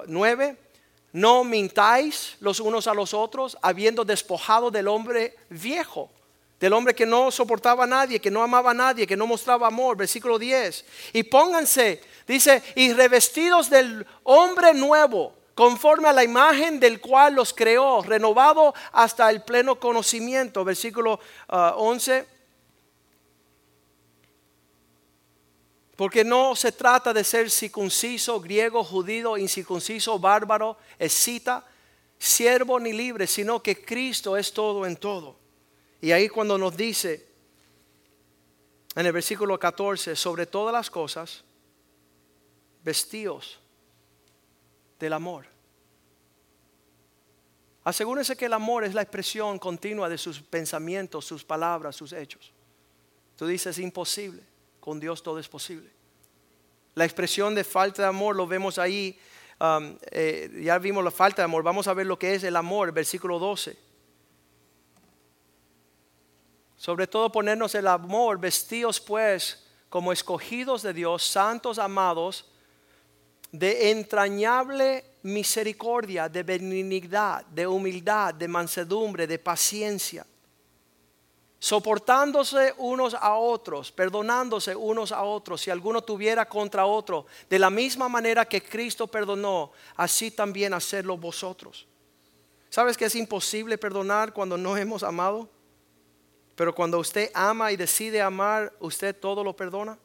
9, 0.06 0.56
ah, 0.56 0.76
no 1.12 1.44
mintáis 1.44 2.36
los 2.40 2.60
unos 2.60 2.86
a 2.86 2.94
los 2.94 3.14
otros, 3.14 3.56
habiendo 3.62 4.04
despojado 4.04 4.70
del 4.70 4.86
hombre 4.86 5.34
viejo 5.48 6.10
del 6.62 6.74
hombre 6.74 6.94
que 6.94 7.04
no 7.04 7.32
soportaba 7.32 7.82
a 7.82 7.88
nadie, 7.88 8.20
que 8.20 8.30
no 8.30 8.40
amaba 8.40 8.70
a 8.70 8.74
nadie, 8.74 9.04
que 9.04 9.16
no 9.16 9.26
mostraba 9.26 9.66
amor, 9.66 9.96
versículo 9.96 10.38
10. 10.38 10.84
Y 11.12 11.24
pónganse, 11.24 12.00
dice, 12.24 12.62
y 12.76 12.92
revestidos 12.92 13.68
del 13.68 14.06
hombre 14.22 14.72
nuevo, 14.72 15.34
conforme 15.56 16.08
a 16.08 16.12
la 16.12 16.22
imagen 16.22 16.78
del 16.78 17.00
cual 17.00 17.34
los 17.34 17.52
creó, 17.52 18.00
renovado 18.02 18.74
hasta 18.92 19.28
el 19.28 19.42
pleno 19.42 19.80
conocimiento, 19.80 20.64
versículo 20.64 21.18
11. 21.48 22.18
Ah, 22.18 22.32
Porque 25.96 26.22
no 26.22 26.54
se 26.54 26.70
trata 26.70 27.12
de 27.12 27.24
ser 27.24 27.50
circunciso, 27.50 28.40
griego, 28.40 28.84
judío, 28.84 29.36
incircunciso, 29.36 30.16
bárbaro, 30.16 30.76
escita, 30.96 31.66
siervo 32.18 32.78
ni 32.78 32.92
libre, 32.92 33.26
sino 33.26 33.60
que 33.60 33.84
Cristo 33.84 34.36
es 34.36 34.52
todo 34.52 34.86
en 34.86 34.94
todo. 34.94 35.41
Y 36.02 36.10
ahí 36.10 36.28
cuando 36.28 36.58
nos 36.58 36.76
dice 36.76 37.24
en 38.96 39.06
el 39.06 39.12
versículo 39.12 39.58
14, 39.58 40.16
sobre 40.16 40.46
todas 40.46 40.72
las 40.72 40.90
cosas, 40.90 41.44
vestíos 42.82 43.60
del 44.98 45.12
amor. 45.12 45.46
Asegúrense 47.84 48.36
que 48.36 48.46
el 48.46 48.52
amor 48.52 48.84
es 48.84 48.94
la 48.94 49.02
expresión 49.02 49.60
continua 49.60 50.08
de 50.08 50.18
sus 50.18 50.40
pensamientos, 50.40 51.24
sus 51.24 51.44
palabras, 51.44 51.94
sus 51.94 52.12
hechos. 52.12 52.52
Tú 53.36 53.46
dices, 53.46 53.78
imposible, 53.78 54.42
con 54.80 54.98
Dios 54.98 55.22
todo 55.22 55.38
es 55.38 55.48
posible. 55.48 55.88
La 56.96 57.04
expresión 57.04 57.54
de 57.54 57.62
falta 57.62 58.02
de 58.02 58.08
amor 58.08 58.34
lo 58.34 58.46
vemos 58.48 58.76
ahí, 58.78 59.18
um, 59.60 59.96
eh, 60.10 60.62
ya 60.64 60.78
vimos 60.78 61.02
la 61.04 61.12
falta 61.12 61.42
de 61.42 61.44
amor, 61.44 61.62
vamos 61.62 61.86
a 61.86 61.94
ver 61.94 62.06
lo 62.06 62.18
que 62.18 62.34
es 62.34 62.42
el 62.42 62.56
amor, 62.56 62.92
versículo 62.92 63.38
12 63.38 63.91
sobre 66.82 67.06
todo 67.06 67.30
ponernos 67.30 67.76
el 67.76 67.86
amor, 67.86 68.40
vestidos 68.40 68.98
pues 68.98 69.62
como 69.88 70.12
escogidos 70.12 70.82
de 70.82 70.92
Dios, 70.92 71.22
santos 71.22 71.78
amados, 71.78 72.44
de 73.52 73.92
entrañable 73.92 75.04
misericordia, 75.22 76.28
de 76.28 76.42
benignidad, 76.42 77.46
de 77.46 77.68
humildad, 77.68 78.34
de 78.34 78.48
mansedumbre, 78.48 79.28
de 79.28 79.38
paciencia, 79.38 80.26
soportándose 81.60 82.74
unos 82.78 83.14
a 83.14 83.36
otros, 83.36 83.92
perdonándose 83.92 84.74
unos 84.74 85.12
a 85.12 85.22
otros, 85.22 85.60
si 85.60 85.70
alguno 85.70 86.02
tuviera 86.02 86.48
contra 86.48 86.84
otro, 86.84 87.26
de 87.48 87.60
la 87.60 87.70
misma 87.70 88.08
manera 88.08 88.44
que 88.44 88.60
Cristo 88.60 89.06
perdonó, 89.06 89.70
así 89.94 90.32
también 90.32 90.74
hacerlo 90.74 91.16
vosotros. 91.16 91.86
¿Sabes 92.70 92.96
que 92.96 93.04
es 93.04 93.14
imposible 93.14 93.78
perdonar 93.78 94.32
cuando 94.32 94.58
no 94.58 94.76
hemos 94.76 95.04
amado? 95.04 95.48
Pero 96.56 96.74
cuando 96.74 96.98
usted 96.98 97.30
ama 97.34 97.72
y 97.72 97.76
decide 97.76 98.20
amar, 98.20 98.72
usted 98.80 99.16
todo 99.16 99.42
lo 99.42 99.56
perdona. 99.56 99.98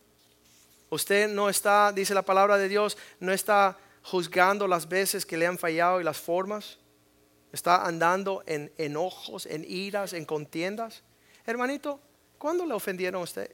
Usted 0.89 1.27
no 1.29 1.49
está, 1.49 1.91
dice 1.91 2.13
la 2.13 2.21
palabra 2.21 2.57
de 2.57 2.69
Dios, 2.69 2.97
no 3.19 3.33
está 3.33 3.77
juzgando 4.03 4.67
las 4.67 4.87
veces 4.87 5.25
que 5.25 5.35
le 5.35 5.45
han 5.45 5.57
fallado 5.57 5.99
y 5.99 6.03
las 6.03 6.17
formas. 6.17 6.77
Está 7.51 7.85
andando 7.85 8.43
en 8.45 8.71
enojos, 8.77 9.45
en 9.45 9.65
iras, 9.67 10.13
en 10.13 10.25
contiendas. 10.25 11.03
Hermanito, 11.45 11.99
¿cuándo 12.37 12.65
le 12.65 12.73
ofendieron 12.73 13.21
a 13.21 13.23
usted? 13.23 13.53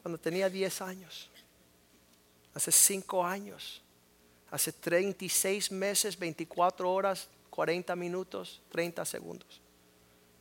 Cuando 0.00 0.18
tenía 0.18 0.48
10 0.48 0.82
años. 0.82 1.30
Hace 2.54 2.70
5 2.70 3.24
años. 3.24 3.82
Hace 4.50 4.72
36 4.72 5.72
meses, 5.72 6.18
24 6.18 6.90
horas, 6.90 7.28
40 7.50 7.94
minutos, 7.96 8.62
30 8.70 9.04
segundos. 9.04 9.60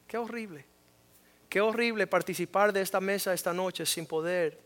Qué 0.07 0.17
horrible. 0.17 0.65
Qué 1.49 1.61
horrible 1.61 2.07
participar 2.07 2.73
de 2.73 2.81
esta 2.81 2.99
mesa 2.99 3.33
esta 3.33 3.53
noche 3.53 3.85
sin 3.85 4.05
poder 4.05 4.59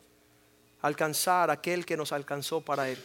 alcanzar 0.82 1.52
aquel 1.52 1.86
que 1.86 1.96
nos 1.96 2.12
alcanzó 2.12 2.62
para 2.62 2.90
Él. 2.90 2.98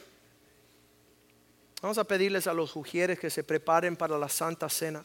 Vamos 1.83 1.99
a 1.99 2.05
pedirles 2.05 2.47
a 2.47 2.55
los 2.55 2.75
ujieres 2.75 3.19
que 3.19 3.29
se 3.29 3.45
preparen 3.45 3.97
para 3.97 4.17
la 4.17 4.29
Santa 4.29 4.69
Cena. 4.69 5.05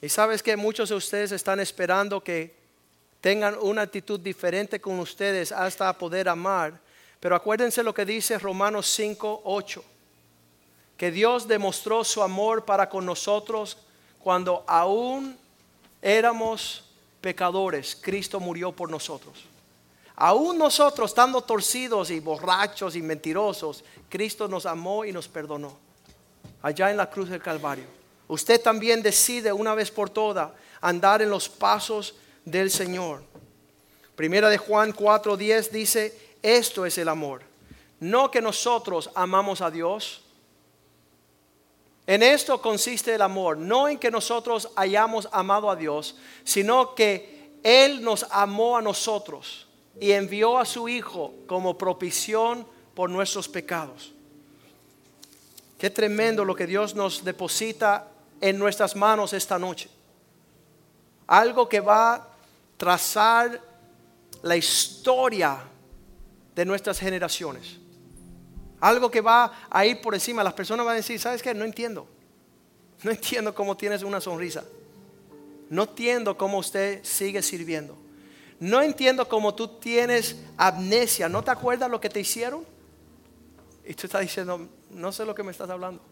Y 0.00 0.08
sabes 0.08 0.42
que 0.42 0.56
muchos 0.56 0.88
de 0.88 0.94
ustedes 0.94 1.32
están 1.32 1.58
esperando 1.60 2.22
que 2.22 2.54
tengan 3.20 3.56
una 3.60 3.82
actitud 3.82 4.20
diferente 4.20 4.80
con 4.80 4.98
ustedes 4.98 5.52
hasta 5.52 5.96
poder 5.98 6.28
amar. 6.28 6.80
Pero 7.18 7.36
acuérdense 7.36 7.82
lo 7.82 7.94
que 7.94 8.04
dice 8.04 8.38
Romanos 8.38 8.86
5, 8.88 9.42
8. 9.44 9.84
Que 10.96 11.10
Dios 11.10 11.48
demostró 11.48 12.04
su 12.04 12.22
amor 12.22 12.64
para 12.64 12.88
con 12.88 13.04
nosotros 13.04 13.78
cuando 14.18 14.64
aún 14.66 15.36
éramos 16.00 16.91
pecadores, 17.22 17.96
Cristo 17.98 18.38
murió 18.38 18.72
por 18.72 18.90
nosotros. 18.90 19.46
Aún 20.16 20.58
nosotros, 20.58 21.10
estando 21.10 21.40
torcidos 21.40 22.10
y 22.10 22.20
borrachos 22.20 22.94
y 22.96 23.00
mentirosos, 23.00 23.82
Cristo 24.10 24.46
nos 24.46 24.66
amó 24.66 25.06
y 25.06 25.12
nos 25.12 25.26
perdonó. 25.26 25.78
Allá 26.60 26.90
en 26.90 26.98
la 26.98 27.08
cruz 27.08 27.30
del 27.30 27.40
Calvario. 27.40 27.86
usted 28.28 28.60
también 28.60 29.02
decide 29.02 29.52
una 29.52 29.74
vez 29.74 29.90
por 29.90 30.10
todas 30.10 30.50
andar 30.80 31.22
en 31.22 31.30
los 31.30 31.48
pasos 31.48 32.14
del 32.44 32.70
Señor. 32.70 33.22
Primera 34.14 34.48
de 34.50 34.58
Juan 34.58 34.92
4:10 34.92 35.70
dice, 35.70 36.36
esto 36.42 36.84
es 36.84 36.98
el 36.98 37.08
amor. 37.08 37.42
No 38.00 38.30
que 38.30 38.42
nosotros 38.42 39.10
amamos 39.14 39.60
a 39.60 39.70
Dios. 39.70 40.24
En 42.06 42.22
esto 42.22 42.60
consiste 42.60 43.14
el 43.14 43.22
amor, 43.22 43.56
no 43.56 43.88
en 43.88 43.98
que 43.98 44.10
nosotros 44.10 44.70
hayamos 44.74 45.28
amado 45.32 45.70
a 45.70 45.76
Dios, 45.76 46.16
sino 46.44 46.94
que 46.94 47.58
Él 47.62 48.02
nos 48.02 48.26
amó 48.30 48.76
a 48.76 48.82
nosotros 48.82 49.68
y 50.00 50.12
envió 50.12 50.58
a 50.58 50.64
su 50.64 50.88
Hijo 50.88 51.32
como 51.46 51.78
propición 51.78 52.66
por 52.94 53.08
nuestros 53.08 53.48
pecados. 53.48 54.12
Qué 55.78 55.90
tremendo 55.90 56.44
lo 56.44 56.54
que 56.54 56.66
Dios 56.66 56.94
nos 56.94 57.24
deposita 57.24 58.08
en 58.40 58.58
nuestras 58.58 58.96
manos 58.96 59.32
esta 59.32 59.58
noche. 59.58 59.88
Algo 61.26 61.68
que 61.68 61.80
va 61.80 62.14
a 62.14 62.28
trazar 62.76 63.60
la 64.42 64.56
historia 64.56 65.58
de 66.54 66.64
nuestras 66.64 66.98
generaciones. 66.98 67.81
Algo 68.82 69.12
que 69.12 69.20
va 69.20 69.68
a 69.70 69.86
ir 69.86 70.00
por 70.00 70.12
encima. 70.12 70.42
Las 70.42 70.54
personas 70.54 70.84
van 70.84 70.94
a 70.94 70.96
decir, 70.96 71.18
¿sabes 71.20 71.40
qué? 71.40 71.54
No 71.54 71.64
entiendo. 71.64 72.04
No 73.04 73.12
entiendo 73.12 73.54
cómo 73.54 73.76
tienes 73.76 74.02
una 74.02 74.20
sonrisa. 74.20 74.64
No 75.70 75.84
entiendo 75.84 76.36
cómo 76.36 76.58
usted 76.58 76.98
sigue 77.04 77.42
sirviendo. 77.42 77.96
No 78.58 78.82
entiendo 78.82 79.28
cómo 79.28 79.54
tú 79.54 79.68
tienes 79.68 80.36
amnesia. 80.56 81.28
¿No 81.28 81.44
te 81.44 81.52
acuerdas 81.52 81.88
lo 81.88 82.00
que 82.00 82.08
te 82.08 82.18
hicieron? 82.18 82.64
Y 83.86 83.94
tú 83.94 84.08
estás 84.08 84.22
diciendo, 84.22 84.68
no 84.90 85.12
sé 85.12 85.24
lo 85.24 85.34
que 85.36 85.44
me 85.44 85.52
estás 85.52 85.70
hablando. 85.70 86.02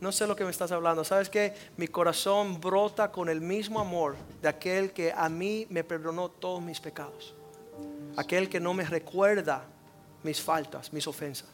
No 0.00 0.10
sé 0.10 0.26
lo 0.26 0.34
que 0.34 0.42
me 0.42 0.50
estás 0.50 0.72
hablando. 0.72 1.04
¿Sabes 1.04 1.30
que 1.30 1.54
Mi 1.76 1.86
corazón 1.86 2.60
brota 2.60 3.12
con 3.12 3.28
el 3.28 3.40
mismo 3.40 3.78
amor 3.78 4.16
de 4.42 4.48
aquel 4.48 4.92
que 4.92 5.12
a 5.12 5.28
mí 5.28 5.68
me 5.70 5.84
perdonó 5.84 6.30
todos 6.30 6.60
mis 6.60 6.80
pecados. 6.80 7.32
Aquel 8.16 8.48
que 8.48 8.58
no 8.58 8.74
me 8.74 8.84
recuerda 8.84 9.68
mis 10.24 10.40
faltas, 10.40 10.92
mis 10.92 11.06
ofensas. 11.06 11.48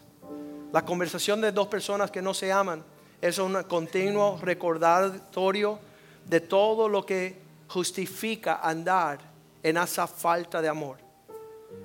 La 0.72 0.84
conversación 0.84 1.40
de 1.40 1.52
dos 1.52 1.66
personas 1.66 2.10
que 2.10 2.22
no 2.22 2.32
se 2.32 2.50
aman 2.52 2.82
es 3.20 3.38
un 3.38 3.62
continuo 3.64 4.38
recordatorio 4.40 5.78
de 6.24 6.40
todo 6.40 6.88
lo 6.88 7.04
que 7.04 7.36
justifica 7.68 8.60
andar 8.62 9.18
en 9.62 9.76
esa 9.76 10.06
falta 10.06 10.62
de 10.62 10.68
amor. 10.68 10.96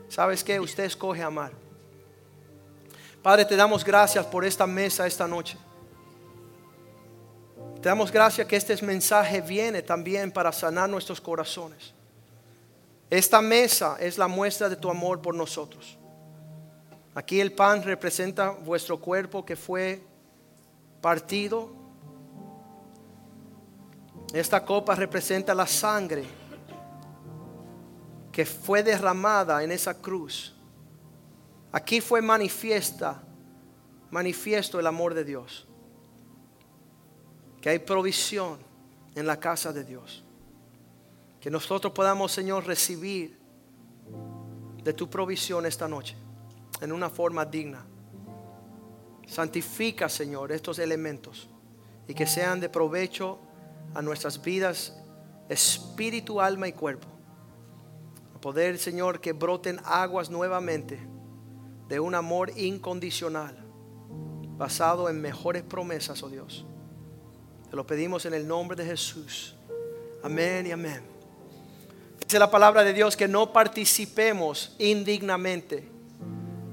¿Sabes 0.07 0.43
qué? 0.43 0.59
Usted 0.59 0.85
escoge 0.85 1.21
amar. 1.21 1.51
Padre, 3.21 3.45
te 3.45 3.55
damos 3.55 3.83
gracias 3.83 4.25
por 4.25 4.45
esta 4.45 4.67
mesa 4.67 5.07
esta 5.07 5.27
noche. 5.27 5.57
Te 7.81 7.89
damos 7.89 8.11
gracias 8.11 8.47
que 8.47 8.55
este 8.55 8.79
mensaje 8.83 9.41
viene 9.41 9.81
también 9.81 10.31
para 10.31 10.51
sanar 10.51 10.89
nuestros 10.89 11.19
corazones. 11.19 11.93
Esta 13.09 13.41
mesa 13.41 13.97
es 13.99 14.17
la 14.17 14.27
muestra 14.27 14.69
de 14.69 14.75
tu 14.75 14.89
amor 14.89 15.21
por 15.21 15.35
nosotros. 15.35 15.97
Aquí 17.15 17.39
el 17.39 17.53
pan 17.53 17.81
representa 17.81 18.51
vuestro 18.51 18.99
cuerpo 18.99 19.43
que 19.43 19.55
fue 19.55 20.05
partido. 21.01 21.71
Esta 24.33 24.63
copa 24.63 24.93
representa 24.93 25.55
la 25.55 25.65
sangre 25.65 26.25
que 28.31 28.45
fue 28.45 28.83
derramada 28.83 29.63
en 29.63 29.71
esa 29.71 29.99
cruz 29.99 30.55
Aquí 31.75 31.99
fue 31.99 32.21
manifiesta, 32.21 33.21
manifiesto 34.09 34.79
el 34.79 34.87
amor 34.87 35.13
de 35.13 35.25
Dios. 35.25 35.67
Que 37.59 37.67
hay 37.67 37.79
provisión 37.79 38.59
en 39.13 39.27
la 39.27 39.41
casa 39.41 39.73
de 39.73 39.83
Dios. 39.83 40.23
Que 41.41 41.49
nosotros 41.49 41.91
podamos, 41.91 42.31
Señor, 42.31 42.65
recibir 42.65 43.37
de 44.85 44.93
tu 44.93 45.09
provisión 45.09 45.65
esta 45.65 45.85
noche 45.89 46.15
en 46.81 46.91
una 46.91 47.09
forma 47.09 47.45
digna. 47.45 47.85
Santifica, 49.27 50.07
Señor, 50.09 50.51
estos 50.51 50.79
elementos 50.79 51.49
y 52.07 52.13
que 52.13 52.27
sean 52.27 52.59
de 52.59 52.69
provecho 52.69 53.39
a 53.93 54.01
nuestras 54.01 54.41
vidas, 54.41 54.93
espíritu, 55.49 56.39
alma 56.41 56.67
y 56.67 56.73
cuerpo. 56.73 57.07
Poder, 58.45 58.77
Señor, 58.77 59.21
que 59.21 59.33
broten 59.33 59.79
aguas 59.85 60.29
nuevamente 60.29 60.99
de 61.87 61.99
un 61.99 62.13
amor 62.13 62.51
incondicional, 62.55 63.57
basado 64.55 65.09
en 65.09 65.19
mejores 65.19 65.63
promesas, 65.63 66.21
oh 66.21 66.29
Dios. 66.29 66.63
Te 67.71 67.75
lo 67.75 67.87
pedimos 67.87 68.23
en 68.27 68.35
el 68.35 68.47
nombre 68.47 68.77
de 68.77 68.85
Jesús. 68.85 69.55
Amén 70.21 70.67
y 70.67 70.71
amén. 70.71 71.01
Dice 72.19 72.37
la 72.37 72.51
palabra 72.51 72.83
de 72.83 72.93
Dios 72.93 73.17
que 73.17 73.27
no 73.27 73.51
participemos 73.51 74.75
indignamente. 74.77 75.94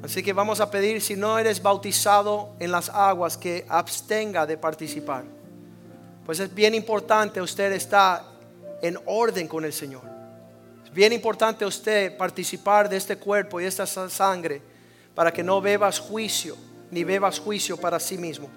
Así 0.03 0.23
que 0.23 0.33
vamos 0.33 0.61
a 0.61 0.71
pedir, 0.71 1.01
si 1.01 1.15
no 1.15 1.39
eres 1.39 1.63
bautizado 1.63 2.51
en 2.59 2.73
las 2.73 2.89
aguas, 2.89 3.37
que 3.37 3.65
abstenga 3.69 4.47
de 4.47 4.57
participar. 4.59 5.25
Pues 6.27 6.41
es 6.41 6.53
bien 6.53 6.75
importante 6.75 7.41
usted 7.41 7.73
estar 7.73 8.25
en 8.81 8.99
orden 9.07 9.47
con 9.47 9.65
el 9.65 9.73
Señor. 9.73 10.03
Es 10.85 10.93
bien 10.93 11.13
importante 11.13 11.65
usted 11.65 12.17
participar 12.17 12.89
de 12.89 12.97
este 12.97 13.17
cuerpo 13.17 13.61
y 13.61 13.65
esta 13.65 13.87
sangre 13.87 14.61
para 15.15 15.33
que 15.33 15.43
no 15.43 15.61
bebas 15.61 16.01
juicio, 16.01 16.57
ni 16.91 17.05
bebas 17.05 17.39
juicio 17.39 17.77
para 17.77 18.01
sí 18.01 18.19
mismo. 18.19 18.51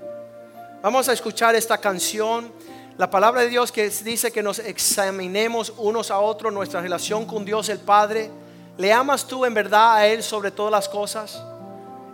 Vamos 0.81 1.07
a 1.09 1.13
escuchar 1.13 1.55
esta 1.55 1.77
canción. 1.77 2.51
La 2.97 3.09
palabra 3.09 3.41
de 3.41 3.49
Dios 3.49 3.71
que 3.71 3.89
dice 3.89 4.31
que 4.31 4.41
nos 4.41 4.59
examinemos 4.59 5.73
unos 5.77 6.11
a 6.11 6.19
otros 6.19 6.53
nuestra 6.53 6.81
relación 6.81 7.25
con 7.25 7.45
Dios 7.45 7.69
el 7.69 7.79
Padre. 7.79 8.31
¿Le 8.77 8.91
amas 8.91 9.25
tú 9.25 9.45
en 9.45 9.53
verdad 9.53 9.95
a 9.95 10.07
Él 10.07 10.21
sobre 10.21 10.51
todas 10.51 10.71
las 10.71 10.89
cosas? 10.89 11.41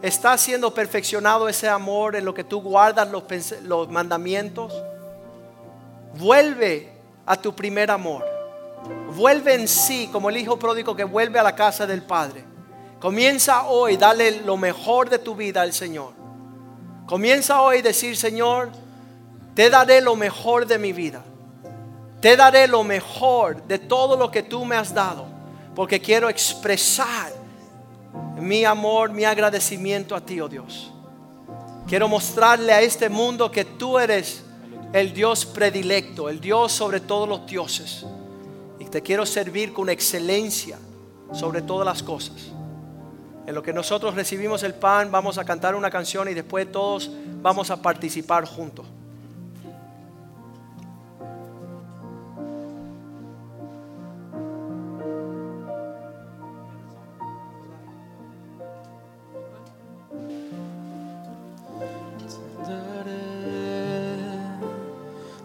¿Está 0.01 0.37
siendo 0.37 0.73
perfeccionado 0.73 1.47
ese 1.47 1.67
amor 1.67 2.15
en 2.15 2.25
lo 2.25 2.33
que 2.33 2.43
tú 2.43 2.61
guardas 2.61 3.07
los, 3.63 3.89
mandamientos? 3.89 4.73
Vuelve 6.15 6.91
a 7.25 7.35
tu 7.35 7.53
primer 7.55 7.89
amor. 7.89 8.25
Vuelve 9.15 9.55
en 9.55 9.67
sí 9.67 10.09
como 10.11 10.29
el 10.29 10.37
hijo 10.37 10.57
pródigo 10.57 10.95
que 10.95 11.03
vuelve 11.03 11.39
a 11.39 11.43
la 11.43 11.55
casa 11.55 11.87
del 11.87 12.03
Padre. 12.03 12.43
Comienza 12.99 13.63
hoy, 13.63 13.97
dale 13.97 14.41
lo 14.41 14.57
mejor 14.57 15.09
de 15.09 15.17
tu 15.17 15.35
vida 15.35 15.61
al 15.61 15.73
Señor. 15.73 16.13
Comienza 17.07 17.61
hoy 17.61 17.79
a 17.79 17.81
decir, 17.83 18.15
Señor, 18.15 18.69
te 19.55 19.69
daré 19.69 20.01
lo 20.01 20.15
mejor 20.15 20.67
de 20.67 20.77
mi 20.77 20.93
vida. 20.93 21.23
Te 22.21 22.37
daré 22.37 22.67
lo 22.67 22.83
mejor 22.83 23.63
de 23.63 23.79
todo 23.79 24.15
lo 24.15 24.29
que 24.29 24.43
tú 24.43 24.63
me 24.63 24.75
has 24.75 24.93
dado. 24.93 25.30
Porque 25.75 25.99
quiero 25.99 26.29
expresar 26.29 27.31
mi 28.39 28.65
amor, 28.65 29.11
mi 29.11 29.23
agradecimiento 29.23 30.15
a 30.15 30.21
ti, 30.21 30.41
oh 30.41 30.49
Dios. 30.49 30.91
Quiero 31.87 32.07
mostrarle 32.07 32.73
a 32.73 32.81
este 32.81 33.09
mundo 33.09 33.51
que 33.51 33.65
tú 33.65 33.97
eres 33.97 34.43
el 34.93 35.13
Dios 35.13 35.45
predilecto, 35.45 36.29
el 36.29 36.39
Dios 36.39 36.71
sobre 36.71 36.99
todos 36.99 37.27
los 37.27 37.45
dioses. 37.45 38.05
Y 38.79 38.85
te 38.85 39.01
quiero 39.01 39.25
servir 39.25 39.73
con 39.73 39.89
excelencia 39.89 40.77
sobre 41.33 41.61
todas 41.61 41.85
las 41.85 42.03
cosas. 42.03 42.51
En 43.47 43.55
lo 43.55 43.63
que 43.63 43.73
nosotros 43.73 44.15
recibimos 44.15 44.63
el 44.63 44.73
pan, 44.73 45.11
vamos 45.11 45.37
a 45.37 45.45
cantar 45.45 45.75
una 45.75 45.89
canción 45.89 46.27
y 46.29 46.33
después 46.33 46.71
todos 46.71 47.09
vamos 47.41 47.71
a 47.71 47.81
participar 47.81 48.45
juntos. 48.45 48.85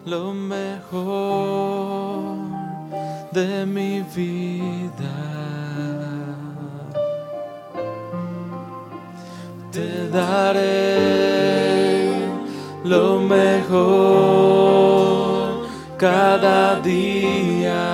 Lo 0.07 0.33
mejor 0.33 2.37
de 3.33 3.66
mi 3.66 4.03
vida. 4.03 5.37
te 9.77 10.09
daré 10.09 10.97
lo 12.83 13.20
mejor 13.20 13.77
cada 15.99 16.81
día. 16.81 17.85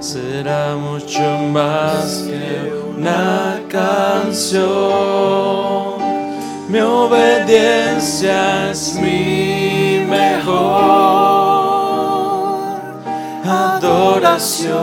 Será 0.00 0.74
mucho 0.74 1.22
más 1.52 2.24
que 2.26 2.72
una 2.96 3.60
canción. 3.68 4.66
Mi 6.68 6.80
obediencia 6.80 8.70
es 8.70 8.94
mi 8.94 10.04
mejor 10.08 10.56
adoración. 13.44 14.76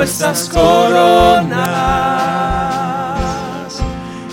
Nuestras 0.00 0.48
coronas. 0.48 1.60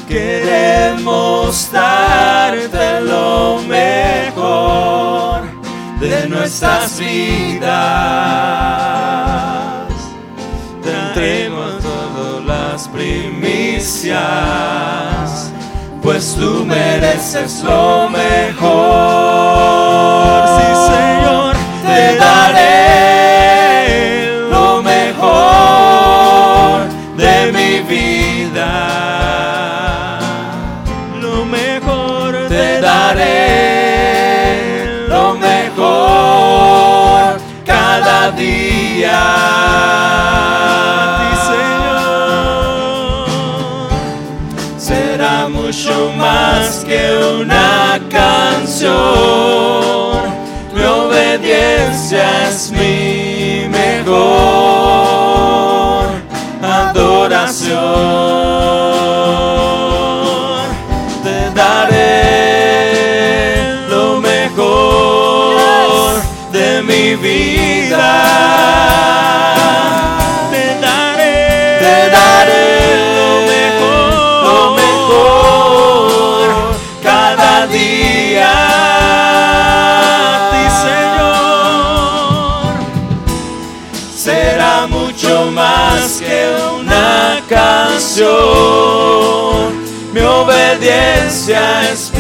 Queremos 0.08 1.70
darte 1.74 3.02
lo 3.02 3.62
mejor 3.68 5.42
de 6.00 6.30
nuestras 6.30 6.98
vidas. 6.98 7.68
Tendremos 10.82 11.84
todas 11.84 12.46
las 12.46 12.88
primicias, 12.88 14.22
pues 16.02 16.34
tú 16.40 16.64
mereces 16.66 17.62
lo 17.62 18.08
mejor. 18.08 19.87
Sí, 41.08 41.30
Señor 41.50 42.08
será 44.78 45.36
mucho 45.50 46.12
más 46.18 46.84
que 46.86 47.02
una 47.42 48.00
canción. 48.10 48.98
Mi 50.74 50.84
obediencia 50.84 52.50
es 52.50 52.72
mi 52.72 53.68
mejor 53.70 54.18
adoración. 56.62 57.78
Te 61.24 61.50
daré 61.56 63.64
lo 63.90 64.20
mejor 64.22 66.22
de 66.52 66.84
mi 66.84 67.16
vida. 67.16 67.57
Te 67.88 67.94
daré, 70.82 71.80
te 71.80 72.10
daré 72.10 72.68
lo 73.16 73.30
mejor, 73.48 74.12
lo 74.44 74.60
mejor 74.76 76.48
cada 77.02 77.56
día. 77.68 78.54
Sí, 80.52 80.64
Señor, 80.84 82.76
será 84.18 84.76
mucho 84.88 85.32
más 85.52 86.20
que 86.20 86.40
una 86.78 87.40
canción. 87.48 88.28
Mi 90.14 90.20
obediencia 90.20 91.90
es 91.90 92.12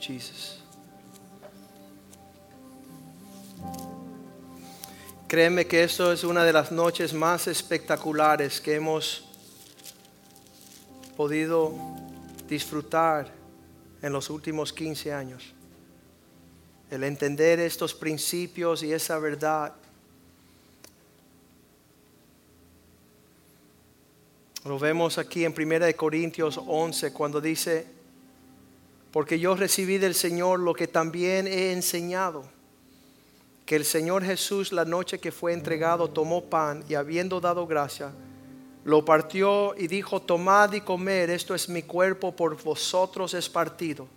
Jesus. 0.00 0.60
Créeme 5.28 5.64
que 5.64 5.84
esto 5.84 6.12
es 6.12 6.24
una 6.24 6.42
de 6.42 6.52
las 6.52 6.72
noches 6.72 7.12
más 7.12 7.46
espectaculares 7.46 8.60
que 8.60 8.74
hemos 8.74 9.24
podido 11.16 11.72
disfrutar 12.48 13.30
en 14.02 14.12
los 14.12 14.28
últimos 14.28 14.72
15 14.72 15.12
años. 15.12 15.54
El 16.90 17.04
entender 17.04 17.60
estos 17.60 17.94
principios 17.94 18.82
y 18.82 18.92
esa 18.92 19.20
verdad. 19.20 19.72
Lo 24.64 24.78
vemos 24.80 25.16
aquí 25.16 25.44
en 25.44 25.54
1 25.56 25.96
Corintios 25.96 26.58
11 26.66 27.12
cuando 27.12 27.40
dice, 27.40 27.99
porque 29.12 29.38
yo 29.38 29.54
recibí 29.56 29.98
del 29.98 30.14
Señor 30.14 30.60
lo 30.60 30.74
que 30.74 30.86
también 30.86 31.46
he 31.46 31.72
enseñado, 31.72 32.44
que 33.66 33.76
el 33.76 33.84
Señor 33.84 34.24
Jesús 34.24 34.72
la 34.72 34.84
noche 34.84 35.18
que 35.18 35.32
fue 35.32 35.52
entregado 35.52 36.08
tomó 36.08 36.44
pan 36.44 36.84
y 36.88 36.94
habiendo 36.94 37.40
dado 37.40 37.66
gracia, 37.66 38.12
lo 38.84 39.04
partió 39.04 39.74
y 39.76 39.88
dijo, 39.88 40.22
tomad 40.22 40.72
y 40.72 40.80
comer, 40.80 41.30
esto 41.30 41.54
es 41.54 41.68
mi 41.68 41.82
cuerpo, 41.82 42.34
por 42.34 42.60
vosotros 42.62 43.34
es 43.34 43.48
partido. 43.48 44.08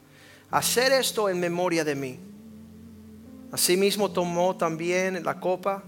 Hacer 0.52 0.92
esto 0.94 1.28
en 1.28 1.40
memoria 1.40 1.84
de 1.84 1.96
mí. 1.96 2.20
Asimismo 3.52 4.10
tomó 4.12 4.56
también 4.56 5.24
la 5.24 5.40
copa 5.40 5.84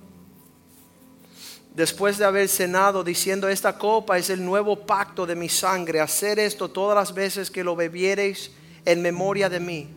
después 1.73 2.17
de 2.17 2.25
haber 2.25 2.47
cenado, 2.47 3.03
diciendo, 3.03 3.47
esta 3.47 3.77
copa 3.77 4.17
es 4.17 4.29
el 4.29 4.43
nuevo 4.43 4.85
pacto 4.85 5.25
de 5.25 5.35
mi 5.35 5.49
sangre, 5.49 5.99
hacer 5.99 6.39
esto 6.39 6.69
todas 6.69 6.95
las 6.95 7.13
veces 7.13 7.51
que 7.51 7.63
lo 7.63 7.75
bebiereis 7.75 8.51
en 8.85 9.01
memoria 9.01 9.49
de 9.49 9.59
mí. 9.59 9.89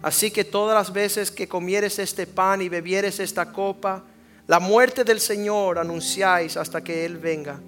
Así 0.00 0.30
que 0.30 0.44
todas 0.44 0.76
las 0.76 0.92
veces 0.92 1.30
que 1.30 1.48
comieres 1.48 1.98
este 1.98 2.26
pan 2.26 2.62
y 2.62 2.68
bebieres 2.68 3.18
esta 3.18 3.52
copa, 3.52 4.04
la 4.46 4.60
muerte 4.60 5.04
del 5.04 5.20
Señor 5.20 5.78
anunciáis 5.78 6.56
hasta 6.56 6.82
que 6.82 7.04
Él 7.04 7.18
venga. 7.18 7.60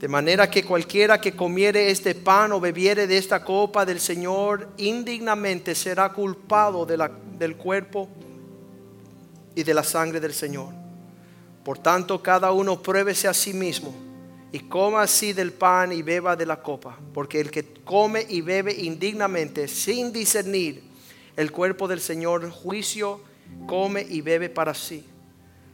De 0.00 0.08
manera 0.08 0.50
que 0.50 0.64
cualquiera 0.64 1.20
que 1.20 1.32
comiere 1.32 1.90
este 1.90 2.14
pan 2.14 2.52
o 2.52 2.60
bebiere 2.60 3.06
de 3.06 3.18
esta 3.18 3.44
copa 3.44 3.86
del 3.86 4.00
Señor 4.00 4.68
indignamente 4.78 5.74
será 5.74 6.12
culpado 6.12 6.84
del 6.84 7.56
cuerpo 7.56 8.08
y 9.54 9.62
de 9.62 9.74
la 9.74 9.84
sangre 9.84 10.20
del 10.20 10.34
Señor. 10.34 10.72
Por 11.64 11.78
tanto, 11.78 12.22
cada 12.22 12.52
uno 12.52 12.82
pruébese 12.82 13.26
a 13.28 13.34
sí 13.34 13.52
mismo 13.52 14.05
y 14.56 14.60
coma 14.60 15.02
así 15.02 15.34
del 15.34 15.52
pan 15.52 15.92
y 15.92 16.00
beba 16.00 16.34
de 16.34 16.46
la 16.46 16.62
copa, 16.62 16.98
porque 17.12 17.38
el 17.38 17.50
que 17.50 17.74
come 17.84 18.24
y 18.26 18.40
bebe 18.40 18.72
indignamente 18.72 19.68
sin 19.68 20.14
discernir 20.14 20.82
el 21.36 21.52
cuerpo 21.52 21.86
del 21.86 22.00
Señor, 22.00 22.50
juicio 22.50 23.20
come 23.66 24.00
y 24.08 24.22
bebe 24.22 24.48
para 24.48 24.72
sí. 24.72 25.04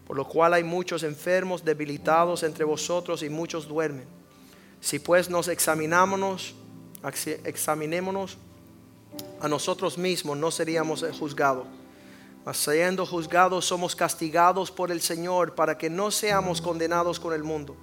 Por 0.04 0.16
lo 0.16 0.26
cual 0.26 0.54
hay 0.54 0.64
muchos 0.64 1.04
enfermos, 1.04 1.64
debilitados 1.64 2.42
entre 2.42 2.64
vosotros 2.64 3.22
y 3.22 3.28
muchos 3.28 3.68
duermen. 3.68 4.04
Si 4.80 4.98
pues 4.98 5.30
nos 5.30 5.46
examinamos, 5.46 6.56
examinémonos 7.44 8.36
a 9.40 9.46
nosotros 9.46 9.96
mismos, 9.96 10.36
no 10.36 10.50
seríamos 10.50 11.04
juzgados. 11.20 11.66
mas 12.44 12.56
siendo 12.56 13.06
juzgados 13.06 13.64
somos 13.64 13.94
castigados 13.94 14.72
por 14.72 14.90
el 14.90 15.00
Señor 15.00 15.54
para 15.54 15.78
que 15.78 15.88
no 15.88 16.10
seamos 16.10 16.60
condenados 16.60 17.20
con 17.20 17.32
el 17.32 17.44
mundo. 17.44 17.76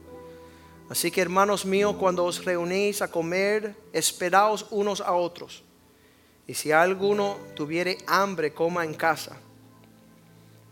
Así 0.90 1.12
que 1.12 1.22
hermanos 1.22 1.66
míos, 1.66 1.96
cuando 2.00 2.26
os 2.26 2.44
reunís 2.44 3.04
a 3.04 3.08
comer, 3.08 3.76
esperaos 3.94 4.66
unos 4.72 5.02
a 5.02 5.14
otros. 5.14 5.64
Y 6.48 6.56
si 6.56 6.72
alguno 6.72 7.38
tuviere 7.56 8.00
hambre, 8.08 8.52
coma 8.52 8.84
en 8.84 8.96
casa, 8.96 9.38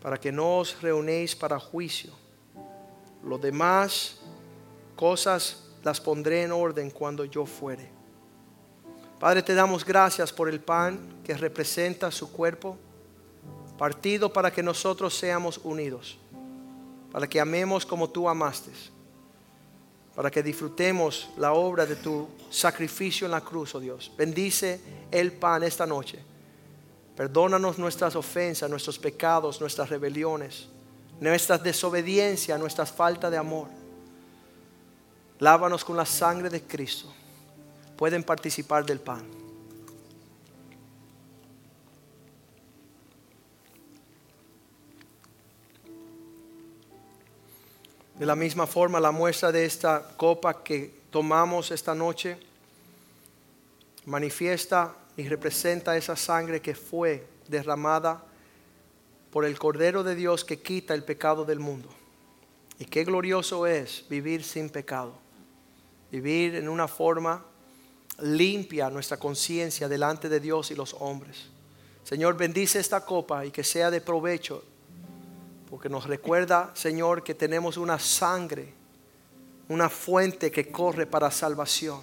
para 0.01 0.19
que 0.19 0.31
no 0.31 0.57
os 0.57 0.81
reunéis 0.81 1.35
para 1.35 1.59
juicio. 1.59 2.11
Lo 3.23 3.37
demás 3.37 4.17
cosas 4.95 5.63
las 5.83 6.01
pondré 6.01 6.41
en 6.41 6.51
orden 6.51 6.89
cuando 6.89 7.23
yo 7.23 7.45
fuere. 7.45 7.87
Padre, 9.19 9.43
te 9.43 9.53
damos 9.53 9.85
gracias 9.85 10.33
por 10.33 10.49
el 10.49 10.59
pan 10.59 11.21
que 11.23 11.35
representa 11.35 12.09
su 12.09 12.31
cuerpo, 12.31 12.75
partido 13.77 14.33
para 14.33 14.51
que 14.51 14.63
nosotros 14.63 15.15
seamos 15.15 15.59
unidos, 15.63 16.17
para 17.11 17.27
que 17.27 17.39
amemos 17.39 17.85
como 17.85 18.09
tú 18.09 18.27
amaste, 18.27 18.71
para 20.17 20.31
que 20.31 20.41
disfrutemos 20.41 21.29
la 21.37 21.53
obra 21.53 21.85
de 21.85 21.95
tu 21.95 22.27
sacrificio 22.49 23.25
en 23.25 23.31
la 23.31 23.41
cruz, 23.41 23.75
oh 23.75 23.79
Dios. 23.79 24.11
Bendice 24.17 24.81
el 25.11 25.31
pan 25.31 25.61
esta 25.61 25.85
noche. 25.85 26.17
Perdónanos 27.15 27.77
nuestras 27.77 28.15
ofensas, 28.15 28.67
nuestros 28.67 28.97
pecados, 28.97 29.61
nuestras 29.61 29.91
rebeliones, 29.91 30.69
nuestras 31.19 31.61
desobediencias, 31.61 32.59
nuestras 32.59 32.91
faltas 32.91 33.29
de 33.29 33.37
amor. 33.37 33.67
Lávanos 35.37 35.85
con 35.85 35.95
la 35.95 36.05
sangre 36.07 36.49
de 36.49 36.63
Cristo. 36.63 37.13
Pueden 37.95 38.23
participar 38.23 38.87
del 38.87 38.99
pan. 38.99 39.46
De 48.17 48.25
la 48.25 48.35
misma 48.35 48.65
forma, 48.65 48.99
la 48.99 49.11
muestra 49.11 49.51
de 49.51 49.65
esta 49.65 50.15
copa 50.17 50.63
que 50.63 51.01
tomamos 51.11 51.69
esta 51.69 51.93
noche 51.93 52.37
manifiesta 54.05 54.95
y 55.15 55.27
representa 55.27 55.95
esa 55.95 56.15
sangre 56.15 56.59
que 56.59 56.73
fue 56.73 57.27
derramada 57.47 58.23
por 59.29 59.45
el 59.45 59.59
Cordero 59.59 60.03
de 60.03 60.15
Dios 60.15 60.43
que 60.43 60.61
quita 60.61 60.95
el 60.95 61.03
pecado 61.03 61.45
del 61.45 61.59
mundo. 61.59 61.89
Y 62.79 62.85
qué 62.85 63.03
glorioso 63.03 63.67
es 63.67 64.05
vivir 64.09 64.43
sin 64.43 64.69
pecado, 64.69 65.13
vivir 66.11 66.55
en 66.55 66.69
una 66.69 66.87
forma 66.87 67.45
limpia 68.19 68.89
nuestra 68.89 69.17
conciencia 69.17 69.87
delante 69.87 70.27
de 70.27 70.39
Dios 70.39 70.71
y 70.71 70.75
los 70.75 70.95
hombres. 70.99 71.49
Señor, 72.03 72.35
bendice 72.35 72.79
esta 72.79 73.05
copa 73.05 73.45
y 73.45 73.51
que 73.51 73.63
sea 73.63 73.91
de 73.91 74.01
provecho 74.01 74.63
porque 75.69 75.89
nos 75.89 76.05
recuerda, 76.05 76.71
Señor, 76.73 77.23
que 77.23 77.35
tenemos 77.35 77.77
una 77.77 77.99
sangre, 77.99 78.73
una 79.67 79.89
fuente 79.89 80.49
que 80.49 80.71
corre 80.71 81.05
para 81.05 81.29
salvación. 81.29 82.01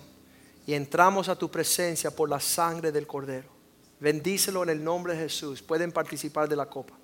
Y 0.66 0.74
entramos 0.74 1.28
a 1.28 1.36
tu 1.36 1.51
presencia 1.51 2.11
por 2.11 2.28
la 2.28 2.41
sangre 2.41 2.93
del 2.93 3.07
Cordero. 3.07 3.49
Bendícelo 4.01 4.62
en 4.62 4.70
el 4.70 4.85
nombre 4.85 5.15
de 5.15 5.20
Jesús. 5.20 5.62
Pueden 5.62 5.93
participar 5.93 6.49
de 6.49 6.57
la 6.57 6.66
copa. 6.66 6.95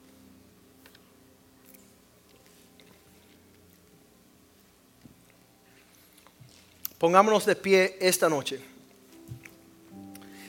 Pongámonos 6.98 7.46
de 7.46 7.56
pie 7.56 7.96
esta 8.00 8.28
noche. 8.28 8.60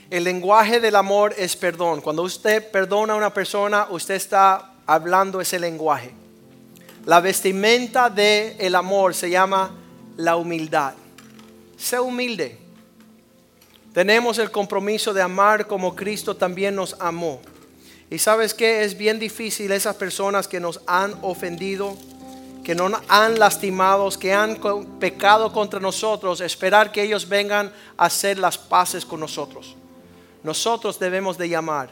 El 0.09 0.25
lenguaje 0.25 0.81
del 0.81 0.97
amor 0.97 1.33
es 1.37 1.55
perdón. 1.55 2.01
Cuando 2.01 2.23
usted 2.23 2.69
perdona 2.69 3.13
a 3.13 3.15
una 3.15 3.33
persona, 3.33 3.87
usted 3.89 4.15
está 4.15 4.71
hablando 4.93 5.39
ese 5.39 5.57
lenguaje. 5.57 6.11
La 7.05 7.21
vestimenta 7.21 8.09
del 8.09 8.55
el 8.59 8.75
amor 8.75 9.15
se 9.15 9.29
llama 9.29 9.71
la 10.17 10.35
humildad. 10.35 10.93
Sé 11.77 11.99
humilde. 11.99 12.57
Tenemos 13.93 14.37
el 14.37 14.51
compromiso 14.51 15.13
de 15.13 15.21
amar 15.21 15.65
como 15.65 15.95
Cristo 15.95 16.35
también 16.35 16.75
nos 16.75 16.95
amó. 16.99 17.41
Y 18.09 18.19
sabes 18.19 18.53
que 18.53 18.83
es 18.83 18.97
bien 18.97 19.17
difícil 19.17 19.71
esas 19.71 19.95
personas 19.95 20.47
que 20.47 20.59
nos 20.59 20.81
han 20.85 21.15
ofendido, 21.21 21.97
que 22.63 22.75
nos 22.75 22.91
han 23.07 23.39
lastimado, 23.39 24.09
que 24.11 24.33
han 24.33 24.57
pecado 24.99 25.53
contra 25.53 25.79
nosotros, 25.79 26.41
esperar 26.41 26.91
que 26.91 27.03
ellos 27.03 27.27
vengan 27.27 27.71
a 27.97 28.05
hacer 28.05 28.37
las 28.37 28.57
paces 28.57 29.05
con 29.05 29.21
nosotros. 29.21 29.75
Nosotros 30.43 30.99
debemos 30.99 31.37
de 31.37 31.47
llamar. 31.47 31.89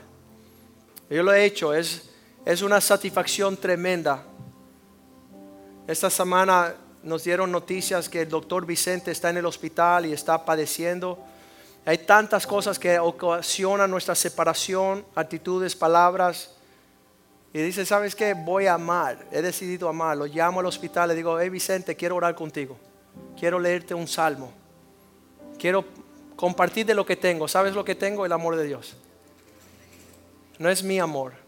Yo 1.10 1.24
lo 1.24 1.34
he 1.34 1.46
hecho, 1.46 1.74
es 1.74 2.09
es 2.50 2.64
una 2.64 2.82
satisfacción 2.82 3.58
tremenda. 3.58 4.24
Esta 5.86 6.10
semana 6.10 6.74
nos 7.04 7.24
dieron 7.24 7.52
noticias 7.52 8.10
que 8.10 8.24
el 8.24 8.30
doctor 8.30 8.66
Vicente 8.66 9.12
está 9.12 9.30
en 9.30 9.38
el 9.38 9.46
hospital 9.46 10.08
y 10.08 10.14
está 10.14 10.44
padeciendo. 10.46 11.20
Hay 11.86 12.00
tantas 12.00 12.48
cosas 12.48 12.80
que 12.80 12.98
ocasionan 12.98 13.92
nuestra 13.92 14.16
separación, 14.16 15.06
actitudes, 15.14 15.76
palabras. 15.76 16.56
Y 17.54 17.60
dice, 17.60 17.86
¿sabes 17.86 18.16
qué? 18.16 18.34
Voy 18.34 18.66
a 18.66 18.74
amar. 18.74 19.28
He 19.32 19.44
decidido 19.44 19.88
amar. 19.88 20.18
Lo 20.18 20.26
llamo 20.26 20.62
al 20.62 20.66
hospital, 20.66 21.10
le 21.10 21.14
digo, 21.16 21.40
hey 21.40 21.50
Vicente, 21.50 21.96
quiero 21.96 22.16
orar 22.16 22.34
contigo. 22.34 22.80
Quiero 23.40 23.60
leerte 23.60 23.94
un 23.94 24.08
salmo. 24.08 24.52
Quiero 25.60 25.86
compartir 26.36 26.88
de 26.88 26.96
lo 26.96 27.06
que 27.06 27.16
tengo. 27.16 27.48
¿Sabes 27.48 27.76
lo 27.76 27.86
que 27.86 27.94
tengo? 27.94 28.26
El 28.26 28.32
amor 28.32 28.56
de 28.56 28.64
Dios. 28.64 28.98
No 30.58 30.68
es 30.68 30.82
mi 30.82 30.98
amor 30.98 31.48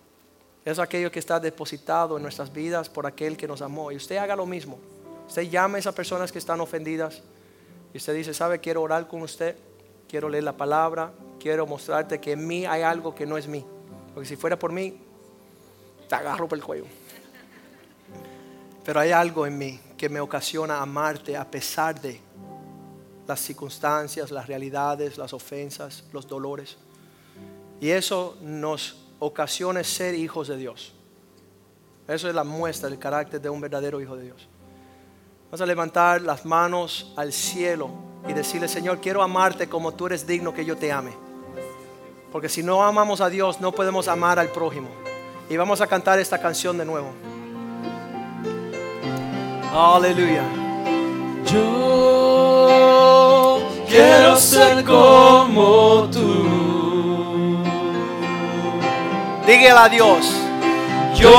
es 0.64 0.78
aquello 0.78 1.12
que 1.12 1.20
está 1.20 1.40
depositado 1.40 2.18
en 2.18 2.24
nuestras 2.24 2.54
vidas 2.54 2.88
por 2.90 3.08
aquel 3.08 3.36
que 3.36 3.48
nos 3.48 3.62
amó. 3.62 3.92
Y 3.92 3.96
usted 3.96 4.18
haga 4.18 4.36
lo 4.36 4.46
mismo. 4.46 4.78
Usted 5.28 5.44
llame 5.44 5.78
a 5.78 5.80
esas 5.80 5.96
personas 5.96 6.32
que 6.32 6.38
están 6.38 6.62
ofendidas. 6.62 7.22
Y 7.94 7.98
usted 7.98 8.14
dice, 8.14 8.34
¿sabe? 8.34 8.60
Quiero 8.60 8.82
orar 8.82 9.08
con 9.08 9.24
usted. 9.24 9.56
Quiero 10.08 10.30
leer 10.30 10.44
la 10.44 10.56
palabra. 10.56 11.12
Quiero 11.40 11.66
mostrarte 11.66 12.20
que 12.20 12.34
en 12.34 12.46
mí 12.46 12.66
hay 12.66 12.84
algo 12.84 13.16
que 13.16 13.26
no 13.26 13.38
es 13.38 13.48
mí. 13.48 13.66
Porque 14.14 14.30
si 14.30 14.36
fuera 14.36 14.58
por 14.58 14.72
mí, 14.72 15.00
te 16.08 16.16
agarro 16.16 16.48
por 16.48 16.58
el 16.58 16.64
cuello. 16.64 16.86
Pero 18.84 19.00
hay 19.00 19.12
algo 19.12 19.48
en 19.48 19.58
mí 19.58 19.80
que 19.98 20.10
me 20.10 20.20
ocasiona 20.20 20.82
amarte 20.82 21.36
a 21.38 21.50
pesar 21.50 22.00
de 22.00 22.20
las 23.28 23.40
circunstancias, 23.40 24.30
las 24.30 24.48
realidades, 24.48 25.18
las 25.18 25.34
ofensas, 25.34 26.04
los 26.12 26.28
dolores. 26.28 26.78
Y 27.80 27.90
eso 27.90 28.38
nos 28.42 29.01
ocasiones 29.22 29.88
ser 29.88 30.16
hijos 30.16 30.48
de 30.48 30.58
Dios. 30.58 30.94
Eso 32.08 32.28
es 32.28 32.34
la 32.34 32.44
muestra 32.44 32.90
del 32.90 32.98
carácter 32.98 33.40
de 33.40 33.50
un 33.50 33.62
verdadero 33.62 34.02
hijo 34.02 34.16
de 34.16 34.24
Dios. 34.24 34.50
Vamos 35.46 35.62
a 35.62 35.66
levantar 35.66 36.22
las 36.22 36.44
manos 36.44 37.14
al 37.16 37.32
cielo 37.32 37.90
y 38.28 38.34
decirle, 38.34 38.68
Señor, 38.68 39.00
quiero 39.00 39.22
amarte 39.22 39.70
como 39.70 39.94
tú 39.94 40.08
eres 40.08 40.26
digno 40.26 40.54
que 40.54 40.66
yo 40.66 40.76
te 40.76 40.92
ame. 40.92 41.12
Porque 42.32 42.50
si 42.50 42.64
no 42.64 42.84
amamos 42.84 43.22
a 43.22 43.30
Dios, 43.30 43.62
no 43.62 43.72
podemos 43.72 44.08
amar 44.08 44.40
al 44.40 44.50
prójimo. 44.50 44.90
Y 45.50 45.58
vamos 45.58 45.82
a 45.82 45.88
cantar 45.88 46.18
esta 46.18 46.42
canción 46.42 46.78
de 46.78 46.86
nuevo. 46.86 47.12
Aleluya. 49.72 50.44
Yo 51.46 52.72
quiero 53.88 54.36
ser 54.36 54.84
como 54.84 56.10
tú. 56.12 56.61
Dígale 59.52 59.80
a 59.82 59.90
Dios. 59.90 60.26
Yo 61.14 61.30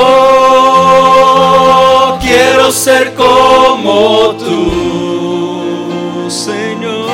quiero 2.21 2.71
ser 2.71 3.15
como 3.15 4.35
tú, 4.37 6.29
Señor. 6.29 7.09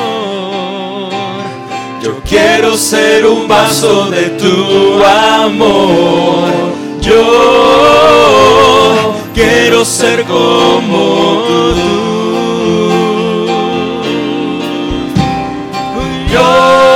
Yo 2.02 2.20
quiero 2.28 2.76
ser 2.76 3.24
un 3.24 3.48
vaso 3.48 4.10
de 4.10 4.24
tu 4.42 5.02
amor. 5.02 6.50
Yo 7.00 7.14
quiero 9.32 9.86
ser 9.86 10.26
como 10.26 11.54
tú. 11.72 12.10
Yo 16.30 16.89